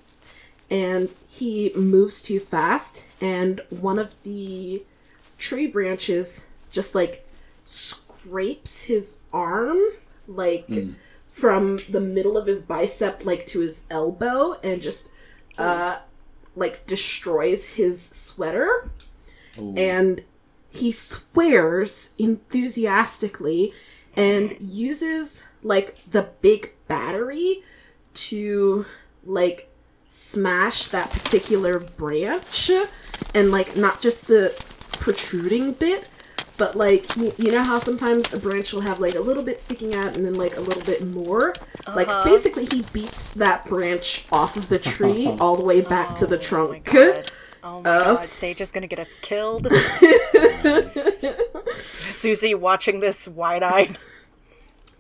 and 0.71 1.13
he 1.27 1.73
moves 1.75 2.23
too 2.23 2.39
fast 2.39 3.05
and 3.21 3.61
one 3.71 3.99
of 3.99 4.15
the 4.23 4.83
tree 5.37 5.67
branches 5.67 6.45
just 6.71 6.95
like 6.95 7.27
scrapes 7.65 8.83
his 8.83 9.19
arm 9.33 9.79
like 10.29 10.69
from 11.31 11.81
the 11.89 12.01
middle 12.01 12.37
of 12.37 12.47
his 12.47 12.61
bicep 12.61 13.25
like 13.27 13.47
to 13.47 13.59
his 13.61 13.83
elbow 13.91 14.53
and 14.63 14.81
just 14.81 15.09
uh 15.59 15.99
like 16.57 16.87
destroys 16.87 17.75
his 17.75 18.01
sweater. 18.01 18.91
Ooh. 19.59 19.75
and 19.77 20.23
he 20.71 20.93
swears 20.93 22.11
enthusiastically 22.19 23.73
and 24.15 24.57
uses 24.61 25.43
like 25.63 25.97
the 26.11 26.29
big 26.41 26.73
battery 26.89 27.63
to 28.15 28.85
like 29.25 29.69
smash 30.09 30.87
that 30.87 31.11
particular 31.11 31.79
branch 31.79 32.71
and 33.35 33.51
like 33.53 33.77
not 33.77 34.01
just 34.01 34.27
the 34.27 34.53
protruding 34.99 35.73
bit 35.73 36.09
but 36.59 36.77
like 36.77 37.15
you, 37.17 37.33
you 37.39 37.53
know 37.53 37.63
how 37.63 37.79
sometimes 37.79 38.33
a 38.35 38.39
branch 38.39 38.73
will 38.73 38.81
have 38.81 38.99
like 39.01 39.15
a 39.15 39.21
little 39.21 39.43
bit 39.43 39.61
sticking 39.61 39.95
out 39.95 40.17
and 40.17 40.27
then 40.27 40.35
like 40.35 40.57
a 40.57 40.61
little 40.61 40.83
bit 40.83 41.07
more 41.07 41.55
like 41.95 42.09
Uh-huh. 42.09 42.25
basically 42.25 42.65
he 42.67 42.83
beats 42.93 43.33
that 43.35 43.65
branch 43.67 44.27
off 44.33 44.57
of 44.57 44.69
the 44.69 44.79
tree 44.79 45.29
all 45.41 45.57
the 45.57 45.65
way 45.65 45.81
back 45.81 46.15
to 46.17 46.27
the 46.27 46.37
Oh 46.37 46.39
my 46.39 46.45
trunk 46.81 46.85
god. 46.93 47.33
Oh 47.63 47.83
my 47.83 47.91
Uh. 47.91 48.15
god, 48.15 48.29
Sage 48.31 48.63
is 48.63 48.73
gonna 48.73 48.87
get 48.87 48.99
us 48.99 49.15
killed. 49.21 49.69
Susie 51.77 52.55
watching 52.55 53.01
this 53.01 53.29
wide 53.29 53.63
eyed. 53.63 53.99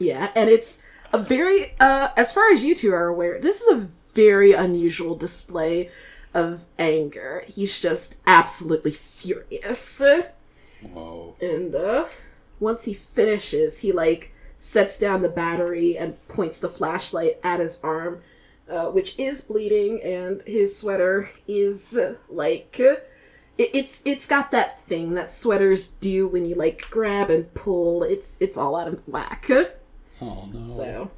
Yeah, 0.01 0.31
and 0.35 0.49
it's 0.49 0.79
a 1.13 1.19
very, 1.19 1.75
uh, 1.79 2.09
as 2.17 2.33
far 2.33 2.51
as 2.51 2.65
you 2.65 2.75
two 2.75 2.93
are 2.93 3.09
aware, 3.09 3.39
this 3.39 3.61
is 3.61 3.73
a 3.73 3.87
very 4.15 4.53
unusual 4.55 5.15
display 5.15 5.91
of 6.33 6.65
anger. 6.79 7.45
He's 7.47 7.79
just 7.79 8.17
absolutely 8.27 8.93
furious. 8.93 10.01
Whoa. 10.01 11.37
And, 11.41 11.75
uh, 11.75 12.07
once 12.61 12.85
he 12.85 12.95
finishes, 12.95 13.79
he, 13.79 13.93
like, 13.93 14.33
sets 14.57 14.99
down 14.99 15.21
the 15.21 15.29
battery 15.29 15.99
and 15.99 16.17
points 16.29 16.59
the 16.59 16.69
flashlight 16.69 17.39
at 17.45 17.61
his 17.61 17.79
arm, 17.83 18.23
uh, 18.71 18.87
which 18.87 19.19
is 19.19 19.43
bleeding, 19.43 20.03
and 20.03 20.43
his 20.47 20.77
sweater 20.77 21.31
is, 21.47 21.97
uh, 21.99 22.15
like, 22.31 22.81
it, 22.81 23.05
it's 23.59 24.01
it's 24.07 24.27
got 24.27 24.51
that 24.53 24.79
thing 24.81 25.13
that 25.15 25.31
sweaters 25.31 25.89
do 26.01 26.27
when 26.29 26.47
you 26.47 26.55
like 26.55 26.89
grab 26.91 27.29
and 27.31 27.53
pull. 27.53 28.03
It's 28.03 28.39
it's 28.41 28.57
all 28.57 28.77
out 28.77 28.89
of 28.89 29.07
whack. 29.07 29.51
Oh 30.21 30.47
no. 30.53 30.67
So 30.73 31.11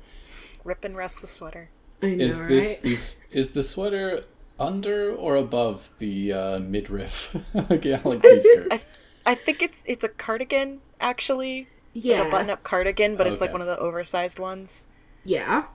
Rip 0.65 0.85
and 0.85 0.97
rest 0.97 1.21
the 1.21 1.27
sweater. 1.27 1.71
I 2.03 2.09
know, 2.15 2.25
Is 2.25 2.39
this 2.39 2.67
right? 2.67 2.85
is, 2.85 3.17
is 3.31 3.51
the 3.53 3.63
sweater 3.63 4.23
under 4.59 5.13
or 5.15 5.37
above 5.37 5.91
the 5.99 6.33
uh, 6.33 6.59
midriff 6.61 7.35
galaxy 7.81 8.41
skirt? 8.41 8.69
I 8.71 8.81
I 9.25 9.35
think 9.35 9.63
it's 9.63 9.83
it's 9.87 10.05
a 10.05 10.09
cardigan 10.09 10.81
actually. 11.01 11.69
Yeah, 11.95 12.21
Like 12.21 12.29
a 12.29 12.31
button 12.31 12.51
up 12.51 12.63
cardigan, 12.63 13.17
but 13.17 13.27
it's 13.27 13.41
like 13.41 13.53
one 13.53 13.61
of 13.61 13.67
the 13.67 13.79
oversized 13.79 14.39
ones. 14.39 14.87
yeah, 15.25 15.67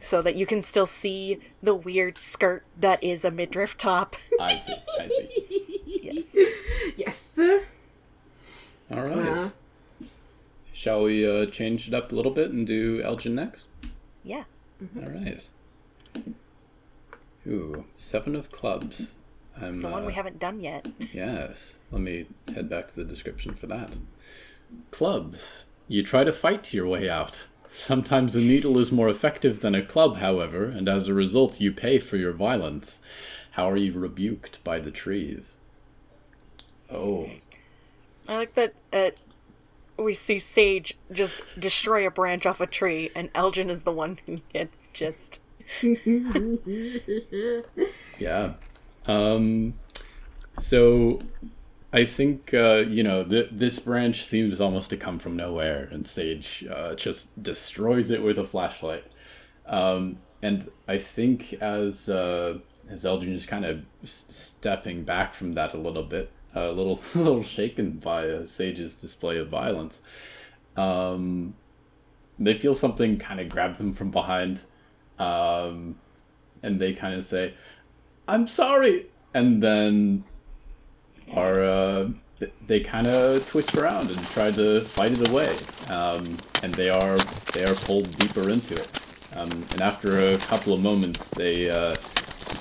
So 0.00 0.22
that 0.22 0.34
you 0.34 0.46
can 0.46 0.62
still 0.62 0.86
see 0.86 1.40
the 1.62 1.74
weird 1.74 2.16
skirt 2.16 2.64
that 2.80 3.02
is 3.04 3.22
a 3.24 3.30
midriff 3.30 3.76
top. 3.76 4.16
I 4.40 4.58
see. 4.66 4.74
I 4.98 5.08
see. 5.08 5.80
yes. 6.02 6.36
yes. 6.96 7.38
All 8.90 8.96
right. 9.02 9.10
Uh, 9.28 9.50
Shall 10.82 11.04
we 11.04 11.24
uh, 11.24 11.46
change 11.46 11.86
it 11.86 11.94
up 11.94 12.10
a 12.10 12.14
little 12.16 12.32
bit 12.32 12.50
and 12.50 12.66
do 12.66 13.00
Elgin 13.04 13.36
next? 13.36 13.66
Yeah. 14.24 14.42
All 14.96 15.10
right. 15.10 15.48
Ooh, 17.46 17.84
seven 17.94 18.34
of 18.34 18.50
clubs. 18.50 19.12
I'm, 19.56 19.78
The 19.78 19.88
one 19.88 20.02
uh, 20.02 20.06
we 20.06 20.12
haven't 20.12 20.40
done 20.40 20.58
yet. 20.58 20.88
Yes. 21.12 21.76
Let 21.92 22.00
me 22.00 22.26
head 22.52 22.68
back 22.68 22.88
to 22.88 22.96
the 22.96 23.04
description 23.04 23.54
for 23.54 23.68
that. 23.68 23.92
Clubs. 24.90 25.66
You 25.86 26.02
try 26.02 26.24
to 26.24 26.32
fight 26.32 26.74
your 26.74 26.88
way 26.88 27.08
out. 27.08 27.44
Sometimes 27.72 28.34
a 28.34 28.40
needle 28.40 28.76
is 28.76 28.90
more 28.90 29.08
effective 29.08 29.60
than 29.60 29.76
a 29.76 29.86
club, 29.86 30.16
however, 30.16 30.64
and 30.64 30.88
as 30.88 31.06
a 31.06 31.14
result, 31.14 31.60
you 31.60 31.70
pay 31.70 32.00
for 32.00 32.16
your 32.16 32.32
violence. 32.32 32.98
How 33.52 33.70
are 33.70 33.76
you 33.76 33.92
rebuked 33.92 34.58
by 34.64 34.80
the 34.80 34.90
trees? 34.90 35.58
Oh, 36.90 37.30
I 38.28 38.36
like 38.36 38.54
that 38.54 38.74
uh, 38.92 39.10
we 39.96 40.14
see 40.14 40.38
Sage 40.38 40.96
just 41.10 41.34
destroy 41.58 42.06
a 42.06 42.10
branch 42.10 42.46
off 42.46 42.60
a 42.60 42.66
tree, 42.66 43.10
and 43.14 43.30
Elgin 43.34 43.70
is 43.70 43.82
the 43.82 43.92
one 43.92 44.18
who 44.26 44.38
gets 44.52 44.88
just. 44.88 45.40
yeah. 48.18 48.54
Um, 49.06 49.74
so 50.58 51.20
I 51.92 52.04
think 52.04 52.54
uh, 52.54 52.84
you 52.88 53.02
know 53.02 53.24
th- 53.24 53.50
this 53.52 53.78
branch 53.78 54.24
seems 54.24 54.60
almost 54.60 54.90
to 54.90 54.96
come 54.96 55.18
from 55.18 55.36
nowhere, 55.36 55.88
and 55.90 56.06
Sage 56.06 56.64
uh, 56.70 56.94
just 56.94 57.28
destroys 57.42 58.10
it 58.10 58.22
with 58.22 58.38
a 58.38 58.44
flashlight. 58.44 59.04
Um, 59.66 60.18
and 60.42 60.70
I 60.88 60.98
think 60.98 61.54
as 61.54 62.08
uh, 62.08 62.58
as 62.88 63.04
Elgin 63.04 63.32
is 63.32 63.46
kind 63.46 63.64
of 63.64 63.84
s- 64.02 64.24
stepping 64.28 65.04
back 65.04 65.34
from 65.34 65.54
that 65.54 65.74
a 65.74 65.78
little 65.78 66.02
bit, 66.02 66.30
a 66.54 66.70
little 66.70 67.00
a 67.14 67.18
little 67.18 67.42
shaken 67.42 67.92
by 67.92 68.28
uh, 68.28 68.46
Sage's 68.46 68.96
display 68.96 69.38
of 69.38 69.48
violence, 69.48 69.98
um, 70.76 71.54
they 72.38 72.58
feel 72.58 72.74
something 72.74 73.18
kind 73.18 73.40
of 73.40 73.48
grab 73.48 73.78
them 73.78 73.92
from 73.92 74.10
behind, 74.10 74.60
um, 75.18 75.96
and 76.62 76.80
they 76.80 76.92
kind 76.92 77.14
of 77.14 77.24
say, 77.24 77.54
"I'm 78.28 78.48
sorry," 78.48 79.06
and 79.34 79.62
then 79.62 80.24
are 81.34 81.60
uh, 81.60 82.08
they 82.66 82.80
kind 82.80 83.06
of 83.06 83.48
twist 83.48 83.76
around 83.76 84.10
and 84.10 84.18
try 84.28 84.50
to 84.50 84.80
fight 84.80 85.12
it 85.12 85.28
away, 85.30 85.54
um, 85.90 86.36
and 86.62 86.74
they 86.74 86.90
are 86.90 87.16
they 87.54 87.64
are 87.64 87.74
pulled 87.74 88.16
deeper 88.18 88.50
into 88.50 88.74
it. 88.74 89.00
Um, 89.36 89.50
and 89.72 89.80
after 89.80 90.18
a 90.20 90.36
couple 90.36 90.74
of 90.74 90.82
moments, 90.82 91.24
they 91.30 91.70
uh, 91.70 91.94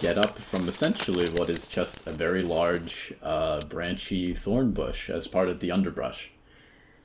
get 0.01 0.17
up 0.17 0.39
from 0.39 0.67
essentially 0.67 1.29
what 1.29 1.47
is 1.47 1.67
just 1.67 2.05
a 2.07 2.11
very 2.11 2.41
large, 2.41 3.13
uh, 3.21 3.61
branchy 3.69 4.33
thorn 4.33 4.71
bush 4.71 5.09
as 5.11 5.27
part 5.27 5.47
of 5.47 5.59
the 5.59 5.71
underbrush. 5.71 6.31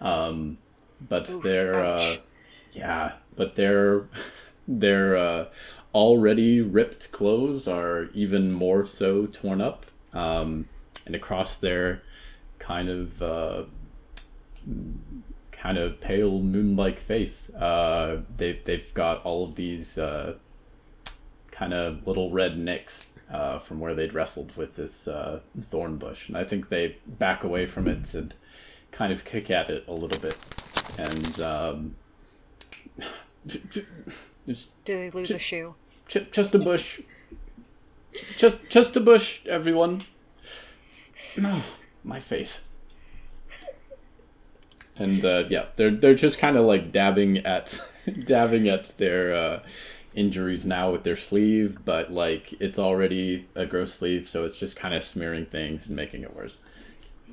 Um, 0.00 0.56
but 1.06 1.28
Oof, 1.28 1.42
their 1.42 1.84
uh, 1.84 2.16
yeah, 2.72 3.12
but 3.36 3.54
their 3.54 4.08
their 4.68 5.16
uh, 5.16 5.44
already 5.94 6.62
ripped 6.62 7.12
clothes 7.12 7.68
are 7.68 8.08
even 8.14 8.50
more 8.50 8.86
so 8.86 9.26
torn 9.26 9.60
up, 9.60 9.84
um, 10.14 10.66
and 11.04 11.14
across 11.14 11.56
their 11.58 12.02
kind 12.58 12.88
of 12.88 13.20
uh, 13.20 13.64
kind 15.52 15.76
of 15.76 16.00
pale 16.00 16.40
moon-like 16.40 16.98
face, 16.98 17.50
uh, 17.50 18.22
they 18.38 18.60
they've 18.64 18.94
got 18.94 19.22
all 19.22 19.44
of 19.44 19.54
these 19.54 19.98
uh, 19.98 20.34
kind 21.56 21.72
of 21.72 22.06
little 22.06 22.30
red 22.30 22.58
nicks 22.58 23.06
uh, 23.30 23.58
from 23.58 23.80
where 23.80 23.94
they'd 23.94 24.12
wrestled 24.12 24.56
with 24.56 24.76
this 24.76 25.08
uh, 25.08 25.40
thorn 25.70 25.96
bush, 25.96 26.28
and 26.28 26.36
I 26.36 26.44
think 26.44 26.68
they 26.68 26.96
back 27.06 27.42
away 27.42 27.66
from 27.66 27.88
it 27.88 28.14
and 28.14 28.34
kind 28.92 29.12
of 29.12 29.24
kick 29.24 29.50
at 29.50 29.70
it 29.70 29.84
a 29.88 29.92
little 29.92 30.20
bit, 30.20 30.38
and 30.98 31.40
um, 31.40 31.96
just 34.46 34.84
Do 34.84 34.96
they 34.98 35.10
lose 35.10 35.30
a 35.30 35.38
shoe? 35.38 35.74
Ch- 36.08 36.30
just 36.30 36.54
a 36.54 36.58
bush. 36.58 37.00
Just 38.36 38.58
just 38.68 38.96
a 38.96 39.00
bush, 39.00 39.40
everyone. 39.46 40.02
No, 41.38 41.62
my 42.04 42.20
face. 42.20 42.60
And 44.98 45.24
uh, 45.24 45.44
yeah, 45.50 45.66
they're 45.76 45.90
they're 45.90 46.14
just 46.14 46.38
kind 46.38 46.56
of 46.56 46.64
like 46.64 46.92
dabbing 46.92 47.38
at 47.38 47.78
dabbing 48.24 48.68
at 48.68 48.96
their 48.96 49.34
uh, 49.34 49.62
injuries 50.16 50.66
now 50.66 50.90
with 50.90 51.04
their 51.04 51.16
sleeve, 51.16 51.84
but 51.84 52.12
like 52.12 52.54
it's 52.60 52.78
already 52.78 53.46
a 53.54 53.66
gross 53.66 53.94
sleeve, 53.94 54.28
so 54.28 54.44
it's 54.44 54.56
just 54.56 54.76
kind 54.76 54.94
of 54.94 55.04
smearing 55.04 55.46
things 55.46 55.86
and 55.86 55.94
making 55.94 56.22
it 56.22 56.34
worse. 56.34 56.58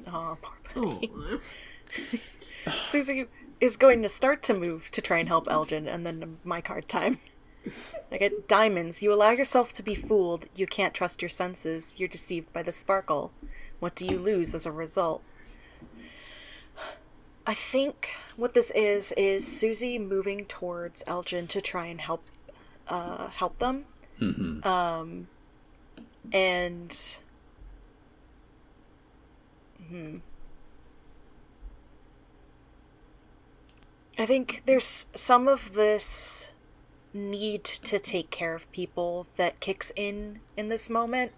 Oh, 0.08 0.38
poor 0.42 0.94
buddy. 1.00 1.12
Susie 2.84 3.26
is 3.60 3.78
going 3.78 4.02
to 4.02 4.10
start 4.10 4.44
to 4.44 4.54
move 4.54 4.92
to 4.92 5.02
try 5.02 5.18
and 5.18 5.28
help 5.28 5.48
Elgin, 5.50 5.88
and 5.88 6.06
then 6.06 6.38
my 6.44 6.62
card 6.62 6.88
time. 6.88 7.20
I 8.12 8.18
get 8.18 8.48
diamonds. 8.48 9.02
You 9.02 9.14
allow 9.14 9.32
yourself 9.32 9.72
to 9.74 9.84
be 9.84 9.96
fooled. 9.96 10.48
You 10.56 10.68
can't 10.68 10.94
trust 10.94 11.22
your 11.22 11.30
senses. 11.30 11.96
You're 11.98 12.10
deceived 12.10 12.52
by 12.52 12.62
the 12.62 12.74
sparkle. 12.74 13.32
What 13.80 13.96
do 13.96 14.06
you 14.06 14.20
lose 14.20 14.54
as 14.54 14.66
a 14.66 14.72
result? 14.72 15.24
I 17.46 17.54
think 17.54 18.10
what 18.38 18.54
this 18.54 18.72
is 18.72 19.12
is 19.14 19.46
Susie 19.46 20.00
moving 20.00 20.46
towards 20.46 21.04
Elgin 21.08 21.48
to 21.48 21.60
try 21.60 21.88
and 21.88 22.00
help 22.00 22.24
uh, 22.88 23.28
help 23.28 23.58
them. 23.60 23.86
Um, 24.64 25.28
and 26.32 27.18
hmm. 29.90 30.18
I 34.18 34.26
think 34.26 34.64
there's 34.66 35.08
some 35.16 35.48
of 35.48 35.74
this 35.74 36.52
need 37.14 37.64
to 37.64 38.00
take 38.00 38.30
care 38.30 38.56
of 38.56 38.72
people 38.72 39.28
that 39.36 39.60
kicks 39.60 39.92
in 39.96 40.40
in 40.56 40.70
this 40.70 40.90
moment. 40.90 41.32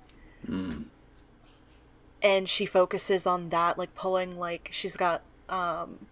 And 2.21 2.49
she 2.49 2.65
focuses 2.65 3.27
on 3.27 3.49
that, 3.49 3.77
like 3.77 3.93
pulling, 3.95 4.37
like 4.37 4.69
she's 4.71 4.97
got, 4.97 5.21
um, 5.47 6.07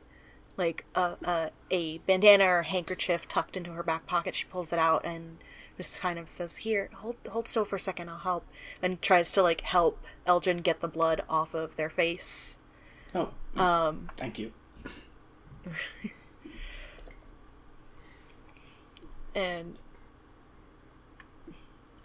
like 0.57 0.85
a, 0.95 1.15
a 1.23 1.51
a 1.71 1.97
bandana 1.99 2.45
or 2.45 2.61
handkerchief 2.63 3.27
tucked 3.27 3.57
into 3.57 3.71
her 3.71 3.83
back 3.83 4.05
pocket. 4.05 4.35
She 4.35 4.45
pulls 4.45 4.71
it 4.73 4.79
out 4.79 5.05
and 5.05 5.37
just 5.77 5.99
kind 6.01 6.19
of 6.19 6.29
says, 6.29 6.57
"Here, 6.57 6.89
hold 6.93 7.17
hold 7.29 7.47
still 7.47 7.65
for 7.65 7.77
a 7.77 7.79
second. 7.79 8.09
I'll 8.09 8.19
help." 8.19 8.45
And 8.81 9.01
tries 9.01 9.31
to 9.33 9.41
like 9.41 9.61
help 9.61 10.03
Elgin 10.25 10.57
get 10.57 10.79
the 10.79 10.87
blood 10.87 11.23
off 11.29 11.53
of 11.53 11.75
their 11.75 11.89
face. 11.89 12.59
Oh, 13.15 13.29
um, 13.55 14.09
thank 14.17 14.39
you. 14.39 14.51
and 19.35 19.77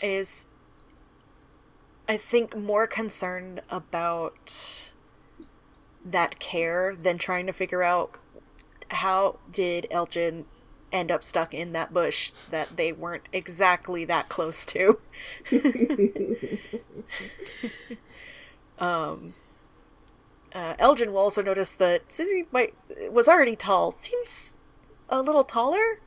is 0.03 0.47
I 2.09 2.17
think 2.17 2.57
more 2.57 2.87
concerned 2.87 3.61
about 3.69 4.93
that 6.05 6.39
care 6.39 6.97
than 6.97 7.19
trying 7.19 7.47
to 7.47 7.53
figure 7.53 7.83
out 7.83 8.13
how 8.91 9.39
did 9.51 9.87
Elgin 9.91 10.47
end 10.91 11.11
up 11.11 11.23
stuck 11.23 11.53
in 11.53 11.73
that 11.73 11.93
bush 11.93 12.33
that 12.51 12.77
they 12.77 12.93
weren't 12.93 13.25
exactly 13.33 14.05
that 14.07 14.29
close 14.29 14.65
to. 14.65 14.99
um 18.79 19.35
uh, 20.55 20.75
Elgin 20.79 21.13
will 21.13 21.21
also 21.21 21.43
notice 21.43 21.75
that 21.75 22.11
Susie 22.11 22.47
might 22.51 22.75
was 23.11 23.29
already 23.29 23.55
tall. 23.55 23.93
Seems 23.93 24.57
a 25.11 25.21
little 25.21 25.45
taller. 25.45 26.01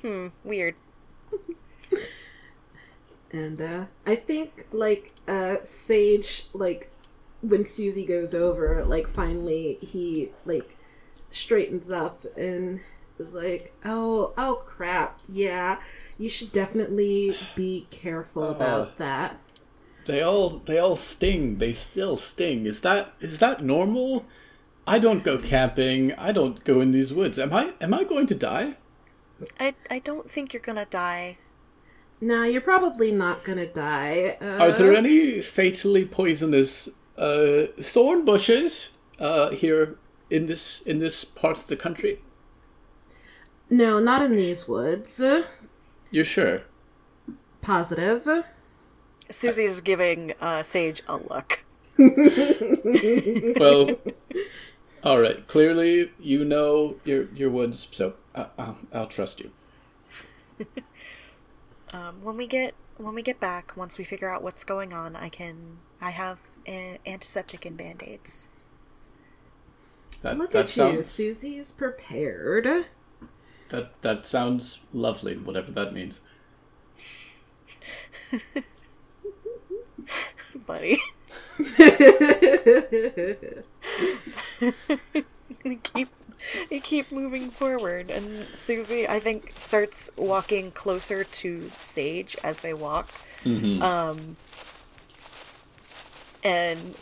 Hmm, 0.00 0.28
weird. 0.44 0.76
And 3.32 3.60
uh, 3.62 3.84
I 4.06 4.16
think 4.16 4.66
like 4.72 5.14
uh, 5.28 5.58
Sage, 5.62 6.46
like 6.52 6.90
when 7.42 7.64
Susie 7.64 8.04
goes 8.04 8.34
over, 8.34 8.84
like 8.84 9.06
finally 9.06 9.78
he 9.80 10.30
like 10.44 10.76
straightens 11.30 11.90
up 11.90 12.24
and 12.36 12.80
is 13.18 13.34
like, 13.34 13.72
"Oh, 13.84 14.32
oh 14.38 14.62
crap, 14.66 15.20
yeah, 15.28 15.78
you 16.18 16.28
should 16.28 16.52
definitely 16.52 17.36
be 17.54 17.86
careful 17.90 18.48
about 18.50 18.88
Uh. 18.88 18.90
that." 18.98 19.40
They 20.06 20.22
all 20.22 20.50
they 20.64 20.78
all 20.78 20.96
sting. 20.96 21.58
They 21.58 21.72
still 21.72 22.16
sting. 22.16 22.66
Is 22.66 22.80
that 22.80 23.12
is 23.20 23.38
that 23.38 23.62
normal? 23.62 24.24
I 24.86 24.98
don't 24.98 25.22
go 25.22 25.38
camping. 25.38 26.12
I 26.14 26.32
don't 26.32 26.64
go 26.64 26.80
in 26.80 26.90
these 26.90 27.12
woods. 27.12 27.38
Am 27.38 27.52
I 27.52 27.74
am 27.80 27.92
I 27.94 28.04
going 28.04 28.26
to 28.28 28.34
die? 28.34 28.76
I 29.58 29.74
I 29.90 29.98
don't 30.00 30.28
think 30.28 30.52
you're 30.52 30.62
gonna 30.62 30.86
die. 30.86 31.38
Nah, 32.20 32.44
you're 32.44 32.60
probably 32.60 33.12
not 33.12 33.44
gonna 33.44 33.66
die. 33.66 34.36
Uh, 34.42 34.56
Are 34.64 34.72
there 34.72 34.94
any 34.94 35.40
fatally 35.42 36.04
poisonous 36.04 36.88
uh, 37.16 37.66
thorn 37.80 38.24
bushes 38.24 38.90
uh, 39.18 39.50
here 39.50 39.96
in 40.30 40.46
this 40.46 40.80
in 40.86 40.98
this 40.98 41.24
part 41.24 41.58
of 41.58 41.66
the 41.66 41.76
country? 41.76 42.20
No, 43.70 43.98
not 43.98 44.20
in 44.22 44.32
these 44.32 44.68
woods. 44.68 45.22
You're 46.10 46.24
sure? 46.24 46.62
Positive. 47.62 48.26
Susie's 49.30 49.80
giving 49.80 50.34
uh, 50.40 50.62
Sage 50.62 51.02
a 51.08 51.16
look. 51.16 51.64
Well, 53.58 53.98
all 55.02 55.20
right. 55.20 55.46
Clearly, 55.48 56.12
you 56.18 56.44
know 56.44 56.96
your 57.04 57.24
your 57.34 57.50
woods, 57.50 57.88
so 57.90 58.14
I, 58.34 58.46
I'll, 58.58 58.78
I'll 58.92 59.06
trust 59.06 59.40
you. 59.40 59.50
Um, 61.92 62.22
when 62.22 62.36
we 62.36 62.46
get 62.46 62.74
when 62.98 63.14
we 63.14 63.22
get 63.22 63.40
back, 63.40 63.76
once 63.76 63.98
we 63.98 64.04
figure 64.04 64.30
out 64.30 64.42
what's 64.42 64.64
going 64.64 64.92
on, 64.92 65.16
I 65.16 65.28
can 65.28 65.78
I 66.00 66.10
have 66.10 66.40
uh, 66.68 66.98
antiseptic 67.06 67.64
and 67.66 67.76
band 67.76 68.02
aids. 68.06 68.49
That 70.22 70.36
Look 70.38 70.50
that 70.52 70.76
at 70.76 70.94
you, 70.94 71.02
Susie 71.02 71.56
is 71.56 71.72
prepared. 71.72 72.86
that 73.70 74.02
that 74.02 74.26
sounds 74.26 74.80
lovely. 74.92 75.36
Whatever 75.36 75.72
that 75.72 75.92
means. 75.94 76.20
Buddy, 80.66 81.00
you 85.64 85.76
keep 85.82 86.08
you 86.70 86.80
keep 86.80 87.12
moving 87.12 87.50
forward, 87.50 88.10
and 88.10 88.44
Susie, 88.54 89.08
I 89.08 89.20
think, 89.20 89.52
starts 89.56 90.10
walking 90.16 90.70
closer 90.70 91.24
to 91.24 91.68
Sage 91.68 92.36
as 92.42 92.60
they 92.60 92.74
walk. 92.74 93.10
Um, 93.44 94.36
and 96.42 96.94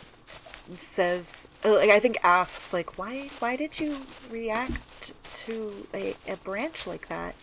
says, 0.77 1.47
uh, 1.65 1.75
like, 1.75 1.89
I 1.89 1.99
think 1.99 2.17
asks, 2.23 2.73
like, 2.73 2.97
why 2.97 3.29
why 3.39 3.55
did 3.55 3.79
you 3.79 3.97
react 4.29 5.13
to 5.45 5.87
a, 5.93 6.15
a 6.27 6.35
branch 6.37 6.85
like 6.87 7.07
that? 7.07 7.35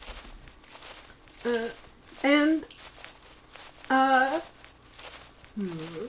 Uh, 1.44 1.68
and 2.22 2.64
uh 3.90 4.40
hmm, 5.54 6.06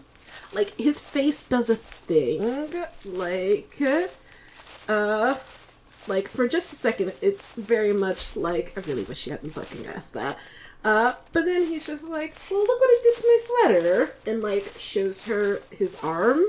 like 0.54 0.74
his 0.80 1.00
face 1.00 1.44
does 1.44 1.70
a 1.70 1.76
thing 1.76 2.42
like 3.06 3.80
uh 4.90 5.36
like 6.08 6.28
for 6.28 6.48
just 6.48 6.74
a 6.74 6.76
second 6.76 7.14
it's 7.22 7.54
very 7.54 7.94
much 7.94 8.36
like 8.36 8.74
i 8.78 8.82
really 8.90 9.04
wish 9.04 9.28
you 9.28 9.32
hadn't 9.32 9.52
fucking 9.52 9.86
asked 9.88 10.14
that 10.14 10.38
uh 10.84 11.14
but 11.34 11.46
then 11.46 11.64
he's 11.68 11.86
just 11.86 12.08
like 12.10 12.36
well 12.50 12.60
look 12.60 12.80
what 12.80 12.90
it 12.92 13.04
did 13.04 13.16
to 13.18 13.28
my 13.28 13.40
sweater 13.42 14.16
and 14.26 14.42
like 14.44 14.74
shows 14.78 15.24
her 15.24 15.62
his 15.72 15.98
arm 16.04 16.44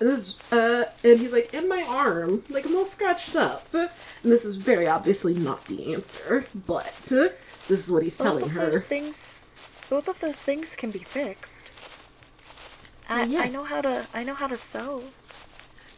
and 0.00 0.08
this 0.08 0.28
is, 0.28 0.52
uh 0.52 0.84
and 1.04 1.18
he's 1.20 1.32
like 1.32 1.52
and 1.54 1.68
my 1.68 1.84
arm 1.88 2.42
like 2.48 2.64
i'm 2.66 2.74
all 2.74 2.84
scratched 2.84 3.36
up 3.36 3.72
and 3.74 3.88
this 4.22 4.44
is 4.44 4.56
very 4.56 4.86
obviously 4.86 5.34
not 5.34 5.64
the 5.66 5.92
answer 5.94 6.46
but 6.66 7.12
uh, 7.12 7.28
this 7.68 7.84
is 7.84 7.90
what 7.90 8.02
he's 8.02 8.18
Both 8.18 8.26
telling 8.26 8.44
of 8.44 8.50
her 8.52 8.70
those 8.70 8.86
things, 8.86 9.44
both 9.88 10.06
of 10.08 10.20
those 10.20 10.42
things 10.42 10.76
can 10.76 10.90
be 10.90 10.98
fixed. 10.98 11.72
I, 13.08 13.24
Yeah. 13.24 13.40
I 13.40 13.48
know 13.48 13.64
how 13.64 13.80
to 13.80 14.06
I 14.12 14.22
know 14.22 14.34
how 14.34 14.46
to 14.48 14.56
sew. 14.56 15.04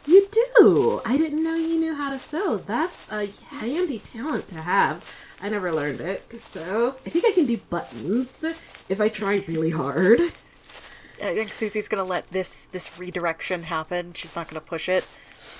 You 0.07 0.29
do. 0.31 1.01
I 1.05 1.17
didn't 1.17 1.43
know 1.43 1.57
you 1.57 1.79
knew 1.81 1.95
how 1.95 2.11
to 2.11 2.19
sew. 2.21 2.59
That's 2.59 3.11
a 3.11 3.29
handy 3.57 3.99
talent 3.99 4.47
to 4.49 4.57
have. 4.63 5.13
I 5.41 5.49
never 5.49 5.73
learned 5.73 6.01
it 6.01 6.33
so. 6.33 6.97
I 7.05 7.11
think 7.11 7.25
I 7.27 7.33
can 7.33 7.47
do 7.47 7.59
buttons 7.59 8.45
if 8.89 9.01
I 9.01 9.09
try 9.09 9.45
really 9.47 9.71
hard. 9.71 10.21
I 11.23 11.35
think 11.35 11.53
Susie's 11.53 11.89
gonna 11.89 12.05
let 12.05 12.31
this 12.31 12.67
this 12.67 12.99
redirection 12.99 13.65
happen. 13.65 14.13
She's 14.15 14.37
not 14.37 14.49
gonna 14.49 14.61
push 14.61 14.89
it, 14.89 15.07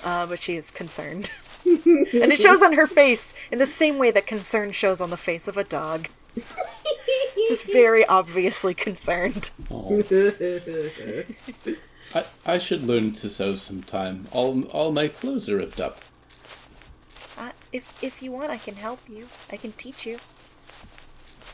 uh, 0.03 0.25
but 0.27 0.39
she 0.39 0.55
is 0.55 0.71
concerned, 0.71 1.31
and 1.65 2.31
it 2.31 2.39
shows 2.39 2.61
on 2.61 2.73
her 2.73 2.87
face 2.87 3.33
in 3.51 3.59
the 3.59 3.65
same 3.65 3.97
way 3.97 4.11
that 4.11 4.27
concern 4.27 4.71
shows 4.71 5.01
on 5.01 5.09
the 5.09 5.17
face 5.17 5.47
of 5.47 5.57
a 5.57 5.63
dog. 5.63 6.09
Just 7.47 7.65
very 7.65 8.05
obviously 8.05 8.73
concerned. 8.73 9.51
I, 12.15 12.23
I 12.45 12.57
should 12.57 12.83
learn 12.83 13.13
to 13.13 13.29
sew 13.29 13.53
sometime. 13.53 14.27
All 14.31 14.63
all 14.65 14.91
my 14.91 15.07
clothes 15.07 15.49
are 15.49 15.57
ripped 15.57 15.79
up. 15.79 15.99
If 17.71 18.01
if 18.03 18.21
you 18.23 18.31
want, 18.31 18.49
I 18.51 18.57
can 18.57 18.75
help 18.75 19.01
you. 19.09 19.27
I 19.51 19.57
can 19.57 19.71
teach 19.73 20.05
you. 20.05 20.19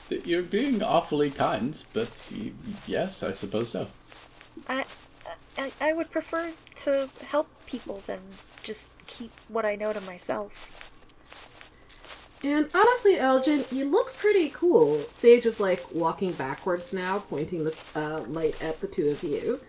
You're 0.10 0.44
being 0.44 0.84
awfully 0.84 1.32
kind, 1.32 1.82
but 1.94 2.12
y- 2.32 2.52
yes, 2.86 3.24
I 3.24 3.32
suppose 3.32 3.70
so. 3.70 3.88
I, 4.68 4.86
I 5.58 5.72
I 5.82 5.94
would 5.94 6.12
prefer 6.12 6.52
to 6.84 7.10
help 7.28 7.48
people 7.66 8.04
than 8.06 8.20
just 8.62 8.90
keep 9.08 9.32
what 9.48 9.66
I 9.66 9.76
know 9.76 9.94
to 9.94 10.02
myself. 10.02 10.92
And 12.44 12.70
honestly, 12.76 13.18
Elgin, 13.18 13.64
you 13.72 13.86
look 13.86 14.14
pretty 14.18 14.50
cool. 14.50 14.98
Sage 15.12 15.46
is 15.46 15.60
like 15.62 15.82
walking 15.94 16.34
backwards 16.34 16.92
now, 16.92 17.20
pointing 17.20 17.64
the 17.64 17.76
uh, 17.96 18.20
light 18.28 18.62
at 18.62 18.82
the 18.82 18.88
two 18.88 19.08
of 19.10 19.24
you. 19.24 19.62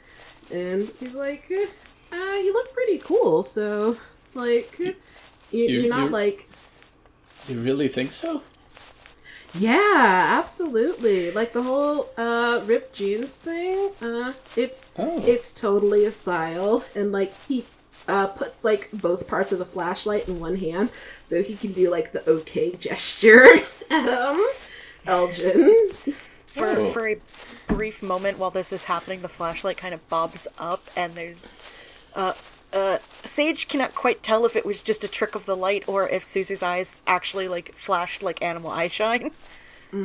And 0.52 0.88
he's 0.98 1.14
like, 1.14 1.50
uh, 1.50 2.14
uh, 2.16 2.36
you 2.36 2.52
look 2.52 2.72
pretty 2.74 2.98
cool, 2.98 3.42
so, 3.42 3.96
like, 4.34 4.78
you, 5.54 5.64
you- 5.64 5.80
you're 5.82 5.88
not 5.90 6.00
you're- 6.10 6.10
like, 6.12 6.48
You 7.48 7.60
really 7.60 7.88
think 7.88 8.12
so? 8.12 8.42
yeah, 9.56 10.36
absolutely. 10.42 11.30
Like 11.30 11.52
the 11.52 11.62
whole 11.62 12.10
uh, 12.16 12.60
ripped 12.64 12.94
jeans 12.94 13.36
thing, 13.36 13.90
uh, 14.02 14.32
it's 14.56 14.90
Oh. 14.98 15.22
it's 15.26 15.52
totally 15.52 16.04
a 16.06 16.10
style. 16.10 16.84
And 16.96 17.12
like 17.12 17.32
he 17.46 17.64
uh, 18.08 18.26
puts 18.26 18.64
like 18.64 18.88
both 18.92 19.28
parts 19.28 19.52
of 19.52 19.58
the 19.58 19.64
flashlight 19.64 20.28
in 20.28 20.40
one 20.40 20.56
hand, 20.56 20.90
so 21.22 21.42
he 21.42 21.54
can 21.54 21.72
do 21.72 21.88
like 21.90 22.12
the 22.12 22.28
okay 22.28 22.72
gesture 22.72 23.46
at 23.90 24.08
um 24.08 24.44
Elgin. 25.06 25.90
For 26.46 26.66
Oh. 26.66 26.90
for 26.92 27.08
a 27.08 27.16
brief 27.68 28.02
moment 28.02 28.38
while 28.38 28.50
this 28.50 28.72
is 28.72 28.84
happening, 28.84 29.22
the 29.22 29.28
flashlight 29.28 29.76
kind 29.76 29.92
of 29.94 30.06
bobs 30.08 30.46
up, 30.58 30.88
and 30.96 31.14
there's 31.14 31.46
uh 32.14 32.32
uh 32.74 32.98
Sage 33.24 33.68
cannot 33.68 33.94
quite 33.94 34.22
tell 34.22 34.44
if 34.44 34.54
it 34.56 34.66
was 34.66 34.82
just 34.82 35.04
a 35.04 35.08
trick 35.08 35.34
of 35.34 35.46
the 35.46 35.56
light 35.56 35.88
or 35.88 36.08
if 36.08 36.24
Susie's 36.24 36.62
eyes 36.62 37.00
actually 37.06 37.48
like 37.48 37.74
flashed 37.74 38.22
like 38.22 38.42
animal 38.42 38.70
eye 38.70 38.88
shine. 38.88 39.30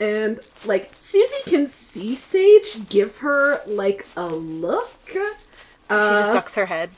and 0.00 0.40
like 0.64 0.90
Susie 0.94 1.42
can 1.50 1.66
see 1.66 2.14
Sage 2.14 2.88
give 2.88 3.18
her 3.18 3.60
like 3.66 4.06
a 4.16 4.26
look. 4.26 4.90
she 5.10 5.18
Uh, 5.88 6.10
just 6.18 6.32
ducks 6.32 6.54
her 6.56 6.66
head, 6.66 6.90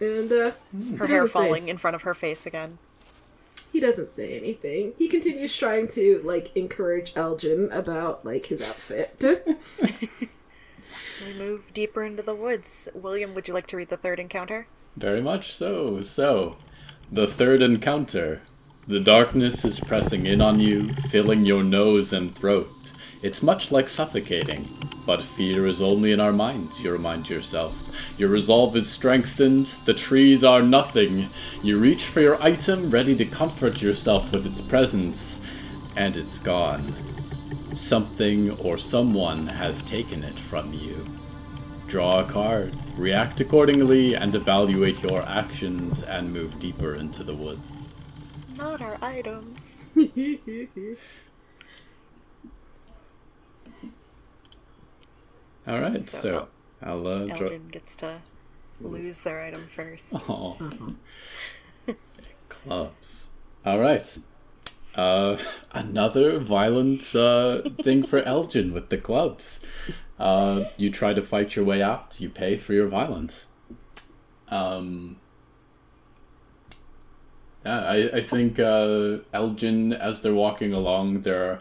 and 0.00 0.30
uh, 0.30 0.52
her 0.98 1.06
hair 1.06 1.22
doesn't 1.22 1.28
say- 1.28 1.32
falling 1.32 1.68
in 1.68 1.76
front 1.78 1.94
of 1.94 2.02
her 2.02 2.14
face 2.14 2.46
again. 2.46 2.78
He 3.72 3.80
doesn't 3.80 4.10
say 4.10 4.36
anything. 4.38 4.92
He 4.98 5.08
continues 5.08 5.56
trying 5.56 5.88
to 5.88 6.20
like 6.24 6.54
encourage 6.56 7.12
Elgin 7.16 7.72
about 7.72 8.24
like 8.24 8.46
his 8.46 8.62
outfit. 8.62 9.20
We 11.26 11.32
move 11.34 11.72
deeper 11.72 12.04
into 12.04 12.22
the 12.22 12.34
woods. 12.34 12.88
William, 12.94 13.34
would 13.34 13.48
you 13.48 13.54
like 13.54 13.66
to 13.68 13.76
read 13.76 13.88
the 13.88 13.96
third 13.96 14.18
encounter? 14.18 14.66
Very 14.96 15.22
much 15.22 15.54
so. 15.54 16.02
So, 16.02 16.56
the 17.10 17.26
third 17.26 17.62
encounter. 17.62 18.42
The 18.86 19.00
darkness 19.00 19.64
is 19.64 19.80
pressing 19.80 20.26
in 20.26 20.40
on 20.40 20.60
you, 20.60 20.92
filling 21.08 21.46
your 21.46 21.62
nose 21.62 22.12
and 22.12 22.36
throat. 22.36 22.68
It's 23.22 23.42
much 23.42 23.72
like 23.72 23.88
suffocating, 23.88 24.68
but 25.06 25.22
fear 25.22 25.66
is 25.66 25.80
only 25.80 26.12
in 26.12 26.20
our 26.20 26.32
minds, 26.32 26.78
you 26.80 26.92
remind 26.92 27.30
yourself. 27.30 27.74
Your 28.18 28.28
resolve 28.28 28.76
is 28.76 28.90
strengthened, 28.90 29.72
the 29.86 29.94
trees 29.94 30.44
are 30.44 30.60
nothing. 30.60 31.28
You 31.62 31.78
reach 31.78 32.04
for 32.04 32.20
your 32.20 32.42
item, 32.42 32.90
ready 32.90 33.16
to 33.16 33.24
comfort 33.24 33.80
yourself 33.80 34.30
with 34.32 34.44
its 34.44 34.60
presence, 34.60 35.40
and 35.96 36.16
it's 36.16 36.36
gone. 36.36 36.94
Something 37.76 38.50
or 38.60 38.78
someone 38.78 39.46
has 39.46 39.82
taken 39.82 40.22
it 40.22 40.38
from 40.38 40.72
you. 40.72 41.04
Draw 41.88 42.20
a 42.20 42.24
card, 42.24 42.74
react 42.96 43.40
accordingly, 43.40 44.14
and 44.14 44.34
evaluate 44.34 45.02
your 45.02 45.22
actions 45.22 46.02
and 46.02 46.32
move 46.32 46.58
deeper 46.60 46.94
into 46.94 47.22
the 47.22 47.34
woods. 47.34 47.60
Not 48.56 48.80
our 48.80 48.96
items. 49.02 49.80
Alright, 55.66 56.02
So, 56.02 56.18
so, 56.20 56.48
I'll 56.82 57.06
uh, 57.06 57.24
draw. 57.26 57.36
Elgin 57.38 57.68
gets 57.68 57.96
to 57.96 58.20
lose 58.80 59.22
their 59.22 59.42
item 59.42 59.66
first. 59.66 60.14
Aw. 60.28 60.56
Clubs. 62.48 63.28
Alright. 63.66 64.18
Uh, 64.94 65.36
another 65.72 66.38
violent 66.38 67.14
uh, 67.14 67.62
thing 67.82 68.04
for 68.04 68.22
Elgin 68.22 68.72
with 68.72 68.90
the 68.90 68.96
clubs. 68.98 69.60
Uh, 70.18 70.64
you 70.76 70.90
try 70.90 71.12
to 71.12 71.22
fight 71.22 71.56
your 71.56 71.64
way 71.64 71.82
out, 71.82 72.20
you 72.20 72.28
pay 72.28 72.56
for 72.56 72.72
your 72.72 72.86
violence. 72.86 73.46
Um, 74.48 75.16
yeah, 77.66 77.80
I, 77.80 78.16
I 78.18 78.22
think 78.22 78.60
uh, 78.60 79.18
Elgin, 79.32 79.92
as 79.92 80.22
they're 80.22 80.34
walking 80.34 80.72
along, 80.72 81.22
they're 81.22 81.60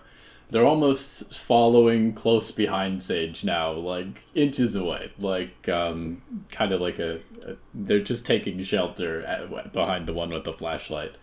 they're 0.51 0.65
almost 0.65 1.33
following 1.33 2.13
close 2.13 2.51
behind 2.51 3.01
Sage 3.01 3.43
now, 3.43 3.71
like 3.71 4.23
inches 4.35 4.75
away, 4.75 5.11
like 5.17 5.67
um, 5.67 6.21
kind 6.51 6.71
of 6.71 6.79
like 6.79 6.99
a, 6.99 7.21
a. 7.43 7.55
They're 7.73 8.03
just 8.03 8.23
taking 8.25 8.61
shelter 8.63 9.23
at, 9.25 9.73
behind 9.73 10.05
the 10.05 10.13
one 10.13 10.29
with 10.29 10.43
the 10.43 10.53
flashlight, 10.53 11.13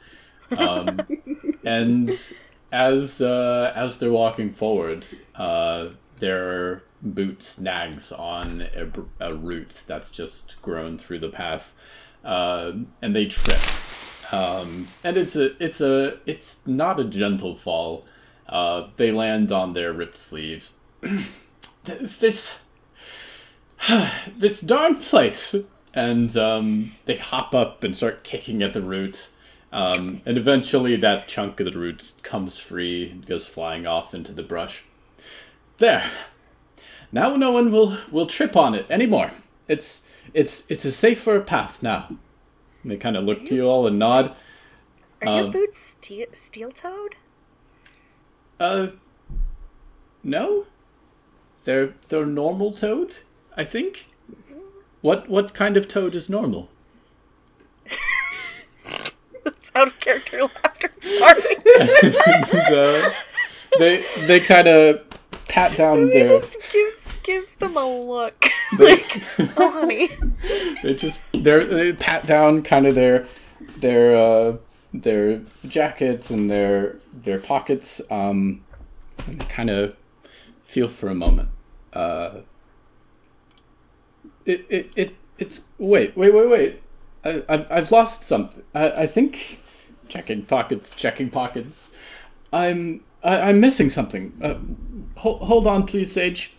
um, 0.57 1.01
and 1.65 2.19
as 2.73 3.21
uh, 3.21 3.73
as 3.75 3.99
they're 3.99 4.13
walking 4.13 4.53
forward, 4.53 5.05
uh, 5.35 5.89
their 6.19 6.83
boot 7.03 7.43
snags 7.43 8.13
on 8.13 8.63
a, 8.75 8.89
a 9.21 9.35
root 9.35 9.83
that's 9.87 10.11
just 10.11 10.61
grown 10.63 10.99
through 10.99 11.19
the 11.19 11.31
path, 11.31 11.73
uh, 12.25 12.73
and 13.03 13.15
they 13.15 13.27
trip. 13.27 13.61
Um, 14.33 14.89
and 15.03 15.17
it's 15.17 15.35
a 15.35 15.63
it's 15.63 15.81
a 15.81 16.19
it's 16.27 16.61
not 16.67 17.01
a 17.01 17.05
gentle 17.05 17.57
fall. 17.57 18.05
Uh, 18.49 18.89
they 18.97 19.13
land 19.13 19.53
on 19.53 19.73
their 19.73 19.93
ripped 19.93 20.19
sleeves. 20.19 20.75
this 21.85 22.59
this 24.37 24.61
darn 24.61 24.97
place, 24.97 25.55
and 25.95 26.37
um, 26.37 26.93
they 27.07 27.17
hop 27.17 27.55
up 27.55 27.83
and 27.83 27.97
start 27.97 28.25
kicking 28.25 28.63
at 28.63 28.73
the 28.73 28.83
root. 28.83 29.31
Um, 29.73 30.21
and 30.27 30.37
eventually, 30.37 30.97
that 30.97 31.29
chunk 31.29 31.61
of 31.61 31.73
the 31.73 31.79
root 31.79 32.13
comes 32.23 32.59
free 32.59 33.11
and 33.11 33.25
goes 33.27 33.47
flying 33.47 33.87
off 33.87 34.15
into 34.15 34.33
the 34.33 34.43
brush. 34.43 34.83
There. 35.79 36.11
Now 37.13 37.37
no 37.37 37.51
one 37.53 37.73
will 37.73 37.99
will 38.11 38.27
trip 38.27 38.57
on 38.57 38.75
it 38.75 38.87
anymore. 38.91 39.33
It's 39.69 40.03
it's 40.35 40.65
it's 40.69 40.85
a 40.85 40.93
safer 40.93 41.41
path 41.41 41.83
now. 41.83 42.09
And 42.83 42.91
they 42.93 42.97
kind 42.97 43.17
of 43.17 43.25
look 43.25 43.47
to 43.47 43.55
you 43.55 43.65
all 43.67 43.87
and 43.87 43.99
nod. 43.99 44.35
Are 45.23 45.29
Um, 45.29 45.39
your 45.45 45.53
boots 45.53 45.79
ste- 45.79 46.35
steel 46.35 46.71
toed? 46.71 47.17
Uh, 48.59 48.89
no. 50.23 50.67
They're 51.65 51.95
they're 52.09 52.27
normal 52.27 52.73
toad, 52.73 53.19
I 53.57 53.65
think. 53.65 54.07
What 55.01 55.29
what 55.29 55.55
kind 55.55 55.77
of 55.77 55.89
toad 55.89 56.15
is 56.15 56.29
normal? 56.29 56.69
Out 59.75 59.89
of 59.89 59.99
character 60.01 60.43
laughter. 60.43 60.91
I'm 60.95 61.09
sorry. 61.09 61.43
so 62.69 63.11
they 63.79 64.05
they 64.27 64.41
kind 64.41 64.67
of 64.69 65.05
pat 65.49 65.77
down 65.77 65.97
Susie 65.97 66.13
their 66.13 66.27
just 66.27 66.57
gives 66.73 67.17
gives 67.19 67.55
them 67.55 67.77
a 67.77 67.87
look. 67.87 68.47
they, 68.79 69.03
oh, 69.57 69.71
honey. 69.71 70.11
they 70.83 70.95
just 70.95 71.21
they're, 71.33 71.65
they 71.65 71.93
pat 71.93 72.27
down 72.27 72.63
kind 72.63 72.87
of 72.87 72.95
their 72.95 73.27
their 73.77 74.17
uh, 74.17 74.57
their 74.93 75.41
jackets 75.67 76.31
and 76.31 76.51
their 76.51 76.97
their 77.13 77.39
pockets 77.39 78.01
um 78.11 78.65
and 79.27 79.41
they 79.41 79.45
kind 79.47 79.71
of 79.71 79.95
feel 80.65 80.89
for 80.89 81.09
a 81.09 81.15
moment 81.15 81.49
uh 81.93 82.39
it 84.45 84.65
it, 84.69 84.93
it 84.97 85.17
it's 85.39 85.63
wait 85.79 86.17
wait 86.17 86.35
wait 86.35 86.49
wait 86.49 86.83
I, 87.25 87.43
I've, 87.49 87.67
I've 87.71 87.93
lost 87.93 88.25
something 88.25 88.63
I, 88.75 88.91
I 89.03 89.07
think 89.07 89.61
checking 90.09 90.45
pockets 90.45 90.95
checking 90.95 91.31
pockets 91.31 91.91
I'm 92.53 93.03
I, 93.23 93.41
I'm 93.51 93.61
missing 93.61 93.91
something 93.91 94.33
uh, 94.43 95.21
hold, 95.21 95.43
hold 95.43 95.67
on 95.67 95.87
please 95.87 96.13
Sage 96.13 96.53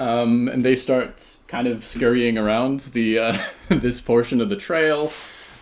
um, 0.00 0.48
and 0.48 0.64
they 0.64 0.76
start 0.76 1.36
kind 1.46 1.66
of 1.66 1.84
scurrying 1.84 2.38
around 2.38 2.80
the 2.92 3.18
uh, 3.18 3.38
this 3.68 4.00
portion 4.00 4.40
of 4.40 4.48
the 4.48 4.56
trail. 4.56 5.12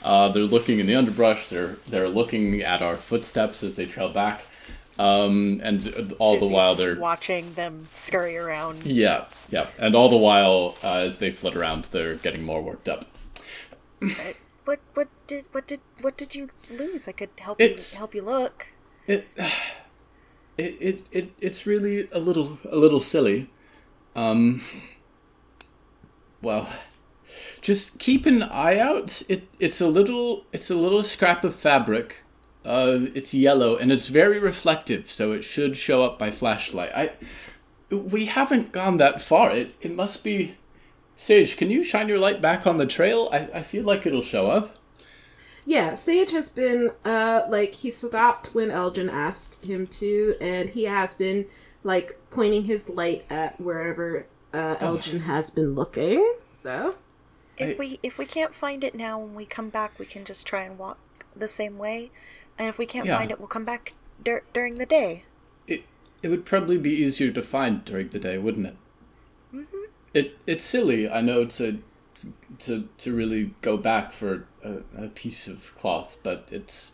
Uh, 0.02 0.28
they're 0.28 0.44
looking 0.44 0.78
in 0.78 0.86
the 0.86 0.94
underbrush. 0.94 1.48
They're 1.48 1.76
they're 1.88 2.08
looking 2.08 2.62
at 2.62 2.80
our 2.80 2.96
footsteps 2.96 3.64
as 3.64 3.74
they 3.74 3.84
trail 3.84 4.10
back, 4.10 4.42
um, 4.98 5.60
and 5.64 6.14
all 6.20 6.38
the 6.38 6.46
while 6.46 6.70
just 6.70 6.82
they're 6.82 7.00
watching 7.00 7.52
them 7.54 7.88
scurry 7.90 8.36
around. 8.36 8.86
yeah 8.86 9.26
yeah, 9.50 9.66
and 9.76 9.96
all 9.96 10.08
the 10.08 10.16
while 10.16 10.76
uh, 10.84 10.98
as 10.98 11.18
they 11.18 11.32
flit 11.32 11.56
around, 11.56 11.86
they're 11.90 12.14
getting 12.14 12.44
more 12.44 12.62
worked 12.62 12.88
up. 12.88 13.06
What 14.64 14.80
what 14.94 15.08
did 15.26 15.44
what 15.52 15.66
did 15.66 15.80
what 16.00 16.16
did 16.18 16.34
you 16.34 16.48
lose? 16.70 17.08
I 17.08 17.12
could 17.12 17.30
help 17.38 17.60
It's- 17.60 17.92
you 17.92 17.98
help 17.98 18.14
you 18.14 18.22
look. 18.22 18.66
It, 19.06 19.26
it, 20.58 20.76
it, 20.80 21.06
it, 21.12 21.30
it's 21.40 21.66
really 21.66 22.08
a 22.12 22.18
little, 22.18 22.58
a 22.70 22.76
little 22.76 23.00
silly. 23.00 23.48
Um, 24.14 24.60
well, 26.42 26.68
just 27.60 27.98
keep 27.98 28.26
an 28.26 28.42
eye 28.42 28.78
out. 28.78 29.22
It, 29.28 29.48
it's 29.58 29.80
a 29.80 29.86
little, 29.86 30.44
it's 30.52 30.70
a 30.70 30.74
little 30.74 31.02
scrap 31.02 31.44
of 31.44 31.54
fabric. 31.54 32.22
Uh, 32.64 33.06
it's 33.14 33.32
yellow 33.32 33.76
and 33.76 33.90
it's 33.90 34.08
very 34.08 34.38
reflective, 34.38 35.10
so 35.10 35.32
it 35.32 35.42
should 35.44 35.76
show 35.76 36.02
up 36.02 36.18
by 36.18 36.30
flashlight. 36.30 36.90
I, 36.94 37.12
we 37.90 38.26
haven't 38.26 38.72
gone 38.72 38.98
that 38.98 39.22
far. 39.22 39.52
It, 39.52 39.74
it 39.80 39.94
must 39.94 40.22
be. 40.22 40.56
Sage, 41.20 41.56
can 41.56 41.68
you 41.68 41.82
shine 41.82 42.08
your 42.08 42.18
light 42.20 42.40
back 42.40 42.64
on 42.64 42.78
the 42.78 42.86
trail? 42.86 43.28
I, 43.32 43.48
I 43.54 43.62
feel 43.62 43.82
like 43.82 44.06
it'll 44.06 44.22
show 44.22 44.46
up. 44.46 44.76
Yeah, 45.66 45.94
Sage 45.94 46.30
has 46.30 46.48
been 46.48 46.92
uh 47.04 47.42
like 47.48 47.74
he 47.74 47.90
stopped 47.90 48.54
when 48.54 48.70
Elgin 48.70 49.10
asked 49.10 49.62
him 49.64 49.88
to, 49.88 50.36
and 50.40 50.68
he 50.68 50.84
has 50.84 51.14
been 51.14 51.44
like 51.82 52.16
pointing 52.30 52.64
his 52.64 52.88
light 52.88 53.24
at 53.30 53.60
wherever 53.60 54.26
uh, 54.54 54.76
Elgin 54.80 55.18
has 55.20 55.50
been 55.50 55.74
looking. 55.74 56.34
So 56.52 56.94
If 57.58 57.70
I- 57.74 57.78
we 57.78 57.98
if 58.04 58.16
we 58.16 58.24
can't 58.24 58.54
find 58.54 58.84
it 58.84 58.94
now 58.94 59.18
when 59.18 59.34
we 59.34 59.44
come 59.44 59.70
back, 59.70 59.98
we 59.98 60.06
can 60.06 60.24
just 60.24 60.46
try 60.46 60.62
and 60.62 60.78
walk 60.78 60.98
the 61.34 61.48
same 61.48 61.78
way. 61.78 62.12
And 62.56 62.68
if 62.68 62.78
we 62.78 62.86
can't 62.86 63.06
Yeah. 63.06 63.18
find 63.18 63.30
it, 63.32 63.40
we'll 63.40 63.48
come 63.48 63.64
back 63.64 63.92
dur- 64.24 64.44
during 64.54 64.76
the 64.78 64.86
day. 64.86 65.24
It 65.66 65.82
it 66.22 66.28
would 66.28 66.46
probably 66.46 66.78
be 66.78 66.90
easier 66.90 67.32
to 67.32 67.42
find 67.42 67.84
during 67.84 68.08
the 68.10 68.20
day, 68.20 68.38
wouldn't 68.38 68.66
it? 68.68 68.76
It 70.14 70.36
it's 70.46 70.64
silly, 70.64 71.08
I 71.08 71.20
know, 71.20 71.44
to 71.44 71.82
to 72.60 72.88
to 72.98 73.14
really 73.14 73.54
go 73.62 73.76
back 73.76 74.12
for 74.12 74.46
a, 74.64 75.04
a 75.04 75.08
piece 75.08 75.46
of 75.48 75.74
cloth, 75.76 76.16
but 76.22 76.48
it's 76.50 76.92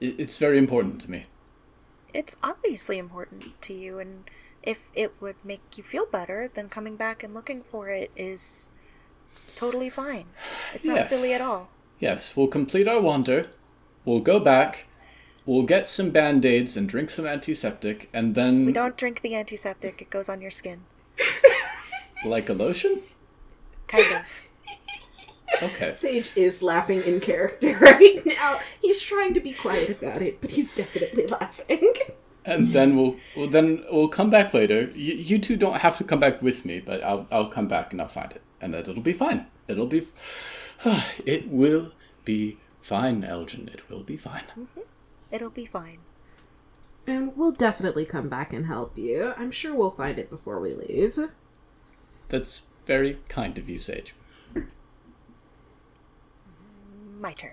it, 0.00 0.14
it's 0.18 0.38
very 0.38 0.58
important 0.58 1.00
to 1.02 1.10
me. 1.10 1.24
It's 2.12 2.36
obviously 2.42 2.98
important 2.98 3.60
to 3.62 3.74
you, 3.74 3.98
and 3.98 4.28
if 4.62 4.90
it 4.94 5.12
would 5.20 5.36
make 5.44 5.76
you 5.78 5.84
feel 5.84 6.06
better, 6.06 6.50
then 6.52 6.68
coming 6.68 6.96
back 6.96 7.22
and 7.22 7.34
looking 7.34 7.62
for 7.62 7.88
it 7.90 8.10
is 8.16 8.70
totally 9.54 9.90
fine. 9.90 10.26
It's 10.74 10.84
not 10.84 10.96
Yes. 10.96 11.08
silly 11.08 11.32
at 11.32 11.40
all. 11.40 11.70
Yes, 12.00 12.34
we'll 12.36 12.48
complete 12.48 12.88
our 12.88 13.00
wander. 13.00 13.48
We'll 14.04 14.20
go 14.20 14.40
back. 14.40 14.86
We'll 15.44 15.62
get 15.62 15.88
some 15.88 16.10
band 16.10 16.44
aids 16.44 16.76
and 16.76 16.88
drink 16.88 17.10
some 17.10 17.26
antiseptic, 17.26 18.08
and 18.12 18.34
then 18.34 18.66
We 18.66 18.72
don't 18.72 18.96
drink 18.96 19.20
the 19.20 19.34
antiseptic; 19.36 20.02
it 20.02 20.10
goes 20.10 20.28
on 20.28 20.40
your 20.40 20.50
skin. 20.50 20.80
like 22.24 22.48
a 22.48 22.52
lotion. 22.52 23.00
Kind 23.88 24.14
of. 24.14 25.62
Okay. 25.62 25.90
Sage 25.90 26.32
is 26.36 26.62
laughing 26.62 27.02
in 27.02 27.20
character 27.20 27.78
right 27.80 28.18
now. 28.26 28.60
He's 28.80 29.00
trying 29.00 29.34
to 29.34 29.40
be 29.40 29.52
quiet 29.52 29.90
about 29.90 30.22
it, 30.22 30.40
but 30.40 30.50
he's 30.50 30.72
definitely 30.72 31.26
laughing. 31.26 31.92
And 32.44 32.68
then 32.68 32.96
we'll, 32.96 33.16
well 33.36 33.48
then 33.48 33.84
we'll 33.90 34.08
come 34.08 34.30
back 34.30 34.54
later. 34.54 34.90
You, 34.94 35.14
you 35.14 35.38
two 35.38 35.56
don't 35.56 35.78
have 35.78 35.98
to 35.98 36.04
come 36.04 36.20
back 36.20 36.42
with 36.42 36.64
me, 36.64 36.80
but 36.80 37.02
I'll 37.02 37.26
I'll 37.30 37.48
come 37.48 37.68
back 37.68 37.92
and 37.92 38.00
I'll 38.00 38.08
find 38.08 38.30
it, 38.32 38.42
and 38.60 38.72
then 38.72 38.82
it'll 38.82 39.02
be 39.02 39.12
fine. 39.12 39.46
It'll 39.68 39.86
be, 39.86 40.06
it 41.26 41.48
will 41.48 41.92
be 42.24 42.58
fine, 42.80 43.24
Elgin. 43.24 43.68
It 43.68 43.88
will 43.90 44.04
be 44.04 44.16
fine. 44.16 44.44
Mm-hmm. 44.58 44.80
It'll 45.32 45.50
be 45.50 45.66
fine. 45.66 45.98
And 47.06 47.36
we'll 47.36 47.52
definitely 47.52 48.04
come 48.04 48.28
back 48.28 48.52
and 48.52 48.66
help 48.66 48.96
you. 48.98 49.32
I'm 49.36 49.50
sure 49.50 49.74
we'll 49.74 49.90
find 49.90 50.18
it 50.18 50.30
before 50.30 50.60
we 50.60 50.74
leave. 50.74 51.18
That's 52.28 52.62
very 52.86 53.18
kind 53.28 53.58
of 53.58 53.68
you, 53.68 53.78
Sage. 53.78 54.14
My 57.20 57.32
turn. 57.32 57.52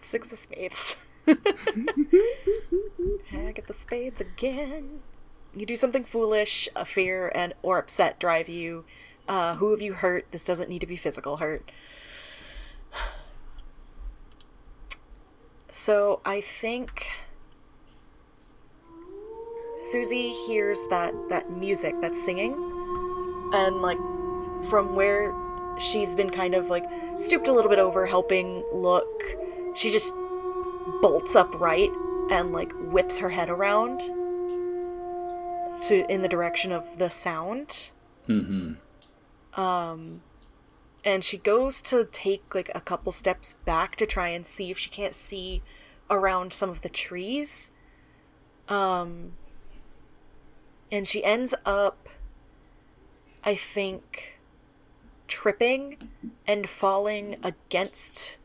Six 0.00 0.32
of 0.32 0.38
spades. 0.38 0.96
I 1.28 1.36
get 3.54 3.66
the 3.68 3.72
spades 3.72 4.20
again. 4.20 5.02
You 5.54 5.64
do 5.66 5.76
something 5.76 6.02
foolish, 6.02 6.68
a 6.74 6.84
fear 6.84 7.30
and 7.34 7.54
or 7.62 7.78
upset 7.78 8.18
drive 8.18 8.48
you. 8.48 8.84
Uh, 9.28 9.54
who 9.56 9.70
have 9.70 9.80
you 9.80 9.92
hurt? 9.94 10.26
This 10.32 10.44
doesn't 10.44 10.68
need 10.68 10.80
to 10.80 10.86
be 10.86 10.96
physical 10.96 11.36
hurt. 11.36 11.70
So 15.70 16.20
I 16.24 16.40
think 16.40 17.06
Susie 19.80 20.30
hears 20.30 20.86
that 20.88 21.12
that 21.28 21.50
music, 21.50 22.00
that 22.00 22.14
singing, 22.14 22.52
and 23.52 23.82
like 23.82 23.98
from 24.68 24.94
where 24.94 25.34
she's 25.78 26.14
been 26.14 26.30
kind 26.30 26.54
of 26.54 26.68
like 26.68 26.84
stooped 27.16 27.48
a 27.48 27.52
little 27.52 27.70
bit 27.70 27.78
over 27.78 28.04
helping 28.04 28.62
look 28.72 29.08
she 29.74 29.90
just 29.90 30.14
bolts 31.00 31.34
upright 31.34 31.90
and 32.30 32.52
like 32.52 32.72
whips 32.92 33.18
her 33.18 33.30
head 33.30 33.48
around 33.48 34.00
to 35.80 36.04
in 36.12 36.20
the 36.20 36.28
direction 36.28 36.72
of 36.72 36.98
the 36.98 37.08
sound 37.08 37.90
Mm-hmm. 38.28 38.74
and 41.04 41.24
she 41.24 41.38
goes 41.38 41.80
to 41.82 42.04
take 42.04 42.54
like 42.54 42.70
a 42.74 42.80
couple 42.80 43.10
steps 43.10 43.54
back 43.64 43.96
to 43.96 44.06
try 44.06 44.28
and 44.28 44.46
see 44.46 44.70
if 44.70 44.78
she 44.78 44.90
can't 44.90 45.14
see 45.14 45.62
around 46.10 46.52
some 46.52 46.68
of 46.70 46.82
the 46.82 46.88
trees 46.88 47.70
um 48.68 49.32
and 50.92 51.06
she 51.06 51.24
ends 51.24 51.54
up 51.64 52.08
i 53.44 53.54
think 53.54 54.38
tripping 55.28 55.96
and 56.46 56.68
falling 56.68 57.36
against 57.42 58.38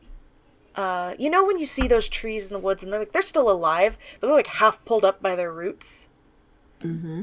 uh 0.76 1.14
you 1.18 1.28
know 1.28 1.44
when 1.44 1.58
you 1.58 1.66
see 1.66 1.88
those 1.88 2.08
trees 2.08 2.48
in 2.48 2.54
the 2.54 2.60
woods 2.60 2.82
and 2.84 2.92
they're 2.92 3.00
like 3.00 3.12
they're 3.12 3.22
still 3.22 3.50
alive 3.50 3.98
but 4.20 4.26
they're 4.28 4.36
like 4.36 4.46
half 4.46 4.84
pulled 4.84 5.04
up 5.04 5.20
by 5.22 5.34
their 5.34 5.52
roots 5.52 6.08
Mm-hmm. 6.82 7.22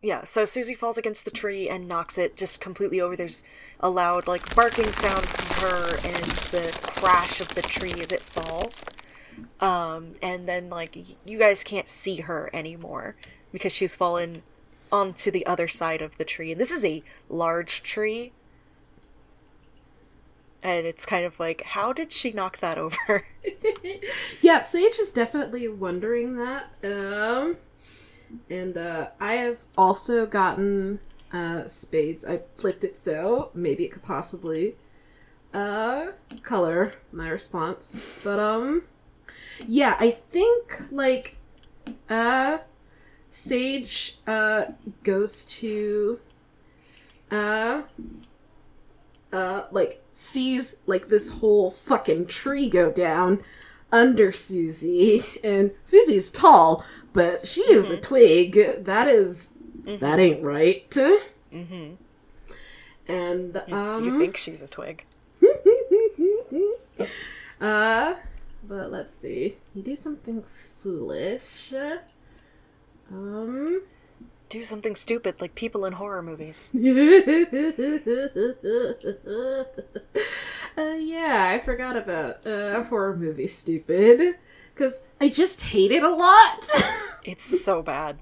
yeah, 0.00 0.22
so 0.24 0.44
Susie 0.44 0.76
falls 0.76 0.96
against 0.96 1.24
the 1.24 1.30
tree 1.32 1.68
and 1.68 1.88
knocks 1.88 2.16
it 2.16 2.36
just 2.36 2.60
completely 2.60 3.00
over. 3.00 3.16
There's 3.16 3.42
a 3.80 3.90
loud, 3.90 4.28
like, 4.28 4.54
barking 4.54 4.92
sound 4.92 5.26
from 5.26 5.68
her 5.68 5.96
and 6.04 6.24
the 6.52 6.78
crash 6.82 7.40
of 7.40 7.54
the 7.56 7.62
tree 7.62 7.94
as 8.00 8.12
it 8.12 8.20
falls. 8.20 8.88
Um, 9.58 10.12
and 10.22 10.48
then, 10.48 10.70
like, 10.70 10.94
y- 10.94 11.16
you 11.26 11.36
guys 11.38 11.64
can't 11.64 11.88
see 11.88 12.18
her 12.20 12.48
anymore 12.52 13.16
because 13.52 13.72
she's 13.72 13.94
fallen 13.94 14.42
onto 14.92 15.30
the 15.30 15.46
other 15.46 15.68
side 15.68 16.02
of 16.02 16.16
the 16.18 16.24
tree. 16.24 16.52
And 16.52 16.60
this 16.60 16.70
is 16.70 16.84
a 16.84 17.02
large 17.28 17.82
tree. 17.82 18.32
And 20.62 20.86
it's 20.86 21.06
kind 21.06 21.24
of 21.24 21.40
like, 21.40 21.62
how 21.62 21.92
did 21.92 22.12
she 22.12 22.32
knock 22.32 22.58
that 22.58 22.76
over? 22.76 23.24
Yeah, 24.40 24.60
Sage 24.60 24.98
is 24.98 25.10
definitely 25.10 25.68
wondering 25.68 26.36
that. 26.36 26.74
Um, 26.84 27.56
and 28.48 28.76
uh, 28.76 29.08
I 29.20 29.34
have 29.34 29.58
also 29.76 30.26
gotten 30.26 30.98
uh, 31.32 31.66
spades. 31.66 32.24
I 32.24 32.40
flipped 32.56 32.84
it 32.84 32.98
so 32.98 33.50
maybe 33.54 33.84
it 33.84 33.92
could 33.92 34.02
possibly 34.02 34.74
uh, 35.54 36.08
color 36.42 36.92
my 37.12 37.28
response. 37.28 38.02
But 38.24 38.38
um, 38.38 38.84
yeah, 39.66 39.96
I 39.98 40.10
think 40.10 40.82
like 40.90 41.36
uh, 42.08 42.58
Sage 43.30 44.18
uh 44.26 44.64
goes 45.04 45.44
to 45.44 46.18
uh 47.30 47.82
uh 49.32 49.62
like 49.70 50.02
sees 50.12 50.76
like 50.86 51.08
this 51.08 51.30
whole 51.30 51.70
fucking 51.70 52.26
tree 52.26 52.68
go 52.68 52.90
down 52.90 53.42
under 53.92 54.30
Susie, 54.30 55.24
and 55.42 55.70
Susie's 55.84 56.30
tall, 56.30 56.84
but 57.12 57.44
she 57.46 57.60
is 57.62 57.90
a 57.90 57.96
twig. 57.96 58.84
That 58.84 59.08
is- 59.08 59.48
that 59.98 60.18
ain't 60.20 60.44
right. 60.44 60.88
mm-hmm. 60.90 61.94
And 63.08 63.56
um, 63.72 64.04
you 64.04 64.18
think 64.18 64.36
she's 64.36 64.60
a 64.62 64.68
twig. 64.68 65.04
uh, 67.60 68.14
but 68.68 68.92
let's 68.92 69.14
see. 69.14 69.56
You 69.74 69.82
do 69.82 69.96
something 69.96 70.42
foolish. 70.82 71.72
Um. 73.10 73.82
Do 74.48 74.64
something 74.64 74.96
stupid 74.96 75.40
like 75.40 75.54
people 75.54 75.84
in 75.84 75.92
horror 75.94 76.22
movies. 76.22 76.72
uh, 76.74 76.80
yeah, 80.76 81.50
I 81.54 81.60
forgot 81.64 81.96
about 81.96 82.44
uh, 82.46 82.82
horror 82.84 83.16
movie 83.16 83.46
stupid. 83.46 84.36
because 84.74 85.02
I 85.20 85.28
just 85.28 85.62
hate 85.62 85.92
it 85.92 86.02
a 86.02 86.08
lot. 86.08 86.68
It's 87.22 87.62
so 87.62 87.82
bad. 87.82 88.18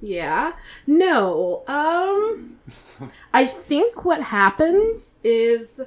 yeah. 0.00 0.54
No. 0.84 1.62
Um. 1.68 2.58
I 3.32 3.46
think 3.46 4.04
what 4.04 4.20
happens 4.20 5.14
is, 5.22 5.80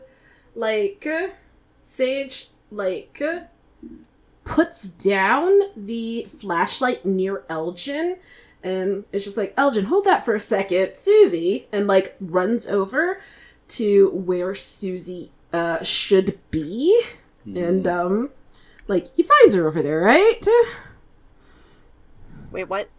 like, 0.55 1.05
Sage 1.81 2.49
like 2.71 3.21
puts 4.45 4.83
down 4.83 5.59
the 5.75 6.23
flashlight 6.39 7.05
near 7.05 7.43
Elgin 7.49 8.17
and 8.63 9.03
it's 9.11 9.25
just 9.25 9.37
like 9.37 9.53
Elgin, 9.57 9.85
hold 9.85 10.05
that 10.05 10.25
for 10.25 10.35
a 10.35 10.39
second, 10.39 10.95
Susie, 10.95 11.67
and 11.71 11.87
like 11.87 12.15
runs 12.19 12.67
over 12.67 13.21
to 13.69 14.09
where 14.11 14.55
Susie 14.55 15.31
uh 15.51 15.83
should 15.83 16.39
be, 16.51 17.03
and 17.45 17.87
um, 17.87 18.29
like 18.87 19.13
he 19.15 19.23
finds 19.23 19.53
her 19.53 19.67
over 19.67 19.81
there, 19.81 19.99
right? 20.01 20.41
Wait, 22.51 22.65
what? 22.65 22.89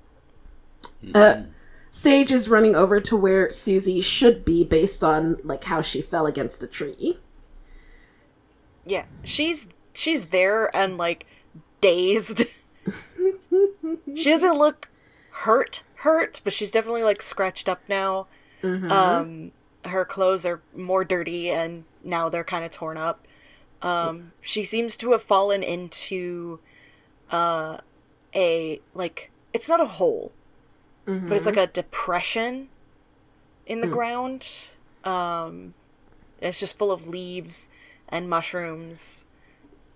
Uh, 1.14 1.42
Sage 1.90 2.32
is 2.32 2.48
running 2.48 2.74
over 2.74 3.00
to 3.00 3.16
where 3.16 3.52
Susie 3.52 4.00
should 4.00 4.44
be 4.44 4.64
based 4.64 5.04
on 5.04 5.38
like 5.44 5.64
how 5.64 5.80
she 5.80 6.02
fell 6.02 6.26
against 6.26 6.60
the 6.60 6.66
tree. 6.66 7.18
Yeah, 8.84 9.04
she's 9.22 9.68
she's 9.92 10.26
there 10.26 10.74
and 10.76 10.98
like 10.98 11.24
dazed. 11.80 12.46
she 14.14 14.30
doesn't 14.30 14.58
look 14.58 14.88
hurt, 15.38 15.82
hurt, 15.96 16.40
but 16.44 16.52
she's 16.52 16.70
definitely 16.70 17.02
like 17.02 17.20
scratched 17.20 17.68
up 17.68 17.82
now. 17.88 18.26
Um, 18.90 19.52
her 19.84 20.04
clothes 20.04 20.46
are 20.46 20.62
more 20.74 21.04
dirty 21.04 21.50
and 21.50 21.84
now 22.02 22.28
they're 22.28 22.44
kind 22.44 22.64
of 22.64 22.70
torn 22.70 22.96
up. 22.96 23.26
Um, 23.82 24.32
she 24.40 24.64
seems 24.64 24.96
to 24.98 25.12
have 25.12 25.22
fallen 25.22 25.62
into 25.62 26.60
uh, 27.30 27.78
a 28.34 28.80
like 28.94 29.30
it's 29.52 29.68
not 29.68 29.80
a 29.80 29.86
hole, 29.86 30.32
but 31.26 31.36
it's 31.36 31.46
like 31.46 31.56
a 31.58 31.66
depression 31.66 32.68
in 33.66 33.80
the 33.80 33.86
ground. 33.92 34.70
Um, 35.04 35.74
it's 36.40 36.60
just 36.60 36.78
full 36.78 36.90
of 36.92 37.06
leaves 37.06 37.68
and 38.08 38.30
mushrooms 38.30 39.26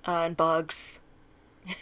uh, 0.06 0.24
and 0.26 0.36
bugs. 0.36 1.00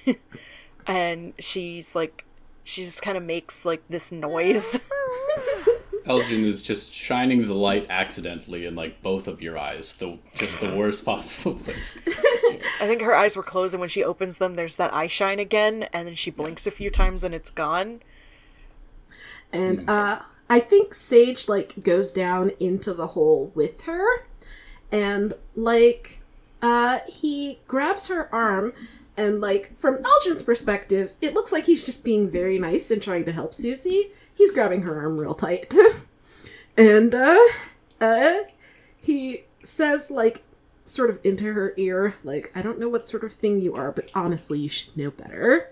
and 0.86 1.32
she's 1.40 1.94
like, 1.96 2.24
she 2.66 2.82
just 2.82 3.00
kind 3.00 3.16
of 3.16 3.22
makes 3.22 3.64
like 3.64 3.82
this 3.88 4.10
noise. 4.10 4.80
Elgin 6.04 6.44
is 6.44 6.62
just 6.62 6.92
shining 6.92 7.46
the 7.46 7.54
light 7.54 7.86
accidentally 7.88 8.66
in 8.66 8.74
like 8.74 9.02
both 9.02 9.28
of 9.28 9.40
your 9.40 9.56
eyes, 9.56 9.94
the 9.96 10.18
just 10.36 10.60
the 10.60 10.76
worst 10.76 11.04
possible 11.04 11.54
place. 11.54 11.96
I 12.80 12.88
think 12.88 13.02
her 13.02 13.14
eyes 13.14 13.36
were 13.36 13.44
closed, 13.44 13.72
and 13.72 13.80
when 13.80 13.88
she 13.88 14.02
opens 14.02 14.38
them, 14.38 14.54
there's 14.54 14.76
that 14.76 14.92
eye 14.92 15.06
shine 15.06 15.38
again, 15.38 15.84
and 15.92 16.08
then 16.08 16.16
she 16.16 16.32
blinks 16.32 16.66
a 16.66 16.72
few 16.72 16.90
times 16.90 17.22
and 17.22 17.34
it's 17.36 17.50
gone. 17.50 18.00
And 19.52 19.88
uh 19.88 20.22
I 20.50 20.58
think 20.58 20.92
Sage 20.92 21.48
like 21.48 21.80
goes 21.84 22.12
down 22.12 22.50
into 22.58 22.94
the 22.94 23.06
hole 23.06 23.52
with 23.54 23.82
her 23.82 24.26
and 24.90 25.34
like 25.54 26.20
uh 26.62 26.98
he 27.06 27.60
grabs 27.68 28.08
her 28.08 28.32
arm 28.34 28.72
and 29.16 29.40
like 29.40 29.76
from 29.78 29.98
Elgin's 30.04 30.42
perspective, 30.42 31.12
it 31.20 31.34
looks 31.34 31.52
like 31.52 31.64
he's 31.64 31.84
just 31.84 32.04
being 32.04 32.28
very 32.28 32.58
nice 32.58 32.90
and 32.90 33.02
trying 33.02 33.24
to 33.24 33.32
help 33.32 33.54
Susie. 33.54 34.10
He's 34.34 34.52
grabbing 34.52 34.82
her 34.82 35.00
arm 35.00 35.18
real 35.18 35.34
tight. 35.34 35.74
and 36.76 37.14
uh 37.14 37.38
uh 38.00 38.38
he 39.00 39.44
says 39.62 40.10
like 40.10 40.42
sort 40.84 41.10
of 41.10 41.18
into 41.24 41.52
her 41.52 41.74
ear 41.76 42.14
like 42.22 42.52
I 42.54 42.62
don't 42.62 42.78
know 42.78 42.88
what 42.88 43.06
sort 43.06 43.24
of 43.24 43.32
thing 43.32 43.60
you 43.60 43.74
are, 43.74 43.92
but 43.92 44.10
honestly, 44.14 44.58
you 44.58 44.68
should 44.68 44.96
know 44.96 45.10
better. 45.10 45.70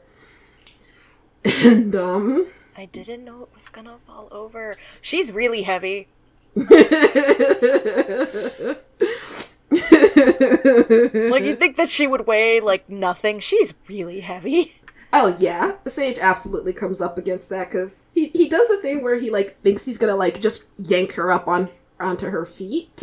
And 1.45 1.95
um 1.95 2.47
I 2.77 2.87
didn't 2.87 3.25
know 3.25 3.43
it 3.43 3.51
was 3.55 3.69
gonna 3.69 3.99
fall 3.99 4.29
over. 4.33 4.77
She's 5.01 5.33
really 5.33 5.63
heavy. 5.63 6.09
Like 9.75 11.45
you'd 11.45 11.59
think 11.59 11.77
that 11.77 11.89
she 11.89 12.07
would 12.07 12.27
weigh 12.27 12.61
like 12.61 12.89
nothing. 12.89 13.41
She's 13.41 13.75
really 13.89 14.21
heavy. 14.21 14.77
Oh 15.13 15.37
yeah, 15.39 15.75
Sage 15.87 16.19
absolutely 16.19 16.73
comes 16.73 17.01
up 17.01 17.19
against 17.19 17.49
that 17.51 17.71
because 17.71 17.99
he 18.15 18.29
he 18.29 18.49
does 18.49 18.67
the 18.69 18.79
thing 18.79 19.03
where 19.03 19.17
he 19.17 19.31
like 19.31 19.55
thinks 19.55 19.85
he's 19.85 19.97
gonna 19.97 20.17
like 20.17 20.41
just 20.41 20.65
yank 20.77 21.13
her 21.13 21.31
up 21.31 21.47
on 21.47 21.71
onto 22.01 22.27
her 22.29 22.45
feet, 22.45 23.01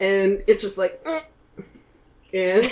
and 0.00 0.42
it's 0.48 0.62
just 0.62 0.76
like, 0.76 1.00
"Eh." 1.06 1.20
and 2.32 2.68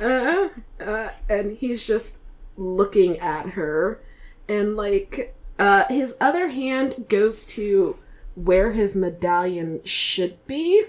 uh, 0.00 0.48
uh, 0.80 1.10
and 1.28 1.52
he's 1.52 1.86
just 1.86 2.18
looking 2.56 3.18
at 3.20 3.48
her, 3.50 4.00
and 4.48 4.76
like 4.76 5.34
uh, 5.58 5.84
his 5.88 6.16
other 6.20 6.48
hand 6.48 7.06
goes 7.08 7.44
to 7.46 7.96
where 8.34 8.72
his 8.72 8.96
medallion 8.96 9.80
should 9.84 10.44
be, 10.46 10.84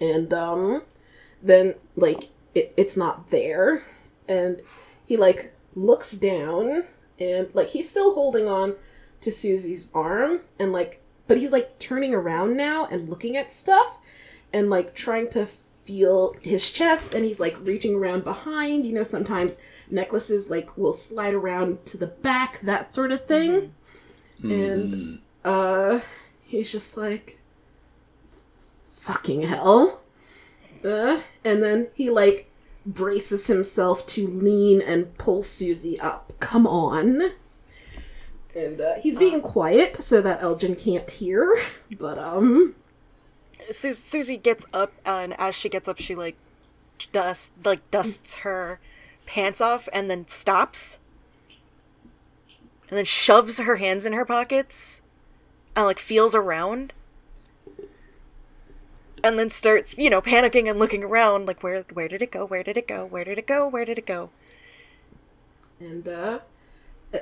and 0.00 0.32
um, 0.32 0.82
then 1.42 1.74
like 1.96 2.30
it, 2.54 2.72
it's 2.76 2.96
not 2.96 3.30
there. 3.30 3.82
And 4.28 4.62
he 5.06 5.16
like 5.16 5.54
looks 5.74 6.12
down 6.12 6.84
and 7.18 7.48
like 7.54 7.68
he's 7.68 7.88
still 7.88 8.14
holding 8.14 8.48
on 8.48 8.74
to 9.20 9.30
susie's 9.30 9.88
arm 9.94 10.40
and 10.58 10.72
like 10.72 11.00
but 11.26 11.38
he's 11.38 11.52
like 11.52 11.78
turning 11.78 12.12
around 12.12 12.56
now 12.56 12.86
and 12.86 13.08
looking 13.08 13.36
at 13.36 13.50
stuff 13.50 14.00
and 14.52 14.68
like 14.68 14.94
trying 14.94 15.28
to 15.30 15.46
feel 15.46 16.34
his 16.42 16.70
chest 16.70 17.14
and 17.14 17.24
he's 17.24 17.40
like 17.40 17.56
reaching 17.62 17.94
around 17.94 18.24
behind. 18.24 18.84
You 18.84 18.92
know 18.92 19.02
sometimes 19.02 19.58
necklaces 19.90 20.50
like 20.50 20.76
will 20.76 20.92
slide 20.92 21.34
around 21.34 21.84
to 21.86 21.96
the 21.96 22.06
back 22.06 22.60
that 22.60 22.94
sort 22.94 23.12
of 23.12 23.24
thing. 23.24 23.72
And 24.42 25.20
uh 25.44 26.00
he's 26.52 26.70
just 26.70 26.96
like 26.96 27.40
fucking 28.94 29.42
hell 29.42 30.00
uh, 30.84 31.20
and 31.44 31.62
then 31.62 31.88
he 31.94 32.10
like 32.10 32.50
braces 32.84 33.46
himself 33.46 34.06
to 34.06 34.26
lean 34.26 34.80
and 34.80 35.16
pull 35.18 35.42
Susie 35.42 36.00
up. 36.00 36.32
Come 36.40 36.66
on. 36.66 37.32
And 38.54 38.80
uh, 38.80 38.94
he's 39.00 39.16
being 39.16 39.40
quiet 39.40 39.96
so 39.96 40.20
that 40.20 40.42
Elgin 40.42 40.76
can't 40.76 41.08
hear. 41.10 41.58
But 41.98 42.18
um, 42.18 42.74
Su- 43.70 43.92
Susie 43.92 44.36
gets 44.36 44.66
up, 44.74 44.92
and 45.06 45.38
as 45.38 45.54
she 45.54 45.68
gets 45.68 45.88
up, 45.88 45.98
she 45.98 46.14
like 46.14 46.36
dust 47.12 47.54
like 47.64 47.88
dusts 47.90 48.36
her 48.36 48.78
pants 49.24 49.60
off, 49.60 49.88
and 49.92 50.10
then 50.10 50.28
stops, 50.28 50.98
and 52.88 52.98
then 52.98 53.06
shoves 53.06 53.58
her 53.58 53.76
hands 53.76 54.04
in 54.04 54.12
her 54.12 54.26
pockets, 54.26 55.00
and 55.76 55.86
like 55.86 55.98
feels 55.98 56.34
around, 56.34 56.92
and 59.24 59.38
then 59.38 59.50
starts 59.50 59.98
you 59.98 60.10
know 60.10 60.20
panicking 60.22 60.68
and 60.68 60.78
looking 60.78 61.04
around, 61.04 61.46
like 61.46 61.62
where 61.62 61.84
where 61.92 62.08
did 62.08 62.22
it 62.22 62.30
go? 62.32 62.44
Where 62.44 62.62
did 62.62 62.76
it 62.76 62.88
go? 62.88 63.04
Where 63.06 63.24
did 63.24 63.38
it 63.38 63.46
go? 63.46 63.68
Where 63.68 63.84
did 63.84 63.98
it 63.98 64.06
go? 64.06 64.30
and 65.80 66.06
uh, 66.08 66.40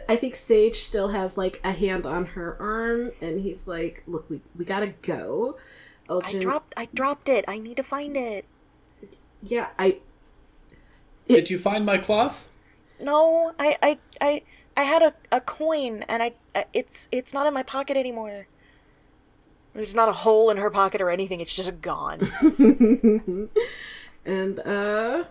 I 0.08 0.16
think 0.16 0.36
Sage 0.36 0.76
still 0.76 1.08
has 1.08 1.36
like 1.38 1.60
a 1.64 1.72
hand 1.72 2.06
on 2.06 2.26
her 2.26 2.56
arm, 2.60 3.12
and 3.20 3.40
he's 3.40 3.66
like, 3.66 4.02
"Look, 4.06 4.28
we 4.30 4.40
we 4.56 4.64
gotta 4.64 4.94
go." 5.02 5.56
I 6.22 6.34
Elgin, 6.34 6.40
dropped 6.40 6.74
I 6.76 6.88
dropped 6.94 7.28
it. 7.28 7.44
I 7.48 7.58
need 7.58 7.76
to 7.76 7.82
find 7.82 8.16
it. 8.16 8.46
yeah, 9.42 9.68
I 9.78 9.98
Did 11.28 11.48
you 11.50 11.58
find 11.58 11.86
my 11.86 11.96
cloth? 11.98 12.46
No, 13.00 13.52
I 13.58 13.76
I 13.82 13.98
I 14.20 14.42
I 14.76 14.84
had 14.84 15.02
a, 15.02 15.14
a 15.32 15.40
coin 15.40 16.04
and 16.08 16.22
I 16.22 16.32
I- 16.54 16.66
it's 16.72 17.08
it's 17.12 17.32
not 17.32 17.46
in 17.46 17.54
my 17.54 17.62
pocket 17.62 17.96
anymore. 17.96 18.46
There's 19.74 19.94
not 19.94 20.08
a 20.08 20.12
hole 20.12 20.50
in 20.50 20.56
her 20.56 20.70
pocket 20.70 21.00
or 21.00 21.10
anything. 21.10 21.40
It's 21.40 21.54
just 21.54 21.80
gone. 21.80 22.20
and 24.24 24.60
uh 24.60 25.24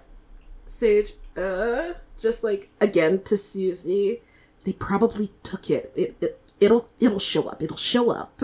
Sage 0.66 1.14
uh 1.38 1.94
just 2.20 2.44
like 2.44 2.70
again 2.80 3.22
to 3.24 3.38
Susie 3.38 4.22
they 4.66 4.74
probably 4.74 5.32
took 5.44 5.70
it. 5.70 5.92
It, 5.96 6.16
it 6.22 6.42
it'll 6.60 6.90
it'll 7.00 7.20
show 7.20 7.48
up. 7.48 7.64
It'll 7.64 7.78
show 7.78 8.12
up. 8.12 8.42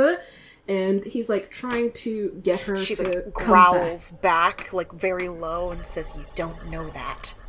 And 0.68 1.04
he's 1.04 1.30
like 1.30 1.52
trying 1.52 1.92
to 1.92 2.40
get 2.42 2.60
her 2.62 2.76
she 2.76 2.96
to 2.96 3.04
like 3.04 3.34
growls 3.34 4.12
back. 4.12 4.74
like 4.74 4.92
very 4.92 5.30
low 5.30 5.70
and 5.70 5.86
says, 5.86 6.14
"You 6.16 6.26
don't 6.34 6.70
know 6.72 6.90
that." 6.90 7.36
back. 7.36 7.42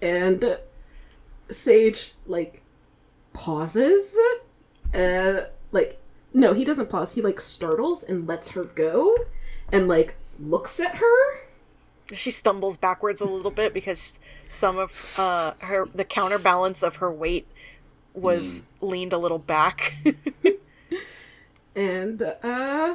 And 0.00 0.58
Sage 1.54 2.12
like 2.26 2.62
pauses. 3.32 4.18
Uh 4.94 5.42
like 5.72 5.98
no, 6.32 6.52
he 6.52 6.64
doesn't 6.64 6.88
pause. 6.88 7.14
He 7.14 7.22
like 7.22 7.40
startles 7.40 8.02
and 8.04 8.26
lets 8.26 8.50
her 8.50 8.64
go 8.64 9.16
and 9.72 9.88
like 9.88 10.16
looks 10.38 10.80
at 10.80 10.96
her. 10.96 11.40
She 12.12 12.30
stumbles 12.30 12.76
backwards 12.76 13.20
a 13.20 13.24
little 13.24 13.50
bit 13.50 13.72
because 13.72 14.18
some 14.48 14.78
of 14.78 14.92
uh 15.16 15.54
her 15.60 15.86
the 15.94 16.04
counterbalance 16.04 16.82
of 16.82 16.96
her 16.96 17.10
weight 17.10 17.46
was 18.12 18.62
leaned 18.80 19.12
a 19.12 19.18
little 19.18 19.38
back 19.38 19.94
And 21.76 22.22
uh 22.22 22.94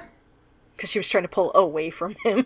because 0.76 0.91
she 0.91 0.99
was 0.99 1.10
trying 1.10 1.24
to 1.24 1.30
pull 1.30 1.51
away 1.53 1.89
from 1.89 2.16
him. 2.24 2.45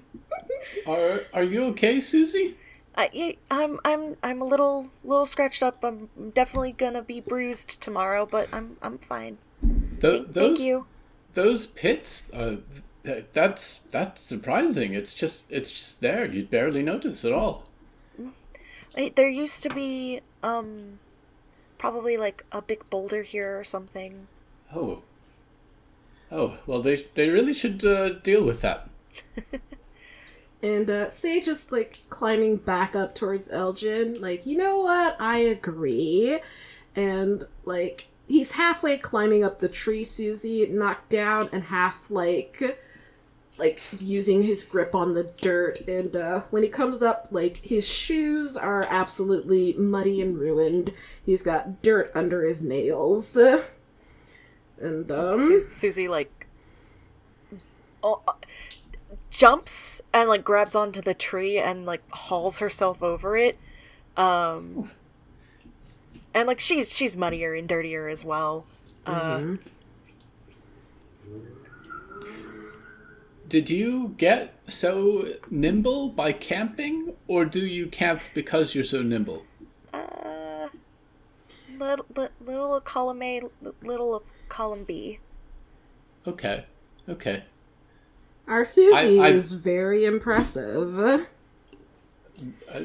Are 0.87 1.21
Are 1.33 1.43
you 1.43 1.65
okay, 1.65 1.99
Susie? 1.99 2.57
I, 2.95 3.09
yeah, 3.11 3.31
I'm 3.49 3.79
I'm 3.83 4.17
I'm 4.21 4.41
a 4.41 4.45
little 4.45 4.89
little 5.03 5.25
scratched 5.25 5.63
up. 5.63 5.83
I'm 5.83 6.09
definitely 6.33 6.73
gonna 6.73 7.01
be 7.01 7.19
bruised 7.21 7.81
tomorrow, 7.81 8.25
but 8.25 8.49
I'm 8.53 8.77
I'm 8.81 8.97
fine. 8.99 9.37
Th- 9.61 10.23
Thank, 10.23 10.33
those 10.33 10.57
thank 10.57 10.59
you. 10.59 10.85
those 11.33 11.65
pits. 11.67 12.23
Uh, 12.31 12.57
th- 13.03 13.25
that's 13.33 13.79
that's 13.91 14.21
surprising. 14.21 14.93
It's 14.93 15.13
just 15.13 15.45
it's 15.49 15.71
just 15.71 16.01
there. 16.01 16.25
You'd 16.25 16.51
barely 16.51 16.83
notice 16.83 17.25
at 17.25 17.31
all. 17.31 17.65
I, 18.95 19.11
there 19.15 19.29
used 19.29 19.63
to 19.63 19.69
be 19.69 20.21
um 20.43 20.99
probably 21.77 22.17
like 22.17 22.45
a 22.51 22.61
big 22.61 22.89
boulder 22.89 23.23
here 23.23 23.59
or 23.59 23.63
something. 23.63 24.27
Oh. 24.75 25.01
Oh 26.31 26.57
well, 26.67 26.81
they 26.81 27.05
they 27.15 27.29
really 27.29 27.53
should 27.53 27.83
uh, 27.85 28.09
deal 28.09 28.43
with 28.43 28.61
that. 28.61 28.89
And 30.63 30.89
uh, 30.89 31.09
Sage 31.09 31.49
is 31.49 31.71
like 31.73 31.99
climbing 32.09 32.55
back 32.55 32.95
up 32.95 33.13
towards 33.13 33.51
Elgin, 33.51 34.21
like, 34.21 34.45
you 34.45 34.57
know 34.57 34.79
what? 34.79 35.17
I 35.19 35.39
agree. 35.39 36.39
And 36.95 37.43
like, 37.65 38.07
he's 38.27 38.51
halfway 38.51 38.97
climbing 38.97 39.43
up 39.43 39.59
the 39.59 39.67
tree 39.67 40.05
Susie 40.05 40.65
knocked 40.67 41.09
down, 41.09 41.49
and 41.51 41.61
half 41.61 42.09
like, 42.09 42.79
like 43.57 43.81
using 43.99 44.41
his 44.41 44.63
grip 44.63 44.95
on 44.95 45.13
the 45.13 45.29
dirt. 45.41 45.81
And 45.89 46.15
uh, 46.15 46.43
when 46.49 46.63
he 46.63 46.69
comes 46.69 47.03
up, 47.03 47.27
like, 47.31 47.57
his 47.57 47.85
shoes 47.85 48.55
are 48.55 48.87
absolutely 48.89 49.73
muddy 49.73 50.21
and 50.21 50.39
ruined. 50.39 50.93
He's 51.25 51.43
got 51.43 51.81
dirt 51.81 52.09
under 52.15 52.45
his 52.45 52.63
nails. 52.63 53.37
And 54.79 55.09
um, 55.11 55.37
Su- 55.37 55.67
Susie 55.67 56.07
like 56.07 56.47
oh, 58.01 58.21
uh, 58.27 58.33
jumps 59.33 59.99
and 60.13 60.29
like 60.29 60.43
grabs 60.43 60.75
onto 60.75 61.01
the 61.01 61.15
tree 61.15 61.57
and 61.57 61.85
like 61.85 62.07
hauls 62.11 62.59
herself 62.59 63.01
over 63.01 63.35
it. 63.35 63.57
Um 64.15 64.91
and 66.33 66.47
like 66.47 66.59
she's 66.59 66.95
she's 66.95 67.17
muddier 67.17 67.55
and 67.55 67.67
dirtier 67.67 68.07
as 68.07 68.23
well. 68.23 68.65
Uh 69.05 69.55
Did 73.49 73.69
you 73.69 74.15
get 74.17 74.53
so 74.67 75.33
nimble 75.49 76.09
by 76.09 76.31
camping, 76.31 77.13
or 77.27 77.45
do 77.45 77.59
you 77.59 77.85
camp 77.87 78.21
because 78.33 78.73
you're 78.73 78.83
so 78.83 79.01
nimble? 79.01 79.45
uh 79.93 80.69
little 81.77 82.05
little 82.39 82.75
of 82.75 82.83
column 82.83 83.21
A, 83.23 83.41
little 83.81 84.15
of 84.15 84.23
column 84.47 84.83
B. 84.83 85.19
Okay, 86.25 86.65
okay. 87.09 87.43
Our 88.47 88.65
Susie 88.65 89.19
I- 89.19 89.27
I- 89.27 89.31
is 89.31 89.53
very 89.53 90.05
impressive. 90.05 90.99
Uh, 90.99 91.25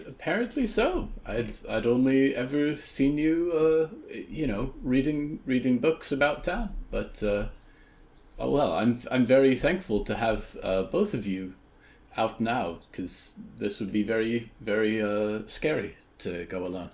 apparently 0.07 0.67
so. 0.67 1.09
I'd 1.27 1.55
I'd 1.69 1.87
only 1.87 2.35
ever 2.35 2.77
seen 2.77 3.19
you, 3.19 3.53
uh, 3.53 4.15
you 4.29 4.47
know, 4.47 4.75
reading 4.83 5.41
reading 5.47 5.79
books 5.79 6.13
about 6.13 6.45
town. 6.45 6.71
But 6.91 7.23
uh, 7.23 7.47
oh 8.39 8.51
well, 8.51 8.73
I'm 8.75 9.01
I'm 9.11 9.27
very 9.27 9.57
thankful 9.57 10.05
to 10.05 10.15
have 10.17 10.57
uh, 10.63 10.83
both 10.85 11.15
of 11.15 11.27
you 11.27 11.55
out 12.17 12.41
now 12.41 12.79
because 12.91 13.33
this 13.57 13.81
would 13.81 13.93
be 13.93 14.03
very 14.03 14.53
very 14.61 15.03
uh, 15.03 15.41
scary 15.47 15.97
to 16.19 16.45
go 16.45 16.67
alone. 16.67 16.91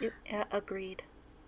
Yeah, 0.00 0.44
agreed. 0.50 1.02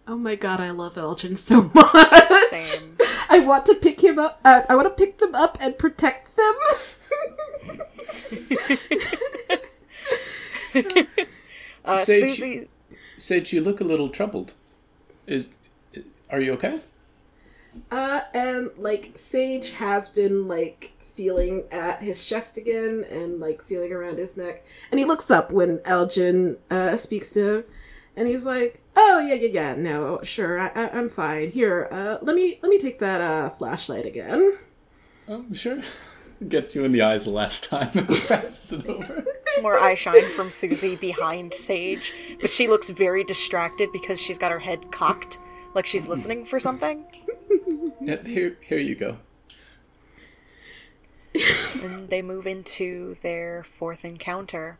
Oh 0.06 0.16
my 0.16 0.34
god, 0.34 0.60
I 0.60 0.70
love 0.70 0.98
Elgin 0.98 1.36
so 1.36 1.62
much. 1.74 2.24
Same. 2.50 2.96
I 3.28 3.40
want 3.40 3.66
to 3.66 3.74
pick 3.74 4.02
him 4.02 4.18
up. 4.18 4.40
Uh, 4.44 4.62
I 4.68 4.74
want 4.76 4.86
to 4.86 4.90
pick 4.90 5.18
them 5.18 5.34
up 5.34 5.56
and 5.60 5.76
protect 5.78 6.36
them. 6.36 6.54
Uh, 11.84 12.02
Sage- 12.04 12.30
Susie 12.38 12.68
Sage, 13.18 13.52
you 13.52 13.60
look 13.60 13.80
a 13.80 13.84
little 13.84 14.08
troubled. 14.08 14.54
Is 15.26 15.46
are 16.30 16.40
you 16.40 16.52
okay? 16.54 16.80
uh, 17.90 18.20
and 18.32 18.70
like 18.78 19.12
Sage 19.14 19.70
has 19.72 20.08
been 20.08 20.48
like 20.48 20.92
feeling 21.14 21.64
at 21.70 22.00
his 22.00 22.24
chest 22.24 22.56
again 22.56 23.04
and 23.10 23.38
like 23.38 23.62
feeling 23.62 23.92
around 23.92 24.18
his 24.18 24.36
neck, 24.36 24.64
and 24.90 24.98
he 24.98 25.04
looks 25.04 25.30
up 25.30 25.52
when 25.52 25.80
Elgin 25.84 26.56
uh, 26.70 26.96
speaks 26.96 27.32
to 27.34 27.56
him, 27.56 27.64
and 28.16 28.28
he's 28.28 28.44
like, 28.44 28.80
"Oh 28.96 29.18
yeah, 29.20 29.34
yeah, 29.34 29.48
yeah, 29.48 29.74
no, 29.74 30.20
sure, 30.22 30.60
I, 30.60 30.68
I, 30.68 30.90
I'm 30.90 31.08
fine. 31.08 31.50
Here, 31.50 31.88
uh, 31.90 32.18
let 32.22 32.36
me 32.36 32.58
let 32.62 32.70
me 32.70 32.78
take 32.78 32.98
that 33.00 33.20
uh, 33.20 33.50
flashlight 33.50 34.06
again." 34.06 34.58
Oh, 35.28 35.44
sure. 35.52 35.80
Gets 36.48 36.74
you 36.74 36.84
in 36.84 36.92
the 36.92 37.00
eyes 37.00 37.24
the 37.24 37.30
last 37.30 37.64
time 37.64 37.90
and 37.94 38.08
passes 38.08 38.72
it 38.72 38.88
over. 38.88 39.24
more 39.62 39.78
eye 39.78 39.94
shine 39.94 40.28
from 40.30 40.50
Susie 40.50 40.96
behind 40.96 41.54
Sage, 41.54 42.12
but 42.40 42.50
she 42.50 42.66
looks 42.66 42.90
very 42.90 43.24
distracted 43.24 43.90
because 43.92 44.20
she's 44.20 44.36
got 44.36 44.52
her 44.52 44.58
head 44.58 44.90
cocked, 44.90 45.38
like 45.74 45.86
she's 45.86 46.08
listening 46.08 46.44
for 46.44 46.58
something. 46.58 47.06
Yep, 48.00 48.26
here 48.26 48.58
here 48.60 48.78
you 48.78 48.94
go. 48.94 49.16
And 51.82 52.10
they 52.10 52.20
move 52.20 52.46
into 52.46 53.16
their 53.22 53.64
fourth 53.64 54.04
encounter. 54.04 54.78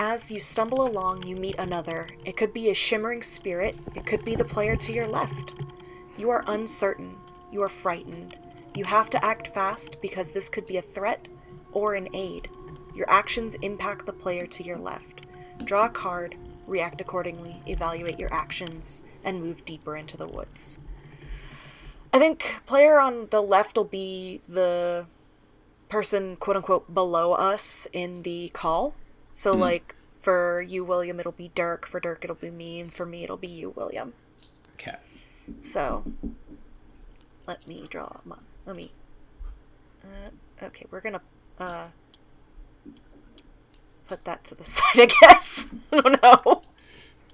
As 0.00 0.30
you 0.30 0.38
stumble 0.38 0.86
along, 0.86 1.24
you 1.24 1.34
meet 1.34 1.56
another. 1.58 2.06
It 2.24 2.36
could 2.36 2.52
be 2.52 2.70
a 2.70 2.74
shimmering 2.74 3.20
spirit, 3.20 3.76
it 3.96 4.06
could 4.06 4.24
be 4.24 4.36
the 4.36 4.44
player 4.44 4.76
to 4.76 4.92
your 4.92 5.08
left. 5.08 5.54
You 6.16 6.30
are 6.30 6.44
uncertain, 6.46 7.16
you 7.50 7.62
are 7.62 7.68
frightened. 7.68 8.36
You 8.76 8.84
have 8.84 9.10
to 9.10 9.24
act 9.24 9.52
fast 9.52 10.00
because 10.00 10.30
this 10.30 10.48
could 10.48 10.68
be 10.68 10.76
a 10.76 10.82
threat 10.82 11.26
or 11.72 11.96
an 11.96 12.14
aid. 12.14 12.48
Your 12.94 13.10
actions 13.10 13.56
impact 13.56 14.06
the 14.06 14.12
player 14.12 14.46
to 14.46 14.62
your 14.62 14.78
left. 14.78 15.22
Draw 15.64 15.86
a 15.86 15.90
card, 15.90 16.36
react 16.68 17.00
accordingly, 17.00 17.60
evaluate 17.66 18.20
your 18.20 18.32
actions, 18.32 19.02
and 19.24 19.42
move 19.42 19.64
deeper 19.64 19.96
into 19.96 20.16
the 20.16 20.28
woods. 20.28 20.78
I 22.12 22.20
think 22.20 22.60
player 22.66 23.00
on 23.00 23.26
the 23.30 23.42
left 23.42 23.76
will 23.76 23.82
be 23.82 24.42
the 24.48 25.06
person 25.88 26.36
quote 26.36 26.56
unquote 26.56 26.94
below 26.94 27.32
us 27.32 27.88
in 27.92 28.22
the 28.22 28.50
call. 28.50 28.94
So 29.38 29.54
like 29.54 29.94
for 30.20 30.60
you 30.60 30.82
William 30.82 31.20
it'll 31.20 31.30
be 31.30 31.52
Dirk, 31.54 31.86
for 31.86 32.00
Dirk 32.00 32.24
it'll 32.24 32.34
be 32.34 32.50
me, 32.50 32.80
and 32.80 32.92
for 32.92 33.06
me 33.06 33.22
it'll 33.22 33.36
be 33.36 33.46
you 33.46 33.70
William. 33.70 34.14
Okay. 34.74 34.96
So 35.60 36.02
let 37.46 37.64
me 37.64 37.86
draw 37.88 38.18
my 38.24 38.34
let 38.66 38.74
me 38.74 38.90
uh, 40.02 40.30
okay, 40.60 40.86
we're 40.90 41.00
gonna 41.00 41.20
uh 41.56 41.86
put 44.08 44.24
that 44.24 44.42
to 44.42 44.56
the 44.56 44.64
side 44.64 44.82
I 44.96 45.06
guess. 45.06 45.68
I 45.92 46.00
don't 46.00 46.64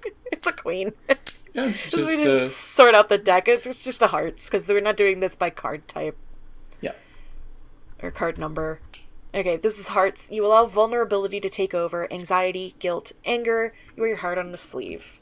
it's 0.31 0.45
a 0.45 0.53
queen. 0.53 0.93
Yeah, 1.09 1.15
Because 1.55 1.91
we 1.91 2.01
just 2.01 2.07
didn't 2.07 2.41
uh, 2.41 2.43
sort 2.43 2.93
out 2.93 3.09
the 3.09 3.17
deck. 3.17 3.47
It's, 3.47 3.65
it's 3.65 3.83
just 3.83 4.03
a 4.03 4.07
hearts 4.07 4.45
because 4.45 4.67
we're 4.67 4.79
not 4.79 4.95
doing 4.95 5.21
this 5.21 5.35
by 5.35 5.49
card 5.49 5.87
type 5.87 6.17
yeah. 6.81 6.91
or 7.99 8.11
card 8.11 8.37
number. 8.37 8.79
Okay, 9.35 9.57
this 9.57 9.77
is 9.77 9.89
hearts. 9.89 10.29
You 10.31 10.45
allow 10.45 10.65
vulnerability 10.65 11.41
to 11.41 11.49
take 11.49 11.73
over, 11.73 12.11
anxiety, 12.11 12.73
guilt, 12.79 13.11
anger. 13.25 13.73
You 13.95 14.01
wear 14.01 14.09
your 14.09 14.17
heart 14.19 14.37
on 14.37 14.53
the 14.53 14.57
sleeve. 14.57 15.19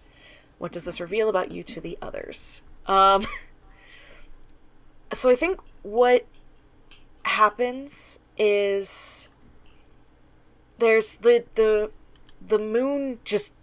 What 0.59 0.71
does 0.71 0.85
this 0.85 1.01
reveal 1.01 1.29
about 1.29 1.51
you 1.51 1.63
to 1.63 1.81
the 1.81 1.97
others? 1.99 2.61
Um, 2.85 3.25
so 5.13 5.31
I 5.31 5.35
think 5.35 5.61
what 5.81 6.27
happens 7.25 8.19
is 8.37 9.29
there's 10.77 11.15
the 11.15 11.45
the 11.55 11.89
the 12.45 12.59
moon 12.59 13.17
just 13.23 13.55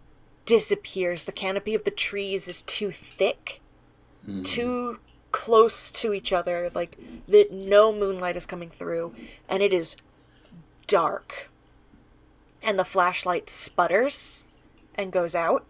disappears. 0.46 1.24
The 1.24 1.32
canopy 1.32 1.74
of 1.74 1.84
the 1.84 1.92
trees 1.92 2.48
is 2.48 2.62
too 2.62 2.90
thick, 2.90 3.60
too 4.42 4.98
close 5.30 5.92
to 5.92 6.12
each 6.12 6.32
other, 6.32 6.72
like 6.74 6.98
that 7.28 7.52
no 7.52 7.92
moonlight 7.92 8.36
is 8.36 8.46
coming 8.46 8.68
through, 8.68 9.14
and 9.48 9.62
it 9.62 9.72
is 9.72 9.96
dark. 10.90 11.48
And 12.62 12.78
the 12.78 12.84
flashlight 12.84 13.48
sputters 13.48 14.44
and 14.94 15.10
goes 15.12 15.34
out. 15.34 15.64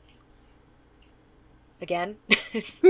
Again. 1.81 2.17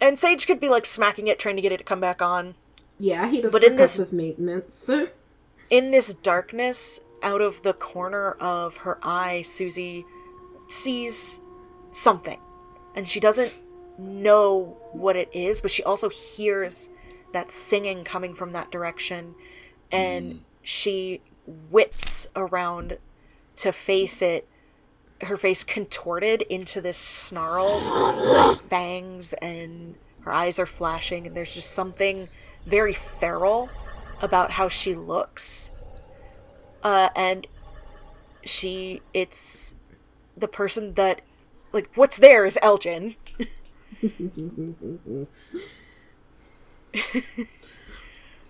and 0.00 0.18
Sage 0.18 0.46
could 0.46 0.60
be 0.60 0.68
like 0.68 0.86
smacking 0.86 1.26
it, 1.26 1.38
trying 1.38 1.56
to 1.56 1.62
get 1.62 1.72
it 1.72 1.78
to 1.78 1.84
come 1.84 2.00
back 2.00 2.22
on. 2.22 2.54
Yeah, 2.98 3.28
he 3.28 3.40
does 3.40 3.52
But 3.52 3.64
in 3.64 3.76
this- 3.76 4.12
maintenance. 4.12 4.88
in 5.70 5.90
this 5.90 6.14
darkness, 6.14 7.00
out 7.22 7.40
of 7.40 7.62
the 7.62 7.72
corner 7.72 8.32
of 8.32 8.78
her 8.78 8.98
eye, 9.02 9.42
Susie 9.42 10.04
sees 10.68 11.40
something. 11.90 12.38
And 12.94 13.08
she 13.08 13.18
doesn't 13.18 13.52
know 13.98 14.76
what 14.92 15.16
it 15.16 15.28
is, 15.32 15.60
but 15.60 15.70
she 15.70 15.82
also 15.82 16.08
hears 16.08 16.90
that 17.32 17.50
singing 17.50 18.04
coming 18.04 18.34
from 18.34 18.52
that 18.52 18.70
direction. 18.70 19.34
And 19.90 20.42
she 20.62 21.20
whips 21.46 22.28
around 22.34 22.98
to 23.56 23.72
face 23.72 24.22
it, 24.22 24.48
her 25.22 25.36
face 25.36 25.62
contorted 25.62 26.42
into 26.42 26.80
this 26.80 26.98
snarl, 26.98 28.56
fangs, 28.68 29.32
and 29.34 29.94
her 30.22 30.32
eyes 30.32 30.58
are 30.58 30.66
flashing, 30.66 31.26
and 31.26 31.36
there's 31.36 31.54
just 31.54 31.70
something 31.70 32.28
very 32.66 32.94
feral 32.94 33.68
about 34.20 34.52
how 34.52 34.68
she 34.68 34.94
looks. 34.94 35.70
Uh, 36.82 37.10
and 37.14 37.46
she, 38.44 39.02
it's 39.12 39.74
the 40.36 40.48
person 40.48 40.94
that, 40.94 41.20
like, 41.72 41.90
what's 41.94 42.16
there 42.16 42.44
is 42.44 42.58
Elgin. 42.62 43.16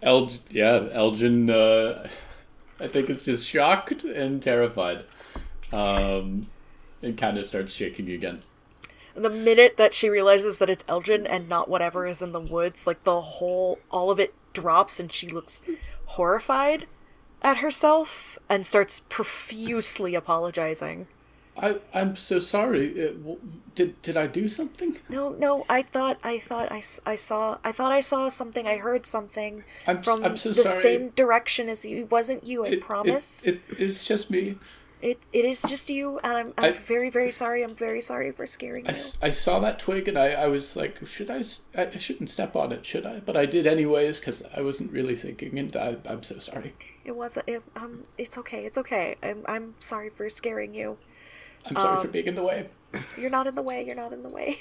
El- 0.04 0.30
yeah, 0.50 0.86
Elgin, 0.92 1.50
uh, 1.50 2.06
I 2.80 2.88
think 2.88 3.10
it's 3.10 3.24
just 3.24 3.48
shocked 3.48 4.04
and 4.04 4.40
terrified. 4.42 5.04
Um, 5.72 6.46
and 7.02 7.18
kind 7.18 7.36
of 7.36 7.46
starts 7.46 7.72
shaking 7.72 8.08
again. 8.10 8.42
the 9.14 9.30
minute 9.30 9.76
that 9.76 9.92
she 9.92 10.08
realizes 10.08 10.58
that 10.58 10.70
it's 10.70 10.84
Elgin 10.88 11.26
and 11.26 11.48
not 11.48 11.68
whatever 11.68 12.06
is 12.06 12.22
in 12.22 12.32
the 12.32 12.40
woods, 12.40 12.86
like 12.86 13.02
the 13.04 13.20
whole, 13.20 13.78
all 13.90 14.10
of 14.10 14.20
it 14.20 14.34
drops 14.52 15.00
and 15.00 15.10
she 15.10 15.28
looks 15.28 15.60
horrified 16.06 16.86
at 17.42 17.58
herself 17.58 18.38
and 18.48 18.64
starts 18.64 19.00
profusely 19.08 20.14
apologizing. 20.14 21.06
I, 21.56 21.80
I'm 21.92 22.16
so 22.16 22.40
sorry. 22.40 23.08
Uh, 23.08 23.34
did 23.74 24.00
did 24.02 24.16
I 24.16 24.26
do 24.26 24.48
something? 24.48 24.98
No, 25.08 25.30
no, 25.30 25.64
I 25.68 25.82
thought, 25.82 26.18
I 26.24 26.38
thought 26.38 26.70
I, 26.72 26.82
I 27.06 27.14
saw, 27.14 27.58
I 27.64 27.72
thought 27.72 27.92
I 27.92 28.00
saw 28.00 28.28
something, 28.28 28.66
I 28.66 28.76
heard 28.78 29.06
something 29.06 29.64
I'm 29.86 30.02
from 30.02 30.24
I'm 30.24 30.36
so 30.36 30.48
the 30.50 30.64
sorry. 30.64 30.82
same 30.82 31.08
direction 31.10 31.68
as 31.68 31.84
you. 31.84 31.98
It 31.98 32.10
wasn't 32.10 32.44
you, 32.44 32.64
I 32.64 32.68
It- 32.68 32.72
it- 32.74 32.80
promise. 32.80 33.46
It, 33.46 33.60
it's 33.78 34.06
just 34.06 34.30
me. 34.30 34.58
It, 35.02 35.20
it 35.34 35.44
is 35.44 35.60
just 35.60 35.90
you, 35.90 36.18
and 36.24 36.32
I'm, 36.34 36.54
I'm 36.56 36.64
I- 36.64 36.72
very, 36.72 37.10
very 37.10 37.30
sorry. 37.30 37.62
I'm 37.62 37.74
very 37.74 38.00
sorry 38.00 38.32
for 38.32 38.46
scaring 38.46 38.88
I, 38.88 38.92
you. 38.94 39.02
I 39.20 39.30
saw 39.30 39.58
that 39.60 39.78
twig 39.78 40.08
and 40.08 40.18
I, 40.18 40.28
I 40.30 40.46
was 40.46 40.76
like, 40.76 41.04
should 41.06 41.30
I? 41.30 41.42
I 41.76 41.98
shouldn't 41.98 42.30
step 42.30 42.56
on 42.56 42.72
it, 42.72 42.86
should 42.86 43.04
I? 43.04 43.20
But 43.20 43.36
I 43.36 43.44
did 43.44 43.66
anyways 43.66 44.18
because 44.18 44.42
I 44.56 44.62
wasn't 44.62 44.92
really 44.92 45.14
thinking, 45.14 45.58
and 45.58 45.76
I, 45.76 45.98
I'm 46.08 46.22
so 46.22 46.38
sorry. 46.38 46.74
It 47.04 47.14
was, 47.16 47.38
it, 47.46 47.62
um, 47.76 48.04
it's 48.16 48.38
okay, 48.38 48.64
it's 48.64 48.78
okay. 48.78 49.16
I'm, 49.22 49.44
I'm 49.46 49.74
sorry 49.78 50.08
for 50.08 50.28
scaring 50.30 50.72
you. 50.74 50.96
I'm 51.66 51.76
sorry 51.76 51.96
Um, 51.96 52.02
for 52.02 52.08
being 52.08 52.26
in 52.26 52.34
the 52.34 52.42
way. 52.42 52.68
You're 53.18 53.30
not 53.30 53.46
in 53.46 53.54
the 53.54 53.62
way. 53.62 53.84
You're 53.84 53.96
not 53.96 54.12
in 54.12 54.22
the 54.22 54.28
way. 54.28 54.58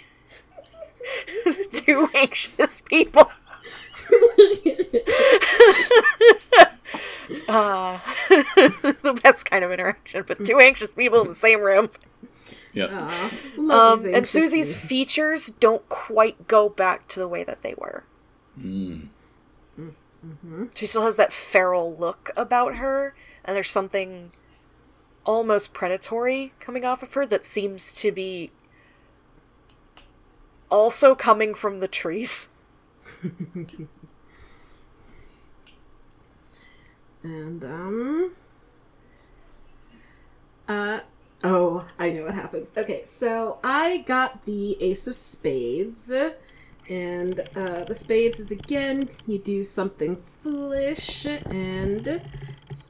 Two 1.71 2.09
anxious 2.15 2.79
people. 2.81 3.23
uh, 7.47 7.99
the 8.29 9.19
best 9.23 9.45
kind 9.49 9.63
of 9.63 9.71
interaction, 9.71 10.23
but 10.27 10.43
two 10.45 10.59
anxious 10.59 10.93
people 10.93 11.21
in 11.21 11.27
the 11.27 11.35
same 11.35 11.61
room. 11.61 11.89
Yeah. 12.73 13.11
Um, 13.57 14.05
and 14.05 14.27
Susie's 14.27 14.73
people. 14.73 14.87
features 14.87 15.47
don't 15.47 15.87
quite 15.89 16.47
go 16.47 16.69
back 16.69 17.07
to 17.09 17.19
the 17.19 17.27
way 17.27 17.43
that 17.43 17.61
they 17.61 17.75
were. 17.77 18.03
Mm. 18.59 19.07
She 20.73 20.85
still 20.85 21.03
has 21.03 21.17
that 21.17 21.33
feral 21.33 21.93
look 21.93 22.31
about 22.37 22.75
her, 22.75 23.13
and 23.43 23.55
there's 23.55 23.69
something 23.69 24.31
almost 25.25 25.73
predatory 25.73 26.53
coming 26.59 26.85
off 26.85 27.03
of 27.03 27.13
her 27.13 27.25
that 27.25 27.45
seems 27.45 27.93
to 27.93 28.11
be 28.11 28.51
also 30.69 31.15
coming 31.15 31.53
from 31.53 31.79
the 31.79 31.87
trees. 31.87 32.49
And 37.23 37.63
um 37.63 38.35
uh 40.67 40.99
oh, 41.43 41.85
I 41.97 42.09
know 42.11 42.23
what 42.25 42.33
happens. 42.33 42.71
Okay, 42.75 43.03
so 43.05 43.59
I 43.63 43.99
got 43.99 44.43
the 44.43 44.81
Ace 44.81 45.07
of 45.07 45.15
Spades. 45.15 46.11
And 46.89 47.39
uh, 47.55 47.85
the 47.85 47.95
spades 47.95 48.41
is 48.41 48.51
again, 48.51 49.07
you 49.25 49.39
do 49.39 49.63
something 49.63 50.17
foolish, 50.17 51.25
and 51.25 52.21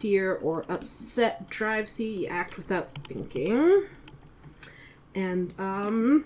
fear 0.04 0.36
or 0.44 0.66
upset 0.68 1.50
drives 1.50 1.98
you. 1.98 2.10
You 2.10 2.28
act 2.28 2.58
without 2.58 2.90
thinking. 3.08 3.86
And 5.16 5.54
um, 5.58 6.26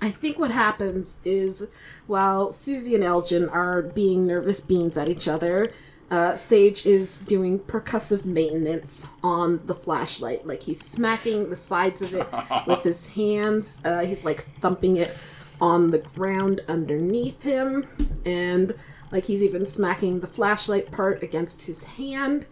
I 0.00 0.10
think 0.10 0.38
what 0.38 0.50
happens 0.50 1.18
is 1.22 1.66
while 2.06 2.50
Susie 2.50 2.94
and 2.94 3.04
Elgin 3.04 3.50
are 3.50 3.82
being 3.82 4.26
nervous 4.26 4.62
beans 4.62 4.96
at 4.96 5.10
each 5.10 5.28
other, 5.28 5.74
uh, 6.10 6.34
Sage 6.34 6.86
is 6.86 7.18
doing 7.18 7.58
percussive 7.58 8.24
maintenance 8.24 9.06
on 9.22 9.60
the 9.66 9.74
flashlight. 9.74 10.46
Like 10.46 10.62
he's 10.62 10.82
smacking 10.82 11.50
the 11.50 11.56
sides 11.56 12.00
of 12.00 12.14
it 12.14 12.26
with 12.66 12.82
his 12.82 13.06
hands. 13.08 13.78
Uh, 13.84 14.06
he's 14.06 14.24
like 14.24 14.46
thumping 14.60 14.96
it 14.96 15.14
on 15.60 15.90
the 15.90 15.98
ground 15.98 16.62
underneath 16.66 17.42
him. 17.42 17.86
And 18.24 18.74
like 19.10 19.24
he's 19.24 19.42
even 19.42 19.66
smacking 19.66 20.20
the 20.20 20.26
flashlight 20.26 20.90
part 20.90 21.22
against 21.22 21.62
his 21.62 21.84
hand. 21.84 22.46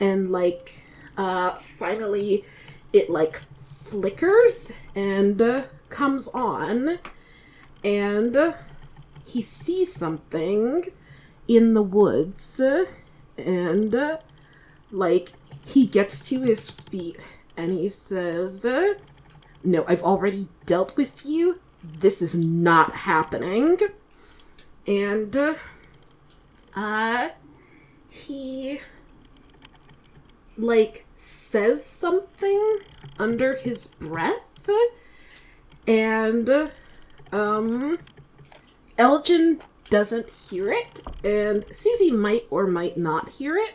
And 0.00 0.30
like 0.30 0.84
uh, 1.16 1.58
finally 1.78 2.44
it 2.92 3.10
like 3.10 3.40
flickers 3.62 4.72
and 4.94 5.40
uh, 5.40 5.62
comes 5.88 6.28
on. 6.28 6.98
And 7.84 8.54
he 9.24 9.42
sees 9.42 9.92
something 9.92 10.84
in 11.48 11.74
the 11.74 11.82
woods 11.82 12.60
and 13.38 13.94
uh, 13.94 14.18
like 14.90 15.32
he 15.64 15.86
gets 15.86 16.20
to 16.20 16.40
his 16.40 16.70
feet 16.70 17.24
and 17.56 17.72
he 17.72 17.88
says 17.88 18.64
no 19.64 19.84
i've 19.88 20.02
already 20.02 20.48
dealt 20.66 20.96
with 20.96 21.24
you 21.26 21.58
this 21.82 22.22
is 22.22 22.34
not 22.34 22.92
happening 22.92 23.78
and 24.86 25.36
uh, 25.36 25.54
uh 26.74 27.28
he 28.08 28.80
like 30.56 31.06
says 31.16 31.84
something 31.84 32.78
under 33.18 33.54
his 33.54 33.88
breath 33.98 34.68
and 35.86 36.70
um 37.32 37.98
elgin 38.98 39.60
doesn't 39.90 40.30
hear 40.30 40.70
it, 40.70 41.02
and 41.24 41.66
Susie 41.70 42.12
might 42.12 42.46
or 42.50 42.66
might 42.66 42.96
not 42.96 43.28
hear 43.28 43.56
it, 43.56 43.74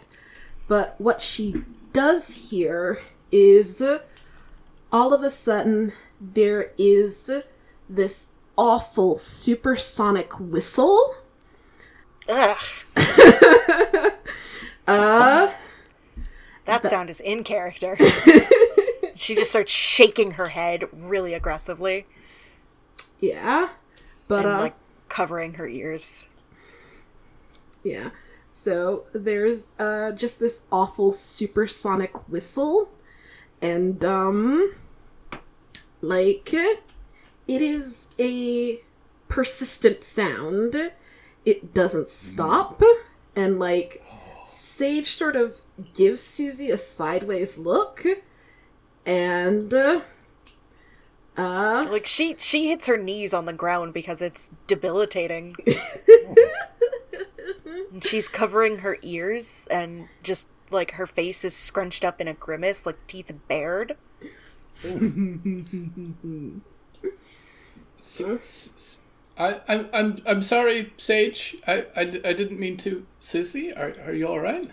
but 0.67 0.95
what 0.97 1.21
she 1.21 1.63
does 1.93 2.29
hear 2.29 3.01
is 3.31 3.83
all 4.91 5.13
of 5.13 5.23
a 5.23 5.29
sudden 5.29 5.91
there 6.19 6.71
is 6.77 7.29
this 7.89 8.27
awful 8.57 9.17
supersonic 9.17 10.39
whistle. 10.39 11.15
Ugh, 12.27 12.57
uh, 14.87 15.51
that 16.65 16.83
sound 16.83 17.09
is 17.09 17.19
in 17.19 17.43
character. 17.43 17.97
she 19.15 19.35
just 19.35 19.51
starts 19.51 19.71
shaking 19.71 20.31
her 20.31 20.47
head 20.49 20.85
really 20.91 21.33
aggressively 21.33 22.05
yeah, 23.19 23.69
but 24.27 24.45
and 24.45 24.55
uh, 24.55 24.59
like 24.59 24.75
covering 25.09 25.55
her 25.55 25.67
ears. 25.67 26.29
Yeah. 27.83 28.09
So 28.51 29.05
there's 29.13 29.71
uh 29.79 30.11
just 30.13 30.39
this 30.39 30.63
awful 30.71 31.11
supersonic 31.11 32.29
whistle 32.29 32.89
and 33.61 34.03
um 34.05 34.73
like 36.01 36.53
it 36.53 36.81
is 37.47 38.07
a 38.19 38.79
persistent 39.27 40.03
sound. 40.03 40.91
It 41.45 41.73
doesn't 41.73 42.09
stop 42.09 42.81
and 43.35 43.59
like 43.59 44.03
Sage 44.45 45.07
sort 45.15 45.35
of 45.35 45.61
gives 45.93 46.21
Susie 46.21 46.71
a 46.71 46.77
sideways 46.77 47.57
look 47.57 48.03
and 49.05 49.73
uh, 49.73 50.01
uh 51.37 51.87
Like 51.89 52.05
she 52.05 52.35
she 52.37 52.69
hits 52.69 52.87
her 52.87 52.97
knees 52.97 53.33
on 53.33 53.45
the 53.45 53.53
ground 53.53 53.93
because 53.93 54.21
it's 54.21 54.51
debilitating. 54.67 55.55
and 57.91 58.03
she's 58.03 58.27
covering 58.27 58.79
her 58.79 58.97
ears 59.01 59.67
and 59.69 60.07
just 60.23 60.49
like 60.71 60.91
her 60.91 61.05
face 61.07 61.45
is 61.45 61.55
scrunched 61.55 62.03
up 62.03 62.19
in 62.19 62.27
a 62.27 62.33
grimace, 62.33 62.85
like 62.85 62.97
teeth 63.07 63.31
bared. 63.47 63.97
S- 67.17 67.83
s- 67.99 68.69
s- 68.75 68.97
I, 69.37 69.61
I'm, 69.67 69.89
I'm, 69.93 70.17
I'm 70.25 70.41
sorry, 70.41 70.93
Sage. 70.97 71.57
I, 71.67 71.85
I, 71.95 72.01
I 72.01 72.33
didn't 72.33 72.59
mean 72.59 72.77
to. 72.77 73.05
Susie, 73.19 73.73
are, 73.73 73.93
are 74.05 74.13
you 74.13 74.27
all 74.27 74.39
right? 74.39 74.71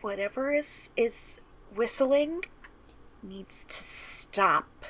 Whatever 0.00 0.52
is 0.52 0.90
is 0.96 1.40
whistling 1.74 2.44
needs 3.22 3.64
to 3.64 3.82
stop. 3.82 4.84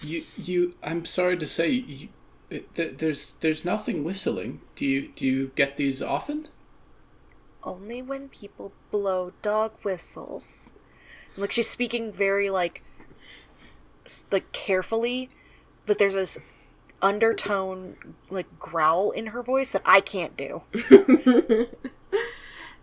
You, 0.00 0.22
you. 0.36 0.74
I'm 0.82 1.04
sorry 1.04 1.36
to 1.38 1.46
say, 1.46 1.68
you, 1.68 2.08
it, 2.50 2.98
there's, 2.98 3.34
there's 3.40 3.64
nothing 3.64 4.04
whistling. 4.04 4.60
Do 4.76 4.86
you, 4.86 5.10
do 5.14 5.26
you 5.26 5.50
get 5.56 5.76
these 5.76 6.00
often? 6.00 6.48
Only 7.64 8.02
when 8.02 8.28
people 8.28 8.72
blow 8.90 9.32
dog 9.42 9.72
whistles. 9.82 10.76
Like 11.36 11.52
she's 11.52 11.68
speaking 11.68 12.12
very 12.12 12.48
like 12.50 12.82
like 14.30 14.52
carefully, 14.52 15.30
but 15.86 15.98
there's 15.98 16.14
this 16.14 16.38
undertone 17.00 17.96
like 18.30 18.58
growl 18.58 19.10
in 19.10 19.28
her 19.28 19.42
voice 19.42 19.70
that 19.72 19.82
I 19.84 20.00
can't 20.00 20.36
do. 20.36 20.62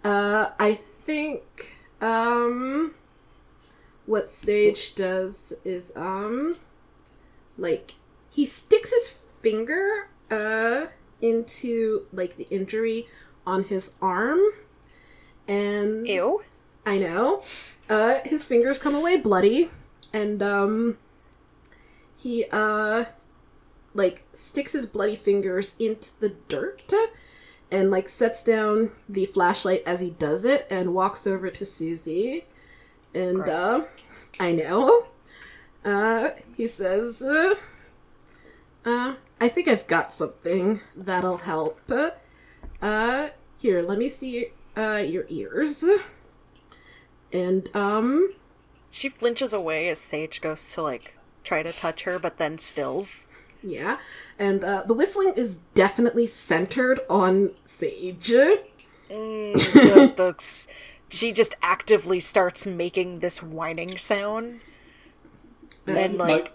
uh, 0.03 0.49
I 0.59 0.73
think 0.73 1.77
um, 2.01 2.93
what 4.05 4.29
Sage 4.29 4.95
does 4.95 5.53
is 5.63 5.91
um, 5.95 6.57
like 7.57 7.95
he 8.31 8.45
sticks 8.45 8.91
his 8.91 9.09
finger 9.41 10.09
uh 10.31 10.87
into 11.21 12.05
like 12.11 12.35
the 12.35 12.47
injury 12.49 13.07
on 13.45 13.63
his 13.63 13.93
arm, 14.01 14.39
and 15.47 16.07
Ew. 16.07 16.43
I 16.85 16.99
know. 16.99 17.43
Uh, 17.89 18.19
his 18.25 18.43
fingers 18.43 18.77
come 18.79 18.95
away 18.95 19.17
bloody, 19.17 19.69
and 20.13 20.41
um, 20.41 20.97
he 22.25 22.43
uh, 22.51 23.05
like 23.93 24.23
sticks 24.33 24.71
his 24.71 24.87
bloody 24.87 25.15
fingers 25.15 25.75
into 25.77 26.09
the 26.19 26.29
dirt, 26.47 26.91
and 27.71 27.91
like 27.91 28.09
sets 28.09 28.43
down 28.43 28.89
the 29.07 29.27
flashlight 29.27 29.83
as 29.85 29.99
he 29.99 30.09
does 30.09 30.43
it, 30.43 30.65
and 30.71 30.95
walks 30.95 31.27
over 31.27 31.51
to 31.51 31.63
Susie, 31.63 32.45
and 33.13 33.35
Gross. 33.35 33.59
uh, 33.59 33.85
I 34.39 34.53
know. 34.53 35.05
Uh, 35.85 36.29
he 36.57 36.65
says, 36.65 37.21
uh, 37.21 37.53
uh, 38.85 39.13
I 39.39 39.47
think 39.47 39.67
I've 39.67 39.85
got 39.85 40.11
something 40.11 40.81
that'll 40.95 41.37
help. 41.37 41.79
Uh, 42.81 43.29
here, 43.57 43.83
let 43.83 43.99
me 43.99 44.09
see 44.09 44.47
uh, 44.75 45.03
your 45.05 45.25
ears. 45.29 45.85
And, 47.31 47.69
um, 47.75 48.33
She 48.89 49.09
flinches 49.09 49.53
away 49.53 49.87
as 49.89 49.99
Sage 49.99 50.41
goes 50.41 50.73
to 50.73 50.81
like 50.81 51.14
try 51.45 51.63
to 51.63 51.71
touch 51.71 52.03
her, 52.03 52.19
but 52.19 52.37
then 52.37 52.57
stills. 52.57 53.27
yeah. 53.63 53.97
And, 54.37 54.63
uh, 54.63 54.83
the 54.85 54.93
whistling 54.93 55.33
is 55.35 55.59
definitely 55.73 56.27
centered 56.27 56.99
on 57.09 57.51
Sage. 57.63 58.33
Mm, 59.09 59.53
the, 59.53 60.13
the, 60.17 60.67
she 61.09 61.31
just 61.31 61.55
actively 61.61 62.19
starts 62.19 62.65
making 62.65 63.19
this 63.19 63.41
whining 63.41 63.97
sound. 63.97 64.59
And 65.87 66.17
my 66.17 66.27
like, 66.27 66.51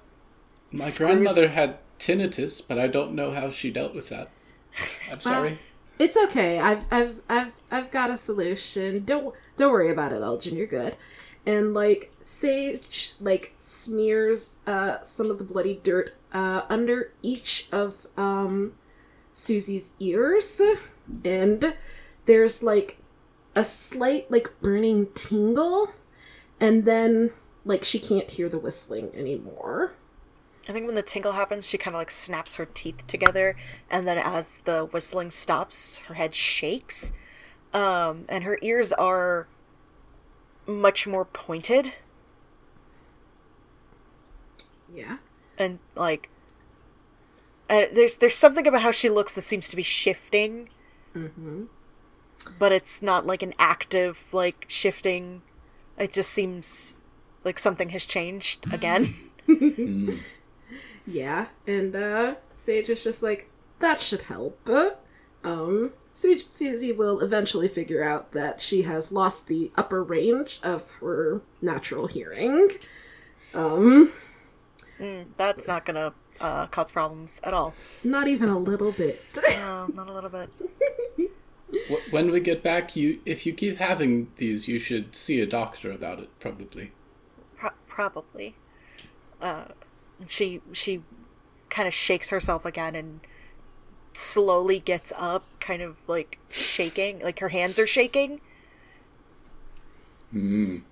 my 0.72 0.84
screws- 0.84 0.98
grandmother 0.98 1.48
had 1.48 1.78
tinnitus, 1.98 2.60
but 2.66 2.78
I 2.78 2.86
don't 2.88 3.14
know 3.14 3.30
how 3.32 3.50
she 3.50 3.70
dealt 3.70 3.94
with 3.94 4.08
that. 4.08 4.30
I'm 5.12 5.20
sorry. 5.20 5.58
It's 5.98 6.16
okay. 6.16 6.58
I've 6.58 6.86
I've 6.90 7.20
I've 7.28 7.52
I've 7.70 7.90
got 7.90 8.10
a 8.10 8.16
solution. 8.16 9.04
Don't 9.04 9.34
don't 9.56 9.70
worry 9.70 9.90
about 9.90 10.12
it, 10.12 10.22
Elgin. 10.22 10.56
You're 10.56 10.66
good. 10.66 10.96
And 11.46 11.74
like 11.74 12.12
Sage 12.30 13.14
like 13.20 13.54
smears 13.58 14.60
uh 14.66 15.02
some 15.02 15.30
of 15.30 15.38
the 15.38 15.44
bloody 15.44 15.80
dirt 15.82 16.14
uh 16.32 16.62
under 16.68 17.12
each 17.22 17.68
of 17.72 18.06
um 18.16 18.72
Susie's 19.32 19.92
ears. 19.98 20.60
And 21.24 21.74
there's 22.26 22.62
like 22.62 22.98
a 23.56 23.64
slight 23.64 24.30
like 24.30 24.48
burning 24.60 25.08
tingle. 25.14 25.90
And 26.60 26.84
then 26.84 27.32
like 27.64 27.82
she 27.82 27.98
can't 27.98 28.30
hear 28.30 28.48
the 28.48 28.58
whistling 28.58 29.10
anymore. 29.12 29.92
I 30.68 30.72
think 30.72 30.86
when 30.86 30.94
the 30.94 31.02
tingle 31.02 31.32
happens, 31.32 31.66
she 31.66 31.78
kind 31.78 31.96
of 31.96 32.00
like 32.00 32.12
snaps 32.12 32.54
her 32.56 32.66
teeth 32.66 33.06
together, 33.08 33.56
and 33.90 34.06
then 34.06 34.18
as 34.18 34.58
the 34.58 34.84
whistling 34.84 35.30
stops, 35.32 35.98
her 36.06 36.14
head 36.14 36.34
shakes, 36.34 37.12
um, 37.72 38.24
and 38.28 38.44
her 38.44 38.58
ears 38.62 38.92
are 38.92 39.48
much 40.66 41.06
more 41.06 41.24
pointed 41.24 41.94
Yeah. 44.94 45.18
and 45.58 45.78
like. 45.94 46.28
Uh, 47.68 47.84
there's 47.92 48.16
there's 48.16 48.34
something 48.34 48.66
about 48.66 48.82
how 48.82 48.90
she 48.90 49.08
looks 49.08 49.34
that 49.36 49.42
seems 49.42 49.68
to 49.68 49.76
be 49.76 49.82
shifting, 49.82 50.68
Mhm. 51.14 51.68
but 52.58 52.72
it's 52.72 53.00
not 53.00 53.26
like 53.26 53.42
an 53.42 53.54
active 53.60 54.24
like 54.32 54.64
shifting. 54.66 55.42
It 55.96 56.12
just 56.12 56.30
seems 56.32 57.00
like 57.44 57.58
something 57.60 57.90
has 57.90 58.06
changed 58.06 58.72
again. 58.72 59.14
Mm. 59.48 60.16
Yeah, 61.06 61.46
and 61.66 61.96
uh 61.96 62.34
Sage 62.54 62.88
is 62.88 63.02
just 63.02 63.22
like, 63.22 63.48
that 63.80 63.98
should 64.00 64.22
help. 64.22 64.68
Um 65.44 65.92
Sage 66.12 66.46
Susie 66.48 66.92
will 66.92 67.20
eventually 67.20 67.66
figure 67.68 68.04
out 68.04 68.30
that 68.32 68.60
she 68.60 68.82
has 68.82 69.10
lost 69.12 69.46
the 69.48 69.70
upper 69.76 70.02
range 70.04 70.60
of 70.62 70.88
her 71.00 71.40
natural 71.62 72.06
hearing. 72.06 72.70
Um 73.54 74.12
Mm, 75.00 75.26
that's 75.36 75.66
not 75.66 75.84
gonna 75.86 76.12
uh, 76.40 76.66
cause 76.66 76.92
problems 76.92 77.40
at 77.42 77.54
all. 77.54 77.74
not 78.04 78.28
even 78.28 78.48
a 78.48 78.58
little 78.58 78.92
bit. 78.92 79.24
No, 79.36 79.86
not 79.94 80.08
a 80.08 80.12
little 80.12 80.30
bit. 80.30 80.50
When 82.10 82.30
we 82.30 82.40
get 82.40 82.62
back, 82.62 82.96
you 82.96 83.20
if 83.24 83.46
you 83.46 83.52
keep 83.52 83.78
having 83.78 84.28
these, 84.36 84.68
you 84.68 84.78
should 84.78 85.14
see 85.14 85.40
a 85.40 85.46
doctor 85.46 85.90
about 85.92 86.18
it. 86.18 86.28
Probably. 86.40 86.92
Pro- 87.56 87.70
probably. 87.86 88.56
Uh, 89.40 89.66
she 90.26 90.60
she 90.72 91.02
kind 91.70 91.86
of 91.86 91.94
shakes 91.94 92.30
herself 92.30 92.64
again 92.64 92.94
and 92.94 93.20
slowly 94.12 94.80
gets 94.80 95.12
up, 95.16 95.44
kind 95.60 95.80
of 95.80 95.96
like 96.08 96.38
shaking, 96.50 97.20
like 97.20 97.38
her 97.38 97.50
hands 97.50 97.78
are 97.78 97.86
shaking. 97.86 98.40
Mm. 100.34 100.82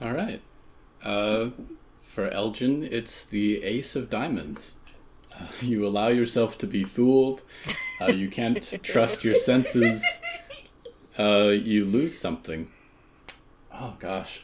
All 0.00 0.12
right. 0.12 0.42
Uh, 1.02 1.50
for 2.16 2.28
Elgin, 2.30 2.82
it's 2.82 3.24
the 3.26 3.62
Ace 3.62 3.94
of 3.94 4.08
Diamonds. 4.08 4.76
Uh, 5.38 5.48
you 5.60 5.86
allow 5.86 6.08
yourself 6.08 6.56
to 6.56 6.66
be 6.66 6.82
fooled. 6.82 7.42
Uh, 8.00 8.06
you 8.06 8.30
can't 8.30 8.72
trust 8.82 9.22
your 9.22 9.34
senses. 9.34 10.02
Uh, 11.18 11.48
you 11.48 11.84
lose 11.84 12.18
something. 12.18 12.70
Oh 13.70 13.96
gosh. 13.98 14.40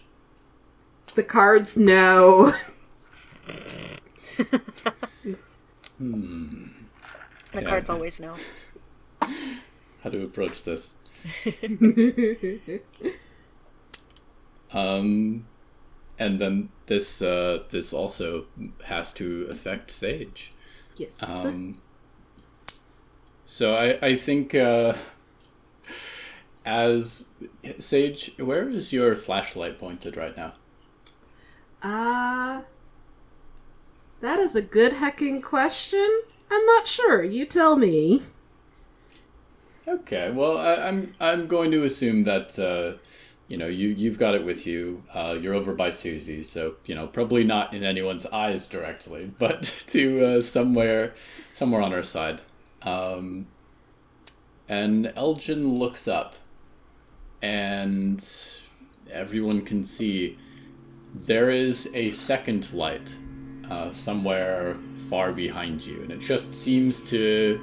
the 1.15 1.23
cards 1.23 1.75
no. 1.79 2.53
Hmm. 5.97 6.67
The 7.53 7.63
Yeah. 7.63 7.69
cards 7.71 7.89
always 7.89 8.21
know. 8.21 8.37
How 10.03 10.11
to 10.11 10.23
approach 10.23 10.63
this? 10.65 10.93
Um, 14.75 15.45
and 16.19 16.41
then 16.41 16.71
this 16.87 17.23
uh, 17.23 17.65
this 17.71 17.93
also 17.93 18.47
has 18.85 19.13
to 19.15 19.47
affect 19.51 19.91
Sage. 19.91 20.53
yes. 20.97 21.23
Um, 21.23 21.81
so 23.47 23.75
I 23.75 23.99
I 24.07 24.15
think 24.17 24.55
uh, 24.55 24.95
as 26.65 27.25
Sage, 27.79 28.33
where 28.39 28.69
is 28.69 28.93
your 28.93 29.15
flashlight 29.15 29.79
pointed 29.79 30.17
right 30.17 30.37
now? 30.37 30.55
Uh 31.83 32.63
that 34.21 34.39
is 34.39 34.55
a 34.55 34.63
good 34.63 34.93
hecking 34.93 35.43
question. 35.43 36.23
I'm 36.51 36.65
not 36.67 36.87
sure. 36.87 37.25
You 37.25 37.45
tell 37.45 37.77
me. 37.77 38.23
Okay, 39.87 40.31
well 40.31 40.57
I, 40.59 40.77
I'm 40.77 41.15
I'm 41.19 41.47
going 41.49 41.71
to 41.73 41.85
assume 41.85 42.23
that 42.25 42.57
uh, 42.59 42.99
you 43.53 43.59
know 43.59 43.67
you 43.67 43.89
you've 43.89 44.19
got 44.19 44.35
it 44.35 44.47
with 44.47 44.67
you. 44.67 45.03
Uh, 45.13 45.37
you're 45.39 45.53
over 45.53 45.75
by 45.75 45.91
Susie, 45.91 46.43
so 46.43 46.77
you 46.87 46.95
know 46.95 47.07
probably 47.07 47.45
not 47.45 47.75
in 47.75 47.85
anyone's 47.85 48.25
eyes 48.25 48.67
directly, 48.67 49.31
but 49.39 49.65
to 49.89 50.25
uh, 50.25 50.41
somewhere 50.41 51.15
somewhere 51.53 51.83
on 51.83 51.93
her 51.93 52.03
side. 52.03 52.41
Um, 52.81 53.49
and 54.71 55.13
Elgin 55.17 55.75
looks 55.75 56.09
up, 56.09 56.37
and 57.43 58.27
everyone 59.11 59.67
can 59.67 59.85
see 59.85 60.39
there 61.15 61.51
is 61.51 61.91
a 61.93 62.11
second 62.13 62.73
light 62.73 63.15
uh, 63.71 63.93
somewhere 63.93 64.79
far 65.11 65.31
behind 65.31 65.85
you, 65.85 66.01
and 66.01 66.11
it 66.11 66.21
just 66.21 66.55
seems 66.55 67.03
to 67.03 67.61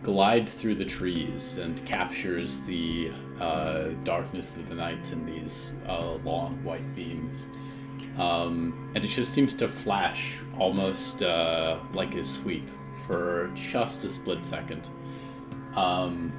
glide 0.00 0.48
through 0.48 0.76
the 0.76 0.84
trees 0.84 1.56
and 1.56 1.84
captures 1.84 2.60
the 2.68 3.10
uh, 3.40 3.88
darkness 4.04 4.54
of 4.56 4.68
the 4.68 4.74
night 4.74 5.10
and 5.10 5.26
these 5.26 5.72
uh, 5.88 6.12
long 6.24 6.62
white 6.62 6.94
beams. 6.94 7.46
Um, 8.16 8.90
and 8.94 9.04
it 9.04 9.08
just 9.08 9.32
seems 9.32 9.56
to 9.56 9.68
flash 9.68 10.36
almost 10.58 11.22
uh, 11.22 11.80
like 11.92 12.14
a 12.14 12.22
sweep 12.22 12.68
for 13.06 13.50
just 13.54 14.04
a 14.04 14.08
split 14.08 14.46
second. 14.46 14.88
Um, 15.74 16.32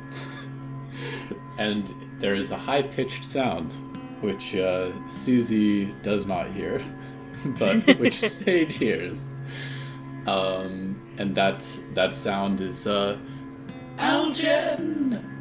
and 1.57 1.93
there 2.19 2.35
is 2.35 2.51
a 2.51 2.57
high 2.57 2.81
pitched 2.81 3.25
sound, 3.25 3.73
which 4.21 4.55
uh, 4.55 4.91
Susie 5.09 5.85
does 6.01 6.25
not 6.25 6.51
hear, 6.51 6.81
but 7.59 7.85
which 7.99 8.19
Sage 8.29 8.77
hears. 8.77 9.19
Um, 10.27 10.99
and 11.17 11.35
that 11.35 11.63
that 11.93 12.13
sound 12.13 12.61
is 12.61 12.87
uh, 12.87 13.17
Elgin. 13.99 15.34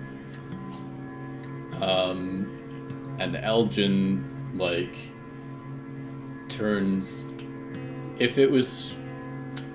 Um, 1.83 3.17
and 3.19 3.37
Elgin 3.37 4.53
like 4.55 4.97
turns. 6.49 7.25
If 8.19 8.39
it 8.39 8.51
was 8.51 8.93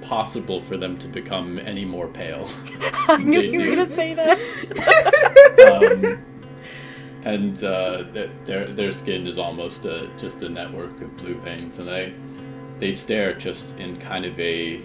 possible 0.01 0.59
for 0.59 0.76
them 0.76 0.97
to 0.97 1.07
become 1.07 1.59
any 1.59 1.85
more 1.85 2.07
pale. 2.07 2.49
I 3.07 3.17
knew 3.17 3.41
you 3.41 3.61
were 3.61 3.76
gonna 3.76 3.85
say 3.85 4.13
that. 4.13 4.38
um, 5.71 6.26
and 7.23 7.63
uh, 7.63 8.03
their 8.45 8.67
their 8.67 8.91
skin 8.91 9.27
is 9.27 9.38
almost 9.38 9.85
a, 9.85 10.09
just 10.17 10.41
a 10.41 10.49
network 10.49 11.01
of 11.01 11.15
blue 11.17 11.39
veins, 11.41 11.80
and 11.80 11.88
they 11.88 12.13
they 12.80 12.93
stare 12.93 13.34
just 13.34 13.77
in 13.77 13.97
kind 13.97 14.26
of 14.26 14.39
a 14.39 14.81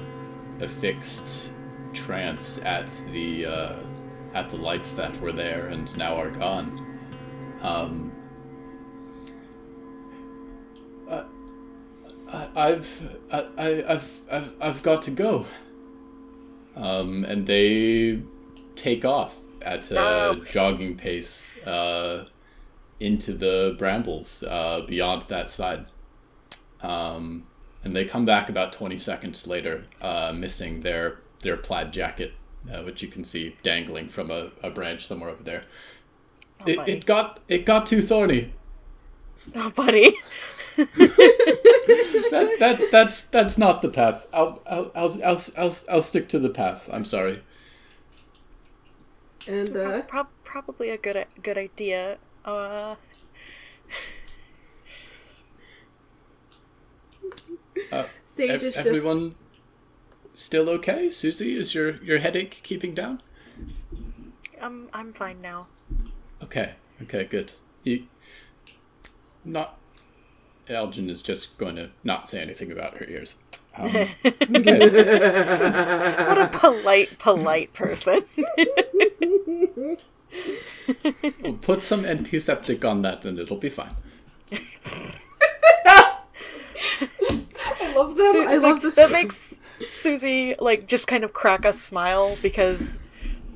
a 0.60 0.68
fixed 0.68 1.52
trance 1.92 2.58
at 2.64 2.88
the 3.12 3.46
uh, 3.46 3.76
at 4.34 4.50
the 4.50 4.56
lights 4.56 4.92
that 4.92 5.18
were 5.20 5.32
there 5.32 5.68
and 5.68 5.96
now 5.96 6.16
are 6.16 6.30
gone. 6.30 6.93
Um, 7.64 8.12
I, 12.28 12.48
I've 12.56 12.88
I, 13.30 13.38
I, 13.56 13.92
I've 13.94 14.10
I've 14.30 14.52
I've 14.60 14.82
got 14.82 15.02
to 15.02 15.10
go. 15.10 15.46
Um, 16.76 17.24
and 17.24 17.46
they 17.46 18.20
take 18.74 19.04
off 19.04 19.34
at 19.62 19.90
a 19.92 19.98
Oh. 20.00 20.34
jogging 20.44 20.96
pace 20.96 21.48
uh, 21.64 22.24
into 22.98 23.32
the 23.32 23.76
brambles 23.78 24.42
uh, 24.42 24.82
beyond 24.86 25.22
that 25.28 25.50
side. 25.50 25.86
Um, 26.82 27.46
and 27.84 27.94
they 27.94 28.04
come 28.04 28.24
back 28.26 28.48
about 28.48 28.72
20 28.72 28.98
seconds 28.98 29.46
later, 29.46 29.84
uh, 30.02 30.32
missing 30.34 30.80
their, 30.82 31.20
their 31.42 31.56
plaid 31.56 31.92
jacket, 31.92 32.32
uh, 32.72 32.82
which 32.82 33.02
you 33.02 33.08
can 33.08 33.24
see 33.24 33.56
dangling 33.62 34.08
from 34.08 34.30
a, 34.30 34.50
a 34.62 34.70
branch 34.70 35.06
somewhere 35.06 35.30
over 35.30 35.42
there. 35.44 35.64
It, 36.66 36.86
it 36.86 37.06
got 37.06 37.40
it 37.48 37.64
got 37.66 37.86
too 37.86 38.02
thorny. 38.02 38.52
Oh, 39.54 39.70
buddy. 39.70 40.16
That, 42.30 42.58
that 42.58 42.90
that's 42.90 43.22
that's 43.24 43.56
not 43.58 43.82
the 43.82 43.88
path. 43.88 44.26
I'll 44.32 44.62
I'll 44.66 44.90
I'll 44.94 45.22
I'll, 45.24 45.42
I'll, 45.56 45.74
I'll 45.90 46.02
stick 46.02 46.28
to 46.30 46.38
the 46.38 46.50
path. 46.50 46.88
I'm 46.92 47.04
sorry. 47.04 47.42
And 49.46 49.76
uh, 49.76 50.02
Prob- 50.02 50.32
probably 50.44 50.90
a 50.90 50.98
good 50.98 51.26
good 51.42 51.56
idea. 51.58 52.18
Uh, 52.44 52.96
Sage 58.24 58.62
Ev- 58.62 58.62
is 58.62 58.78
just 58.80 58.84
everyone 58.86 59.34
still 60.34 60.68
okay? 60.70 61.10
Susie, 61.10 61.56
is 61.56 61.74
your 61.74 61.96
your 62.04 62.18
headache 62.18 62.60
keeping 62.62 62.94
down? 62.94 63.22
I'm 64.60 64.88
I'm 64.92 65.12
fine 65.12 65.40
now. 65.40 65.68
Okay. 66.54 66.74
Okay. 67.02 67.24
Good. 67.24 67.52
You 67.82 68.04
not. 69.44 69.76
Elgin 70.68 71.10
is 71.10 71.20
just 71.20 71.58
going 71.58 71.74
to 71.74 71.90
not 72.04 72.28
say 72.28 72.40
anything 72.40 72.70
about 72.70 72.98
her 72.98 73.06
ears. 73.06 73.34
Um, 73.76 73.88
okay. 73.96 74.14
What 76.28 76.38
a 76.38 76.48
polite, 76.52 77.18
polite 77.18 77.72
person. 77.72 78.24
We'll 81.42 81.54
put 81.60 81.82
some 81.82 82.06
antiseptic 82.06 82.84
on 82.84 83.02
that, 83.02 83.24
and 83.24 83.40
it'll 83.40 83.56
be 83.56 83.70
fine. 83.70 83.96
I 84.52 84.60
love 87.96 88.16
them. 88.16 88.32
Su- 88.32 88.42
I 88.42 88.58
love 88.58 88.62
like, 88.62 88.82
the 88.82 88.90
that 88.90 89.10
makes 89.10 89.58
Susie 89.84 90.54
like 90.60 90.86
just 90.86 91.08
kind 91.08 91.24
of 91.24 91.32
crack 91.32 91.64
a 91.64 91.72
smile 91.72 92.38
because 92.40 93.00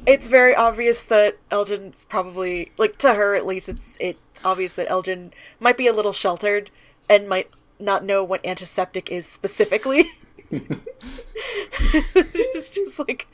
it's 0.08 0.26
very 0.26 0.54
obvious 0.54 1.04
that 1.04 1.36
Elgin's 1.50 2.06
probably 2.06 2.72
like 2.78 2.96
to 2.96 3.12
her 3.12 3.34
at 3.34 3.46
least 3.46 3.68
it's 3.68 3.98
it's 4.00 4.18
obvious 4.42 4.72
that 4.74 4.90
Elgin 4.90 5.34
might 5.60 5.76
be 5.76 5.86
a 5.86 5.92
little 5.92 6.14
sheltered 6.14 6.70
and 7.10 7.28
might 7.28 7.50
not 7.78 8.04
know 8.04 8.24
what 8.24 8.44
antiseptic 8.44 9.10
is 9.10 9.26
specifically. 9.26 10.12
She's 10.50 12.70
just 12.70 12.98
like 12.98 13.28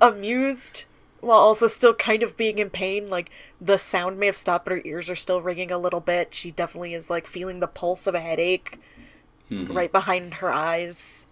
amused 0.00 0.86
while 1.20 1.38
also 1.38 1.66
still 1.66 1.94
kind 1.94 2.22
of 2.22 2.38
being 2.38 2.58
in 2.58 2.70
pain. 2.70 3.10
Like 3.10 3.30
the 3.60 3.76
sound 3.76 4.18
may 4.18 4.26
have 4.26 4.36
stopped, 4.36 4.64
but 4.64 4.72
her 4.72 4.82
ears 4.84 5.10
are 5.10 5.14
still 5.14 5.42
ringing 5.42 5.70
a 5.70 5.78
little 5.78 6.00
bit. 6.00 6.34
She 6.34 6.50
definitely 6.50 6.94
is 6.94 7.10
like 7.10 7.26
feeling 7.26 7.60
the 7.60 7.68
pulse 7.68 8.06
of 8.06 8.14
a 8.14 8.20
headache 8.20 8.80
mm-hmm. 9.50 9.72
right 9.72 9.92
behind 9.92 10.34
her 10.34 10.50
eyes. 10.50 11.26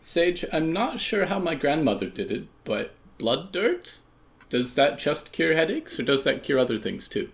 Sage, 0.00 0.44
I'm 0.52 0.72
not 0.72 1.00
sure 1.00 1.26
how 1.26 1.40
my 1.40 1.56
grandmother 1.56 2.08
did 2.08 2.30
it, 2.30 2.46
but 2.64 2.94
blood 3.22 3.52
dirt? 3.52 4.00
Does 4.50 4.74
that 4.74 4.98
just 4.98 5.30
cure 5.30 5.54
headaches, 5.54 5.98
or 5.98 6.02
does 6.02 6.24
that 6.24 6.42
cure 6.42 6.58
other 6.58 6.76
things 6.76 7.06
too? 7.08 7.30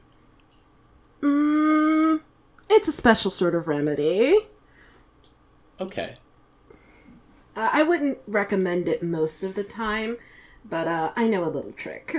Mm, 1.23 2.21
it's 2.69 2.89
a 2.89 2.93
special 2.93 3.31
sort 3.31 3.55
of 3.55 3.69
remedy. 3.69 4.39
Okay. 5.81 6.19
Uh, 7.57 7.71
I 7.73 7.83
wouldn't 7.83 8.19
recommend 8.27 8.87
it 8.87 9.03
most 9.03 9.43
of 9.43 9.55
the 9.55 9.65
time, 9.65 10.19
but 10.69 10.87
uh, 10.87 11.13
I 11.17 11.27
know 11.27 11.43
a 11.43 11.49
little 11.49 11.73
trick. 11.73 12.15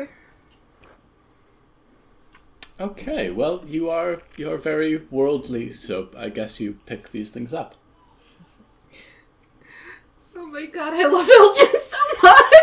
Okay, 2.80 3.30
well, 3.30 3.64
you 3.68 3.90
are 3.92 4.24
you 4.36 4.52
are 4.52 4.58
very 4.58 4.98
worldly, 5.12 5.72
so 5.72 6.10
I 6.18 6.30
guess 6.30 6.60
you 6.60 6.80
pick 6.88 7.12
these 7.12 7.30
things 7.30 7.54
up. 7.54 7.76
Oh 10.36 10.48
my 10.48 10.66
god, 10.66 10.94
I 10.96 11.06
love 11.06 11.30
Elgin 11.30 11.80
so 11.80 11.98
much! 12.24 12.59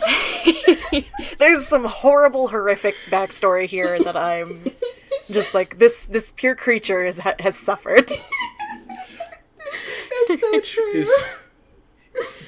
There's 1.38 1.66
some 1.66 1.84
horrible, 1.84 2.48
horrific 2.48 2.94
backstory 3.10 3.66
here 3.66 3.98
that 4.02 4.16
I'm 4.16 4.64
just 5.30 5.54
like 5.54 5.78
this. 5.78 6.06
This 6.06 6.32
pure 6.34 6.54
creature 6.54 7.04
is 7.04 7.18
has 7.18 7.56
suffered. 7.56 8.10
That's 10.28 10.40
so 10.40 10.60
true. 10.62 10.92
Is, 10.94 11.10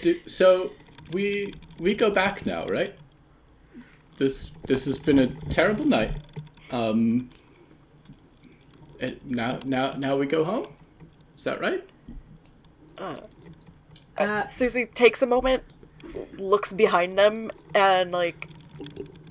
do, 0.03 0.21
so 0.27 0.73
we 1.13 1.55
we 1.79 1.95
go 1.95 2.11
back 2.11 2.47
now, 2.47 2.67
right? 2.67 2.95
This 4.17 4.51
this 4.67 4.85
has 4.85 4.99
been 4.99 5.19
a 5.19 5.29
terrible 5.51 5.85
night. 5.85 6.13
Um. 6.71 7.31
And 9.01 9.19
now 9.25 9.59
now 9.65 9.95
now 9.95 10.17
we 10.17 10.27
go 10.27 10.45
home. 10.45 10.69
Is 11.37 11.45
that 11.45 11.61
right? 11.61 11.85
Uh, 12.97 13.17
Uh, 14.17 14.47
Susie 14.47 14.87
takes 14.87 15.21
a 15.23 15.27
moment, 15.27 15.65
looks 16.39 16.73
behind 16.73 17.19
them, 17.19 17.51
and 17.75 18.13
like 18.13 18.49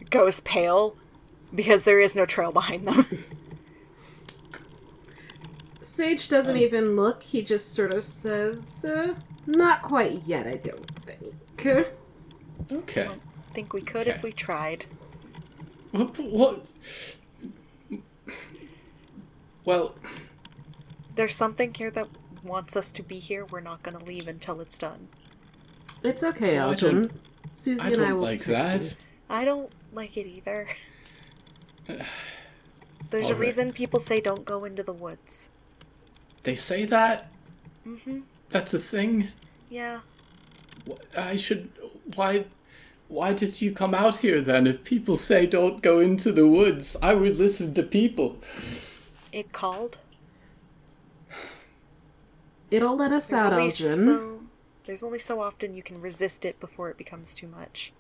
goes 0.09 0.41
pale 0.41 0.95
because 1.53 1.83
there 1.83 1.99
is 1.99 2.15
no 2.15 2.25
trail 2.25 2.51
behind 2.51 2.87
them. 2.87 3.05
Sage 5.81 6.27
doesn't 6.27 6.57
even 6.57 6.95
look, 6.95 7.21
he 7.21 7.43
just 7.43 7.73
sort 7.73 7.91
of 7.91 8.03
says, 8.03 8.83
uh, 8.83 9.13
Not 9.45 9.83
quite 9.83 10.23
yet, 10.25 10.47
I 10.47 10.57
don't 10.57 10.89
think. 11.05 11.87
Okay. 12.71 13.07
I 13.07 13.53
think 13.53 13.73
we 13.73 13.81
could 13.81 14.07
if 14.07 14.23
we 14.23 14.31
tried. 14.31 14.85
What? 15.91 16.17
what? 16.17 16.65
Well, 19.65 19.95
There's 21.15 21.35
something 21.35 21.73
here 21.73 21.91
that 21.91 22.07
wants 22.41 22.75
us 22.75 22.91
to 22.93 23.03
be 23.03 23.19
here. 23.19 23.45
We're 23.45 23.59
not 23.59 23.83
gonna 23.83 24.03
leave 24.03 24.27
until 24.27 24.61
it's 24.61 24.77
done. 24.77 25.09
It's 26.03 26.23
okay, 26.23 26.57
I 26.57 26.63
Elgin. 26.63 27.01
don't- 27.03 27.23
Susie 27.55 27.81
I 27.81 27.87
and 27.91 27.95
I 28.01 28.07
don't 28.07 28.15
will 28.15 28.21
like 28.21 28.45
that. 28.45 28.83
you. 28.83 28.91
I 29.29 29.45
don't 29.45 29.71
like 29.93 30.17
it 30.17 30.25
either. 30.27 30.67
There's 33.09 33.25
a 33.25 33.33
Alright. 33.33 33.39
reason 33.39 33.73
people 33.73 33.99
say 33.99 34.19
don't 34.19 34.43
go 34.43 34.65
into 34.65 34.81
the 34.83 34.93
woods. 34.93 35.49
They 36.43 36.55
say 36.55 36.85
that. 36.85 37.31
Mm-hmm. 37.87 38.21
That's 38.49 38.73
a 38.73 38.79
thing. 38.79 39.29
Yeah. 39.69 39.99
I 41.17 41.35
should. 41.35 41.69
Why? 42.15 42.45
Why 43.07 43.33
did 43.33 43.61
you 43.61 43.71
come 43.71 43.93
out 43.93 44.17
here 44.17 44.41
then? 44.41 44.65
If 44.65 44.83
people 44.83 45.15
say 45.17 45.45
don't 45.45 45.81
go 45.81 45.99
into 45.99 46.31
the 46.31 46.47
woods, 46.47 46.95
I 47.01 47.13
would 47.13 47.37
listen 47.37 47.73
to 47.75 47.83
people. 47.83 48.37
It 49.31 49.51
called. 49.51 49.97
It'll 52.71 52.95
let 52.95 53.11
us 53.11 53.27
There's 53.27 53.41
out, 53.43 53.53
only 53.53 53.65
Elgin. 53.65 54.03
so 54.03 54.32
there's 54.85 55.03
only 55.03 55.19
so 55.19 55.41
often 55.41 55.73
you 55.75 55.83
can 55.83 56.01
resist 56.01 56.45
it 56.45 56.59
before 56.59 56.89
it 56.89 56.97
becomes 56.97 57.33
too 57.33 57.47
much. 57.47 57.93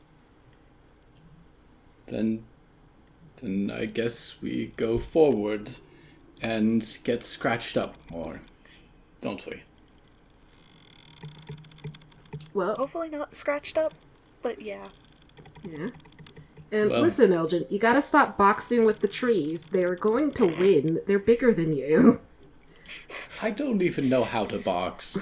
Then, 2.07 2.43
then 3.41 3.71
I 3.71 3.85
guess 3.85 4.35
we 4.41 4.73
go 4.77 4.99
forward, 4.99 5.77
and 6.41 6.99
get 7.05 7.23
scratched 7.23 7.77
up 7.77 7.95
more, 8.11 8.41
don't 9.21 9.45
we? 9.45 9.63
Well, 12.53 12.75
Hopefully 12.75 13.09
not 13.09 13.33
scratched 13.33 13.77
up, 13.77 13.93
but 14.41 14.61
yeah. 14.61 14.89
yeah. 15.63 15.89
And 16.71 16.89
Well- 16.89 17.01
listen, 17.01 17.31
Elgin, 17.33 17.65
you 17.69 17.79
gotta 17.79 18.01
stop 18.01 18.37
boxing 18.37 18.83
with 18.85 18.99
the 18.99 19.07
trees. 19.07 19.65
They're 19.65 19.95
going 19.95 20.33
to 20.33 20.45
win. 20.59 20.99
They're 21.07 21.19
bigger 21.19 21.53
than 21.53 21.73
you. 21.75 22.19
I 23.41 23.51
don't 23.51 23.81
even 23.81 24.09
know 24.09 24.23
how 24.23 24.45
to 24.45 24.59
box. 24.59 25.17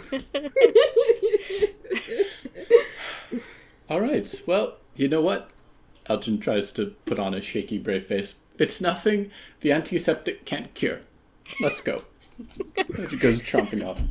All 3.90 4.02
right. 4.02 4.42
Well, 4.46 4.78
you 4.96 5.08
know 5.08 5.22
what? 5.22 5.50
Elgin 6.08 6.40
tries 6.40 6.72
to 6.74 6.96
put 7.06 7.20
on 7.20 7.34
a 7.34 7.42
shaky, 7.42 7.78
brave 7.78 8.06
face. 8.06 8.36
It's 8.58 8.82
nothing 8.82 9.32
the 9.62 9.72
antiseptic 9.72 10.46
can't 10.46 10.74
cure. 10.74 11.02
Let's 11.60 11.82
go. 11.82 12.04
he 13.10 13.18
goes 13.18 13.42
tromping 13.42 13.86
off. 13.86 14.02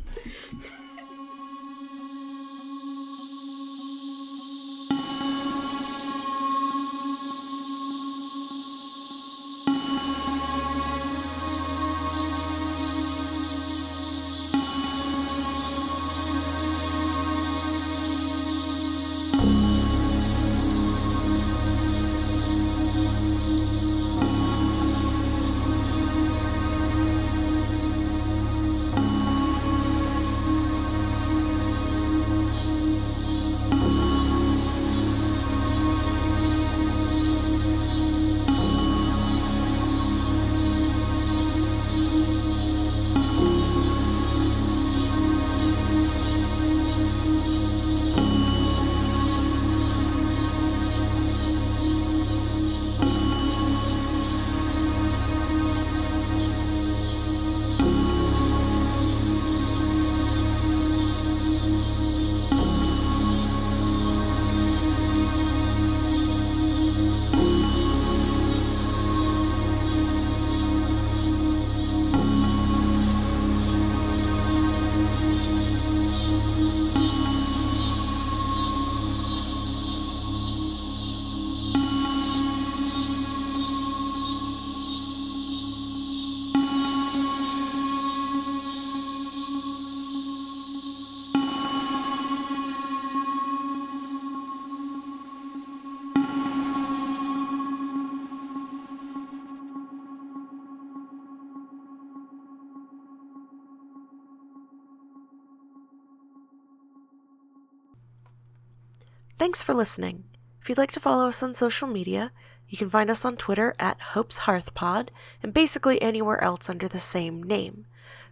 Thanks 109.51 109.63
for 109.63 109.73
listening. 109.73 110.23
If 110.61 110.69
you'd 110.69 110.77
like 110.77 110.93
to 110.93 110.99
follow 111.01 111.27
us 111.27 111.43
on 111.43 111.53
social 111.53 111.85
media, 111.85 112.31
you 112.69 112.77
can 112.77 112.89
find 112.89 113.09
us 113.09 113.25
on 113.25 113.35
Twitter 113.35 113.75
at 113.77 113.99
Hope's 113.99 114.37
Hearth 114.37 114.73
Pod 114.73 115.11
and 115.43 115.53
basically 115.53 116.01
anywhere 116.01 116.41
else 116.41 116.69
under 116.69 116.87
the 116.87 117.01
same 117.01 117.43
name. 117.43 117.85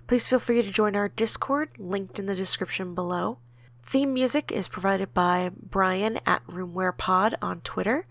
Please 0.08 0.30
feel 0.30 0.40
free 0.40 0.62
to 0.62 0.72
join 0.72 0.96
our 0.96 1.10
Discord, 1.10 1.72
linked 1.78 2.20
in 2.20 2.26
the 2.26 2.36
description 2.36 2.96
below. 2.96 3.40
Theme 3.86 4.14
music 4.14 4.50
is 4.50 4.70
provided 4.70 5.14
by 5.14 5.52
Brian 5.62 6.20
at 6.26 6.48
Roomware 6.48 6.98
Pod 6.98 7.36
on 7.42 7.60
Twitter, 7.66 8.06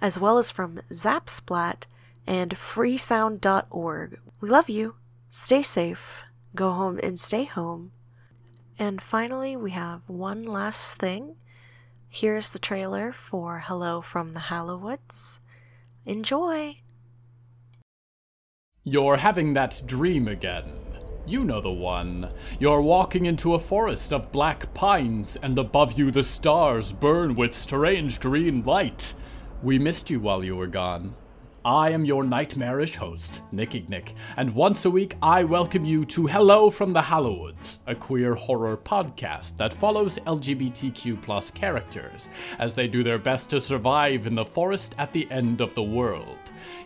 as 0.00 0.18
well 0.18 0.38
as 0.38 0.50
from 0.50 0.80
Zapsplat 0.90 1.82
and 2.26 2.52
freesound.org. 2.52 4.20
We 4.40 4.48
love 4.48 4.70
you. 4.70 4.94
Stay 5.28 5.60
safe. 5.60 6.22
Go 6.54 6.72
home 6.72 6.98
and 7.02 7.20
stay 7.20 7.44
home. 7.44 7.92
And 8.78 9.02
finally, 9.02 9.54
we 9.54 9.72
have 9.72 10.00
one 10.06 10.44
last 10.44 10.96
thing. 10.96 11.36
Here's 12.14 12.52
the 12.52 12.60
trailer 12.60 13.10
for 13.10 13.58
Hello 13.58 14.00
from 14.00 14.34
the 14.34 14.46
Hallowoods. 14.46 15.40
Enjoy! 16.06 16.76
You're 18.84 19.16
having 19.16 19.54
that 19.54 19.82
dream 19.84 20.28
again. 20.28 20.74
You 21.26 21.42
know 21.42 21.60
the 21.60 21.72
one. 21.72 22.32
You're 22.60 22.82
walking 22.82 23.26
into 23.26 23.54
a 23.54 23.58
forest 23.58 24.12
of 24.12 24.30
black 24.30 24.72
pines, 24.74 25.34
and 25.42 25.58
above 25.58 25.98
you 25.98 26.12
the 26.12 26.22
stars 26.22 26.92
burn 26.92 27.34
with 27.34 27.52
strange 27.52 28.20
green 28.20 28.62
light. 28.62 29.14
We 29.60 29.80
missed 29.80 30.08
you 30.08 30.20
while 30.20 30.44
you 30.44 30.54
were 30.54 30.68
gone. 30.68 31.16
I 31.66 31.92
am 31.92 32.04
your 32.04 32.24
nightmarish 32.24 32.94
host, 32.94 33.40
Nick 33.50 33.70
Ignick, 33.70 34.12
and 34.36 34.54
once 34.54 34.84
a 34.84 34.90
week 34.90 35.16
I 35.22 35.44
welcome 35.44 35.82
you 35.82 36.04
to 36.04 36.26
Hello 36.26 36.68
from 36.68 36.92
the 36.92 37.00
Hallowoods, 37.00 37.80
a 37.86 37.94
queer 37.94 38.34
horror 38.34 38.76
podcast 38.76 39.56
that 39.56 39.72
follows 39.72 40.18
LGBTQ 40.26 41.22
plus 41.22 41.50
characters 41.50 42.28
as 42.58 42.74
they 42.74 42.86
do 42.86 43.02
their 43.02 43.18
best 43.18 43.48
to 43.48 43.62
survive 43.62 44.26
in 44.26 44.34
the 44.34 44.44
forest 44.44 44.94
at 44.98 45.10
the 45.14 45.26
end 45.30 45.62
of 45.62 45.74
the 45.74 45.82
world. 45.82 46.36